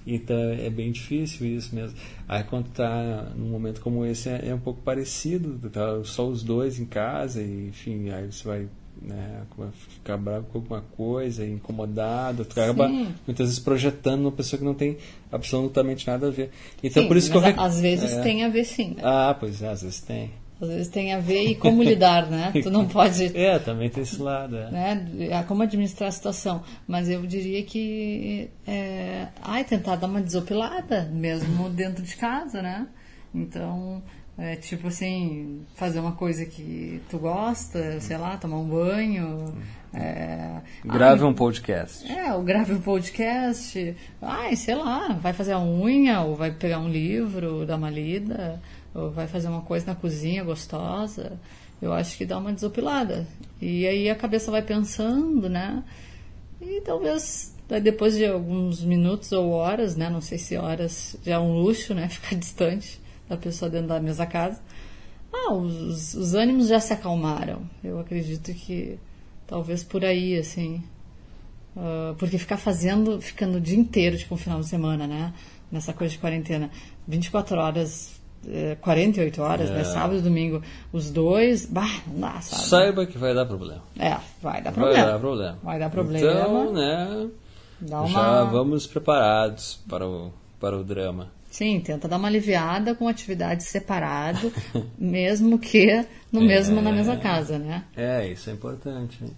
então 0.06 0.36
é 0.36 0.70
bem 0.70 0.90
difícil 0.90 1.46
isso 1.46 1.74
mesmo. 1.74 1.96
Aí 2.26 2.42
quando 2.44 2.68
tá 2.70 3.32
num 3.36 3.48
momento 3.48 3.80
como 3.80 4.04
esse 4.04 4.28
é, 4.28 4.48
é 4.48 4.54
um 4.54 4.58
pouco 4.58 4.80
parecido, 4.82 5.68
tá 5.70 6.02
só 6.04 6.26
os 6.26 6.42
dois 6.42 6.78
em 6.78 6.86
casa, 6.86 7.42
e, 7.42 7.68
enfim, 7.68 8.10
aí 8.10 8.30
você 8.30 8.46
vai 8.46 8.68
né, 9.00 9.42
ficar 9.88 10.16
bravo 10.16 10.46
com 10.46 10.58
alguma 10.58 10.82
coisa, 10.96 11.46
incomodado, 11.46 12.44
tu 12.44 12.60
acaba 12.60 12.88
muitas 12.88 13.46
vezes 13.48 13.58
projetando 13.58 14.22
uma 14.22 14.32
pessoa 14.32 14.58
que 14.58 14.64
não 14.64 14.74
tem 14.74 14.98
absolutamente 15.32 16.06
nada 16.06 16.28
a 16.28 16.30
ver. 16.30 16.50
Então 16.82 17.02
sim, 17.02 17.08
por 17.08 17.16
isso 17.16 17.30
que 17.30 17.36
eu 17.36 17.42
às 17.44 17.80
vezes 17.80 18.12
é... 18.12 18.22
tem 18.22 18.44
a 18.44 18.48
ver 18.48 18.64
sim. 18.64 18.90
Né? 18.90 19.02
Ah, 19.02 19.34
pois 19.38 19.62
é, 19.62 19.68
às 19.68 19.82
vezes 19.82 20.00
tem. 20.00 20.30
Às 20.60 20.68
vezes 20.68 20.88
tem 20.88 21.14
a 21.14 21.18
ver 21.18 21.42
e 21.44 21.54
como 21.54 21.82
lidar, 21.82 22.26
né? 22.26 22.52
Tu 22.62 22.70
não 22.70 22.86
pode. 22.86 23.34
É, 23.34 23.58
também 23.58 23.88
tem 23.88 24.02
esse 24.02 24.20
lado. 24.20 24.58
É. 24.58 24.70
Né? 24.70 25.08
É 25.30 25.42
como 25.44 25.62
administrar 25.62 26.10
a 26.10 26.12
situação. 26.12 26.62
Mas 26.86 27.08
eu 27.08 27.26
diria 27.26 27.62
que. 27.62 28.50
É, 28.66 29.28
ai, 29.40 29.64
tentar 29.64 29.96
dar 29.96 30.06
uma 30.06 30.20
desopilada, 30.20 31.08
mesmo 31.10 31.70
dentro 31.70 32.04
de 32.04 32.14
casa, 32.14 32.60
né? 32.60 32.86
Então, 33.34 34.02
é, 34.40 34.56
tipo 34.56 34.88
assim, 34.88 35.60
fazer 35.74 36.00
uma 36.00 36.12
coisa 36.12 36.46
que 36.46 37.00
tu 37.10 37.18
gosta, 37.18 38.00
sei 38.00 38.16
lá, 38.16 38.36
tomar 38.36 38.58
um 38.58 38.68
banho. 38.68 39.54
É, 39.92 40.60
grave 40.84 41.22
ai, 41.22 41.28
um 41.28 41.34
podcast. 41.34 42.10
É, 42.10 42.32
ou 42.32 42.42
grave 42.42 42.72
um 42.72 42.80
podcast. 42.80 43.96
Ai, 44.22 44.56
sei 44.56 44.74
lá, 44.74 45.12
vai 45.20 45.32
fazer 45.32 45.52
a 45.52 45.60
unha, 45.60 46.22
ou 46.22 46.34
vai 46.34 46.50
pegar 46.52 46.78
um 46.78 46.88
livro, 46.88 47.66
dar 47.66 47.76
uma 47.76 47.90
lida 47.90 48.60
ou 48.94 49.10
vai 49.10 49.26
fazer 49.26 49.48
uma 49.48 49.62
coisa 49.62 49.86
na 49.86 49.94
cozinha 49.94 50.42
gostosa, 50.42 51.38
eu 51.80 51.92
acho 51.92 52.16
que 52.16 52.26
dá 52.26 52.38
uma 52.38 52.52
desopilada. 52.52 53.26
E 53.60 53.86
aí 53.86 54.10
a 54.10 54.14
cabeça 54.14 54.50
vai 54.50 54.62
pensando, 54.62 55.48
né? 55.48 55.82
E 56.60 56.80
talvez 56.82 57.54
depois 57.82 58.16
de 58.16 58.26
alguns 58.26 58.82
minutos 58.82 59.30
ou 59.32 59.50
horas, 59.50 59.96
né? 59.96 60.10
Não 60.10 60.20
sei 60.20 60.38
se 60.38 60.56
horas 60.56 61.16
já 61.22 61.34
é 61.34 61.38
um 61.38 61.52
luxo, 61.52 61.94
né? 61.94 62.08
Ficar 62.10 62.36
distante 62.36 62.99
da 63.30 63.36
pessoa 63.36 63.70
dentro 63.70 63.88
da 63.88 64.00
mesma 64.00 64.26
casa. 64.26 64.60
Ah, 65.32 65.54
os, 65.54 66.14
os 66.14 66.34
ânimos 66.34 66.68
já 66.68 66.80
se 66.80 66.92
acalmaram. 66.92 67.62
Eu 67.82 68.00
acredito 68.00 68.52
que 68.52 68.98
talvez 69.46 69.84
por 69.84 70.04
aí, 70.04 70.36
assim. 70.36 70.82
Uh, 71.76 72.14
porque 72.18 72.36
ficar 72.36 72.56
fazendo, 72.56 73.20
ficando 73.20 73.58
o 73.58 73.60
dia 73.60 73.78
inteiro, 73.78 74.18
tipo 74.18 74.34
um 74.34 74.38
final 74.38 74.58
de 74.60 74.66
semana, 74.66 75.06
né? 75.06 75.32
Nessa 75.70 75.92
coisa 75.92 76.12
de 76.12 76.18
quarentena, 76.18 76.68
24 77.06 77.56
horas 77.56 78.20
48 78.80 79.40
é, 79.40 79.44
horas, 79.44 79.70
né? 79.70 79.76
é. 79.76 79.78
né? 79.78 79.84
Sábado 79.84 80.18
e 80.18 80.22
domingo, 80.22 80.62
os 80.92 81.10
dois, 81.10 81.66
bah, 81.66 82.00
não 82.08 82.20
dá, 82.20 82.40
sabe? 82.40 82.62
Saiba 82.64 83.06
que 83.06 83.18
vai 83.18 83.34
dar 83.34 83.46
problema. 83.46 83.82
É, 83.98 84.16
vai 84.42 84.62
dar 84.62 84.72
problema. 84.72 84.96
Vai 84.96 85.12
dar 85.12 85.18
problema. 85.20 85.58
Vai 85.62 85.78
dar 85.78 85.90
problema. 85.90 86.32
Então, 86.32 86.72
né, 86.72 87.30
uma... 87.82 88.08
já 88.08 88.44
vamos 88.44 88.86
preparados 88.86 89.78
para 89.88 90.08
o, 90.08 90.32
para 90.58 90.76
o 90.76 90.82
drama. 90.82 91.28
Sim, 91.50 91.80
tenta 91.80 92.06
dar 92.06 92.16
uma 92.16 92.28
aliviada 92.28 92.94
com 92.94 93.08
atividade 93.08 93.64
separado, 93.64 94.52
mesmo 94.96 95.58
que 95.58 96.06
no 96.30 96.40
mesmo 96.40 96.78
é, 96.78 96.82
na 96.82 96.92
mesma 96.92 97.16
casa, 97.16 97.58
né? 97.58 97.84
É, 97.96 98.28
isso 98.28 98.48
é 98.48 98.52
importante. 98.52 99.18
Hein? 99.24 99.32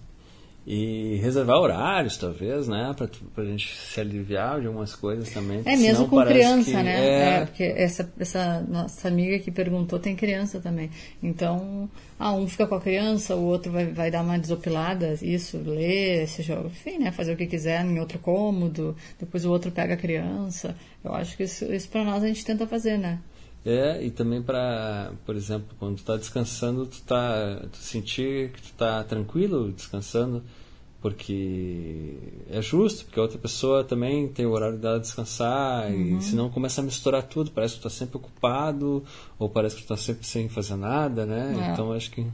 E 0.65 1.17
reservar 1.17 1.57
horários, 1.57 2.15
talvez, 2.15 2.69
né? 2.69 2.93
Pra, 2.95 3.09
pra 3.35 3.43
gente 3.43 3.75
se 3.75 3.99
aliviar 3.99 4.61
de 4.61 4.67
algumas 4.67 4.95
coisas 4.95 5.29
também. 5.29 5.61
É, 5.65 5.75
mesmo 5.75 6.07
com 6.07 6.23
criança, 6.23 6.71
que, 6.71 6.83
né? 6.83 7.05
É... 7.05 7.21
é... 7.41 7.45
porque 7.45 7.63
essa, 7.63 8.13
essa 8.17 8.61
nossa 8.61 9.09
amiga 9.09 9.39
que 9.39 9.51
perguntou 9.51 9.99
tem 9.99 10.15
criança 10.15 10.61
também. 10.61 10.89
Então, 11.21 11.89
ah, 12.17 12.31
um 12.31 12.47
fica 12.47 12.65
com 12.65 12.75
a 12.75 12.81
criança, 12.81 13.35
o 13.35 13.43
outro 13.43 13.73
vai, 13.73 13.87
vai 13.87 14.09
dar 14.09 14.23
uma 14.23 14.39
desopilada, 14.39 15.17
isso, 15.21 15.57
ler, 15.57 16.27
seja, 16.29 16.57
enfim, 16.65 16.97
né? 16.97 17.11
Fazer 17.11 17.33
o 17.33 17.37
que 17.37 17.45
quiser 17.45 17.83
em 17.83 17.99
outro 17.99 18.17
cômodo, 18.19 18.95
depois 19.19 19.43
o 19.43 19.51
outro 19.51 19.69
pega 19.69 19.95
a 19.95 19.97
criança. 19.97 20.75
Eu 21.03 21.13
acho 21.13 21.35
que 21.35 21.43
isso, 21.43 21.65
isso 21.73 21.89
pra 21.89 22.05
nós 22.05 22.23
a 22.23 22.27
gente 22.27 22.45
tenta 22.45 22.65
fazer, 22.65 22.97
né? 22.97 23.19
É, 23.65 24.03
e 24.03 24.11
também 24.11 24.41
para, 24.41 25.13
por 25.25 25.35
exemplo, 25.35 25.75
quando 25.79 25.97
tu 25.97 26.03
tá 26.03 26.17
descansando, 26.17 26.85
tu 26.85 27.01
tá 27.03 27.61
tu 27.71 27.77
sentir 27.77 28.51
que 28.51 28.61
tu 28.61 28.73
tá 28.73 29.03
tranquilo 29.05 29.71
descansando, 29.71 30.43
porque 31.01 32.17
é 32.49 32.61
justo, 32.61 33.05
porque 33.05 33.19
a 33.19 33.23
outra 33.23 33.37
pessoa 33.37 33.83
também 33.83 34.27
tem 34.27 34.45
o 34.45 34.51
horário 34.51 34.77
dela 34.77 34.97
de 34.97 35.03
descansar, 35.03 35.89
uhum. 35.89 36.17
e 36.17 36.21
senão 36.21 36.49
começa 36.49 36.81
a 36.81 36.83
misturar 36.83 37.23
tudo, 37.23 37.51
parece 37.51 37.75
que 37.75 37.79
tu 37.79 37.83
tá 37.83 37.89
sempre 37.89 38.17
ocupado, 38.17 39.03
ou 39.39 39.49
parece 39.49 39.77
que 39.77 39.83
tu 39.83 39.87
tá 39.87 39.97
sempre 39.97 40.25
sem 40.25 40.49
fazer 40.49 40.75
nada, 40.75 41.25
né? 41.25 41.55
É. 41.57 41.71
Então 41.71 41.93
acho 41.93 42.11
que 42.11 42.25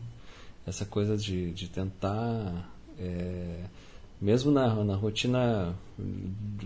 essa 0.66 0.86
coisa 0.86 1.16
de, 1.16 1.52
de 1.52 1.68
tentar 1.68 2.72
é, 3.00 3.66
mesmo 4.22 4.52
na, 4.52 4.84
na 4.84 4.96
rotina 4.96 5.76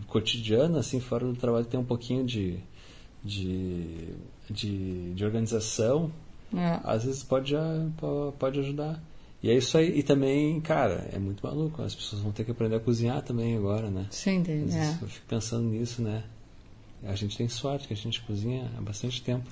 cotidiana, 0.08 0.80
assim, 0.80 1.00
fora 1.00 1.26
do 1.26 1.36
trabalho, 1.36 1.66
ter 1.66 1.78
um 1.78 1.86
pouquinho 1.86 2.26
de, 2.26 2.58
de 3.24 4.14
de, 4.50 5.14
de 5.14 5.26
organização, 5.26 6.12
é. 6.56 6.80
às 6.84 7.04
vezes 7.06 7.24
pode, 7.24 7.54
pode 8.38 8.60
ajudar. 8.60 9.02
E 9.42 9.50
é 9.50 9.56
isso 9.56 9.78
aí. 9.78 10.00
E 10.00 10.04
também, 10.04 10.62
cara, 10.62 11.10
é 11.12 11.20
muito 11.20 11.46
maluco. 11.46 11.82
As 11.82 11.94
pessoas 11.94 12.22
vão 12.22 12.32
ter 12.32 12.46
que 12.46 12.52
aprender 12.52 12.78
a 12.78 12.80
cozinhar 12.80 13.22
também 13.22 13.58
agora, 13.58 13.90
né? 13.90 14.08
Sim, 14.10 14.38
entendi. 14.38 14.74
É. 14.76 14.98
Eu 15.02 15.08
fico 15.08 15.26
pensando 15.28 15.68
nisso, 15.68 16.02
né? 16.02 16.24
A 17.04 17.16
gente 17.16 17.38
tem 17.38 17.50
sorte 17.50 17.88
que 17.88 17.94
a 17.94 17.98
gente 17.98 18.22
cozinha 18.22 18.72
há 18.78 18.82
bastante 18.82 19.22
tempo. 19.22 19.50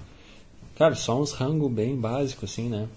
Cara, 0.77 0.95
só 0.95 1.21
uns 1.21 1.33
rango 1.33 1.67
bem 1.67 1.99
básico, 1.99 2.45
assim, 2.45 2.69
né? 2.69 2.87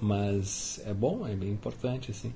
Mas 0.00 0.80
é 0.86 0.94
bom, 0.94 1.26
é 1.26 1.34
bem 1.34 1.50
importante, 1.50 2.12
assim. 2.12 2.32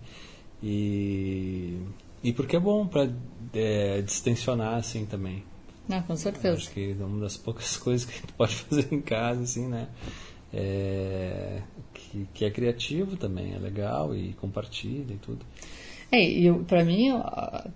E, 0.60 1.78
e 2.22 2.32
porque 2.32 2.56
é 2.56 2.60
bom 2.60 2.84
para 2.86 3.08
é, 3.54 4.02
distensionar, 4.02 4.74
assim, 4.74 5.06
também. 5.06 5.44
Ah, 5.91 6.03
com 6.03 6.16
certeza. 6.16 6.57
Acho 6.57 6.70
que 6.70 6.97
é 6.99 7.05
uma 7.05 7.20
das 7.20 7.36
poucas 7.36 7.76
coisas 7.78 8.09
que 8.09 8.26
tu 8.26 8.34
pode 8.34 8.55
fazer 8.55 8.93
em 8.93 9.01
casa, 9.01 9.43
assim, 9.43 9.66
né? 9.66 9.89
É, 10.53 11.61
que, 11.93 12.26
que 12.32 12.45
é 12.45 12.51
criativo 12.51 13.16
também, 13.16 13.55
é 13.55 13.59
legal 13.59 14.14
e 14.14 14.32
compartilha 14.34 15.12
e 15.12 15.18
tudo. 15.18 15.45
É, 16.11 16.22
e 16.22 16.51
para 16.64 16.84
mim, 16.84 17.11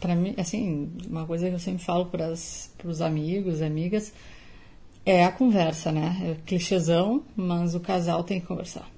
para 0.00 0.14
mim, 0.14 0.34
assim, 0.38 0.90
uma 1.06 1.26
coisa 1.26 1.48
que 1.48 1.54
eu 1.54 1.58
sempre 1.58 1.84
falo 1.84 2.06
para 2.06 2.32
os 2.32 3.02
amigos, 3.02 3.60
amigas, 3.60 4.12
é 5.04 5.24
a 5.24 5.30
conversa, 5.30 5.92
né? 5.92 6.16
É 6.22 6.36
clichêzão, 6.46 7.22
mas 7.36 7.74
o 7.74 7.80
casal 7.80 8.24
tem 8.24 8.40
que 8.40 8.46
conversar. 8.46 8.88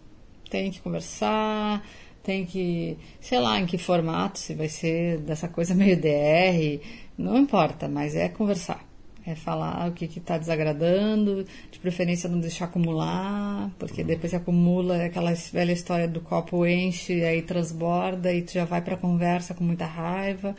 Tem 0.49 0.71
que 0.71 0.81
conversar, 0.81 1.85
tem 2.23 2.47
que, 2.47 2.97
sei 3.21 3.41
lá, 3.41 3.59
em 3.59 3.67
que 3.67 3.77
formato, 3.77 4.39
se 4.39 4.55
vai 4.55 4.69
ser 4.69 5.19
dessa 5.19 5.49
coisa 5.49 5.75
meio 5.75 5.97
DR, 6.01 6.81
não 7.19 7.37
importa, 7.37 7.89
mas 7.89 8.15
é 8.15 8.29
conversar 8.29 8.94
é 9.27 9.35
falar 9.35 9.89
o 9.89 9.93
que 9.93 10.05
está 10.05 10.37
desagradando, 10.37 11.47
de 11.71 11.79
preferência 11.79 12.29
não 12.29 12.39
deixar 12.41 12.67
acumular, 12.67 13.71
porque 13.79 14.05
depois 14.05 14.31
que 14.31 14.37
acumula 14.37 14.97
é 14.99 15.07
aquela 15.07 15.33
velha 15.33 15.73
história 15.73 16.07
do 16.07 16.21
copo 16.21 16.67
enche, 16.67 17.25
aí 17.25 17.41
transborda 17.41 18.33
e 18.33 18.43
tu 18.43 18.53
já 18.53 18.67
vai 18.67 18.83
para 18.83 18.95
a 18.95 18.99
conversa 18.99 19.55
com 19.55 19.65
muita 19.65 19.87
raiva. 19.87 20.55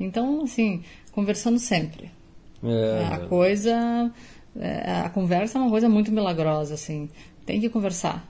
Então, 0.00 0.42
assim, 0.42 0.82
conversando 1.12 1.60
sempre. 1.60 2.10
É. 2.62 3.06
A 3.12 3.18
coisa, 3.20 4.12
é, 4.58 5.00
a 5.04 5.10
conversa 5.10 5.58
é 5.58 5.60
uma 5.60 5.70
coisa 5.70 5.88
muito 5.88 6.10
milagrosa, 6.10 6.74
assim, 6.74 7.08
tem 7.46 7.60
que 7.60 7.68
conversar. 7.68 8.28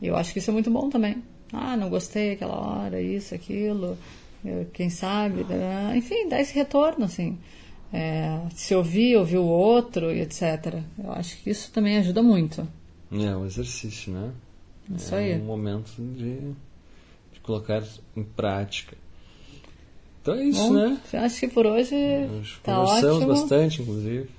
Eu 0.00 0.16
acho 0.16 0.32
que 0.32 0.38
isso 0.38 0.50
é 0.50 0.52
muito 0.52 0.70
bom 0.70 0.88
também. 0.88 1.24
Ah, 1.52 1.76
não 1.76 1.90
gostei 1.90 2.32
aquela 2.32 2.54
hora, 2.54 3.00
isso, 3.00 3.34
aquilo, 3.34 3.98
quem 4.72 4.90
sabe, 4.90 5.42
né? 5.42 5.94
enfim, 5.96 6.28
dá 6.28 6.40
esse 6.40 6.54
retorno, 6.54 7.06
assim 7.06 7.36
é, 7.92 8.40
se 8.54 8.74
ouvir, 8.74 9.16
ouvir 9.16 9.38
o 9.38 9.44
outro 9.44 10.12
e 10.12 10.20
etc. 10.20 10.82
Eu 11.02 11.12
acho 11.12 11.38
que 11.38 11.50
isso 11.50 11.70
também 11.72 11.98
ajuda 11.98 12.22
muito. 12.22 12.66
É 13.10 13.36
um 13.36 13.46
exercício, 13.46 14.12
né? 14.12 14.32
Isso 14.94 15.14
é 15.14 15.18
aí. 15.18 15.40
um 15.40 15.44
momento 15.44 15.90
de, 15.96 16.38
de 17.32 17.40
colocar 17.42 17.82
em 18.16 18.22
prática. 18.24 18.96
Então 20.20 20.34
é 20.34 20.44
isso, 20.44 20.60
Bom, 20.60 20.72
né? 20.72 21.00
Acho 21.14 21.40
que 21.40 21.48
por 21.48 21.66
hoje 21.66 21.94
está 22.42 22.74
Conversamos 22.74 23.16
ótimo. 23.16 23.28
bastante, 23.28 23.82
inclusive. 23.82 24.30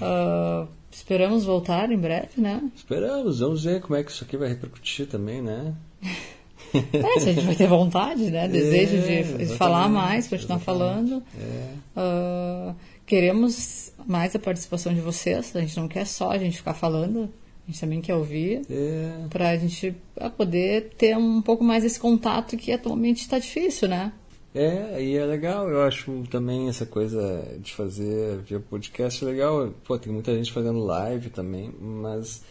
Uh, 0.00 0.68
esperamos 0.90 1.44
voltar 1.44 1.90
em 1.90 1.98
breve, 1.98 2.40
né? 2.40 2.62
Esperamos. 2.74 3.40
Vamos 3.40 3.64
ver 3.64 3.80
como 3.82 3.96
é 3.96 4.02
que 4.02 4.10
isso 4.10 4.24
aqui 4.24 4.36
vai 4.36 4.48
repercutir 4.48 5.06
também, 5.06 5.42
né? 5.42 5.74
É, 6.92 7.20
se 7.20 7.28
a 7.28 7.32
gente 7.32 7.46
vai 7.46 7.54
ter 7.54 7.66
vontade, 7.66 8.30
né? 8.30 8.48
Desejo 8.48 8.96
é, 8.96 9.22
de, 9.22 9.46
de, 9.46 9.56
falar 9.56 9.88
mais, 9.88 10.28
continuar 10.28 10.58
falando. 10.58 11.22
É. 11.38 12.00
Uh, 12.00 12.74
queremos 13.06 13.92
mais 14.06 14.34
a 14.34 14.38
participação 14.38 14.94
de 14.94 15.00
vocês. 15.00 15.54
A 15.54 15.60
gente 15.60 15.76
não 15.76 15.88
quer 15.88 16.06
só 16.06 16.30
a 16.30 16.38
gente 16.38 16.56
ficar 16.56 16.74
falando. 16.74 17.28
A 17.66 17.70
gente 17.70 17.80
também 17.80 18.00
quer 18.00 18.14
ouvir. 18.14 18.62
É. 18.70 19.26
Para 19.28 19.50
a 19.50 19.56
gente 19.56 19.94
poder 20.36 20.90
ter 20.96 21.16
um 21.16 21.40
pouco 21.42 21.62
mais 21.62 21.84
esse 21.84 22.00
contato 22.00 22.56
que 22.56 22.72
atualmente 22.72 23.20
está 23.20 23.38
difícil, 23.38 23.88
né? 23.88 24.12
É, 24.54 25.02
e 25.02 25.16
é 25.16 25.24
legal, 25.24 25.66
eu 25.70 25.80
acho 25.82 26.24
também 26.30 26.68
essa 26.68 26.84
coisa 26.84 27.56
de 27.58 27.72
fazer 27.72 28.38
via 28.46 28.60
podcast 28.60 29.24
legal. 29.24 29.72
Pô, 29.84 29.98
tem 29.98 30.12
muita 30.12 30.34
gente 30.34 30.52
fazendo 30.52 30.78
live 30.80 31.30
também, 31.30 31.72
mas 31.80 32.42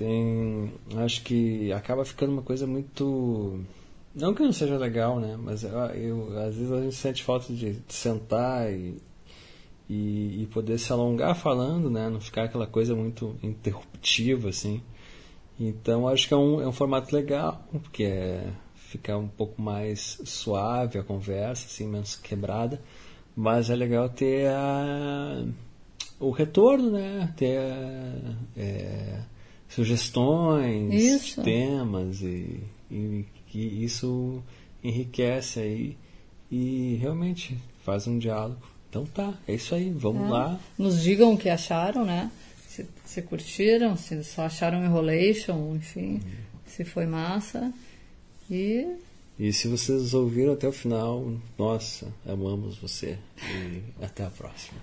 tem. 0.00 0.72
Acho 0.96 1.22
que 1.22 1.70
acaba 1.72 2.06
ficando 2.06 2.32
uma 2.32 2.42
coisa 2.42 2.66
muito. 2.66 3.60
Não 4.14 4.34
que 4.34 4.42
não 4.42 4.52
seja 4.52 4.78
legal, 4.78 5.20
né? 5.20 5.36
Mas 5.38 5.62
eu, 5.62 5.70
eu 5.70 6.38
às 6.38 6.56
vezes 6.56 6.72
a 6.72 6.80
gente 6.80 6.94
sente 6.94 7.22
falta 7.22 7.52
de, 7.52 7.74
de 7.74 7.94
sentar 7.94 8.72
e, 8.72 8.96
e, 9.88 10.42
e, 10.42 10.46
poder 10.46 10.78
se 10.78 10.90
alongar 10.90 11.34
falando, 11.36 11.90
né? 11.90 12.08
Não 12.08 12.18
ficar 12.18 12.44
aquela 12.44 12.66
coisa 12.66 12.96
muito 12.96 13.36
interruptiva, 13.42 14.48
assim. 14.48 14.82
Então 15.58 16.08
acho 16.08 16.26
que 16.26 16.32
é 16.32 16.36
um, 16.36 16.62
é 16.62 16.66
um 16.66 16.72
formato 16.72 17.14
legal, 17.14 17.62
porque 17.70 18.04
é 18.04 18.50
ficar 18.74 19.18
um 19.18 19.28
pouco 19.28 19.60
mais 19.60 20.18
suave 20.24 20.98
a 20.98 21.04
conversa, 21.04 21.66
assim, 21.66 21.86
menos 21.86 22.16
quebrada. 22.16 22.80
Mas 23.36 23.68
é 23.68 23.76
legal 23.76 24.08
ter 24.08 24.48
a, 24.48 25.44
o 26.18 26.30
retorno, 26.30 26.90
né? 26.90 27.32
Ter 27.36 27.60
é, 28.56 29.20
sugestões, 29.70 30.92
isso. 30.92 31.42
temas 31.42 32.20
e, 32.20 32.60
e 32.90 33.24
que 33.46 33.58
isso 33.58 34.42
enriquece 34.82 35.60
aí 35.60 35.96
e 36.50 36.98
realmente 37.00 37.56
faz 37.84 38.06
um 38.06 38.18
diálogo. 38.18 38.60
Então 38.88 39.06
tá, 39.06 39.34
é 39.46 39.54
isso 39.54 39.74
aí, 39.74 39.90
vamos 39.90 40.26
é. 40.26 40.30
lá. 40.30 40.60
Nos 40.76 41.02
digam 41.02 41.32
o 41.32 41.38
que 41.38 41.48
acharam, 41.48 42.04
né? 42.04 42.30
Se, 42.66 42.86
se 43.04 43.22
curtiram, 43.22 43.96
se 43.96 44.22
só 44.24 44.42
acharam 44.42 44.84
enrolation, 44.84 45.76
enfim, 45.76 46.14
uhum. 46.14 46.20
se 46.66 46.84
foi 46.84 47.06
massa. 47.06 47.72
E... 48.50 48.84
e 49.38 49.52
se 49.52 49.68
vocês 49.68 50.12
ouviram 50.12 50.54
até 50.54 50.66
o 50.66 50.72
final, 50.72 51.32
nossa, 51.56 52.08
amamos 52.26 52.78
você. 52.78 53.16
E 53.38 53.82
até 54.04 54.24
a 54.24 54.30
próxima. 54.30 54.80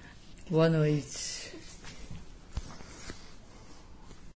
Boa 0.49 0.69
noite. 0.69 1.36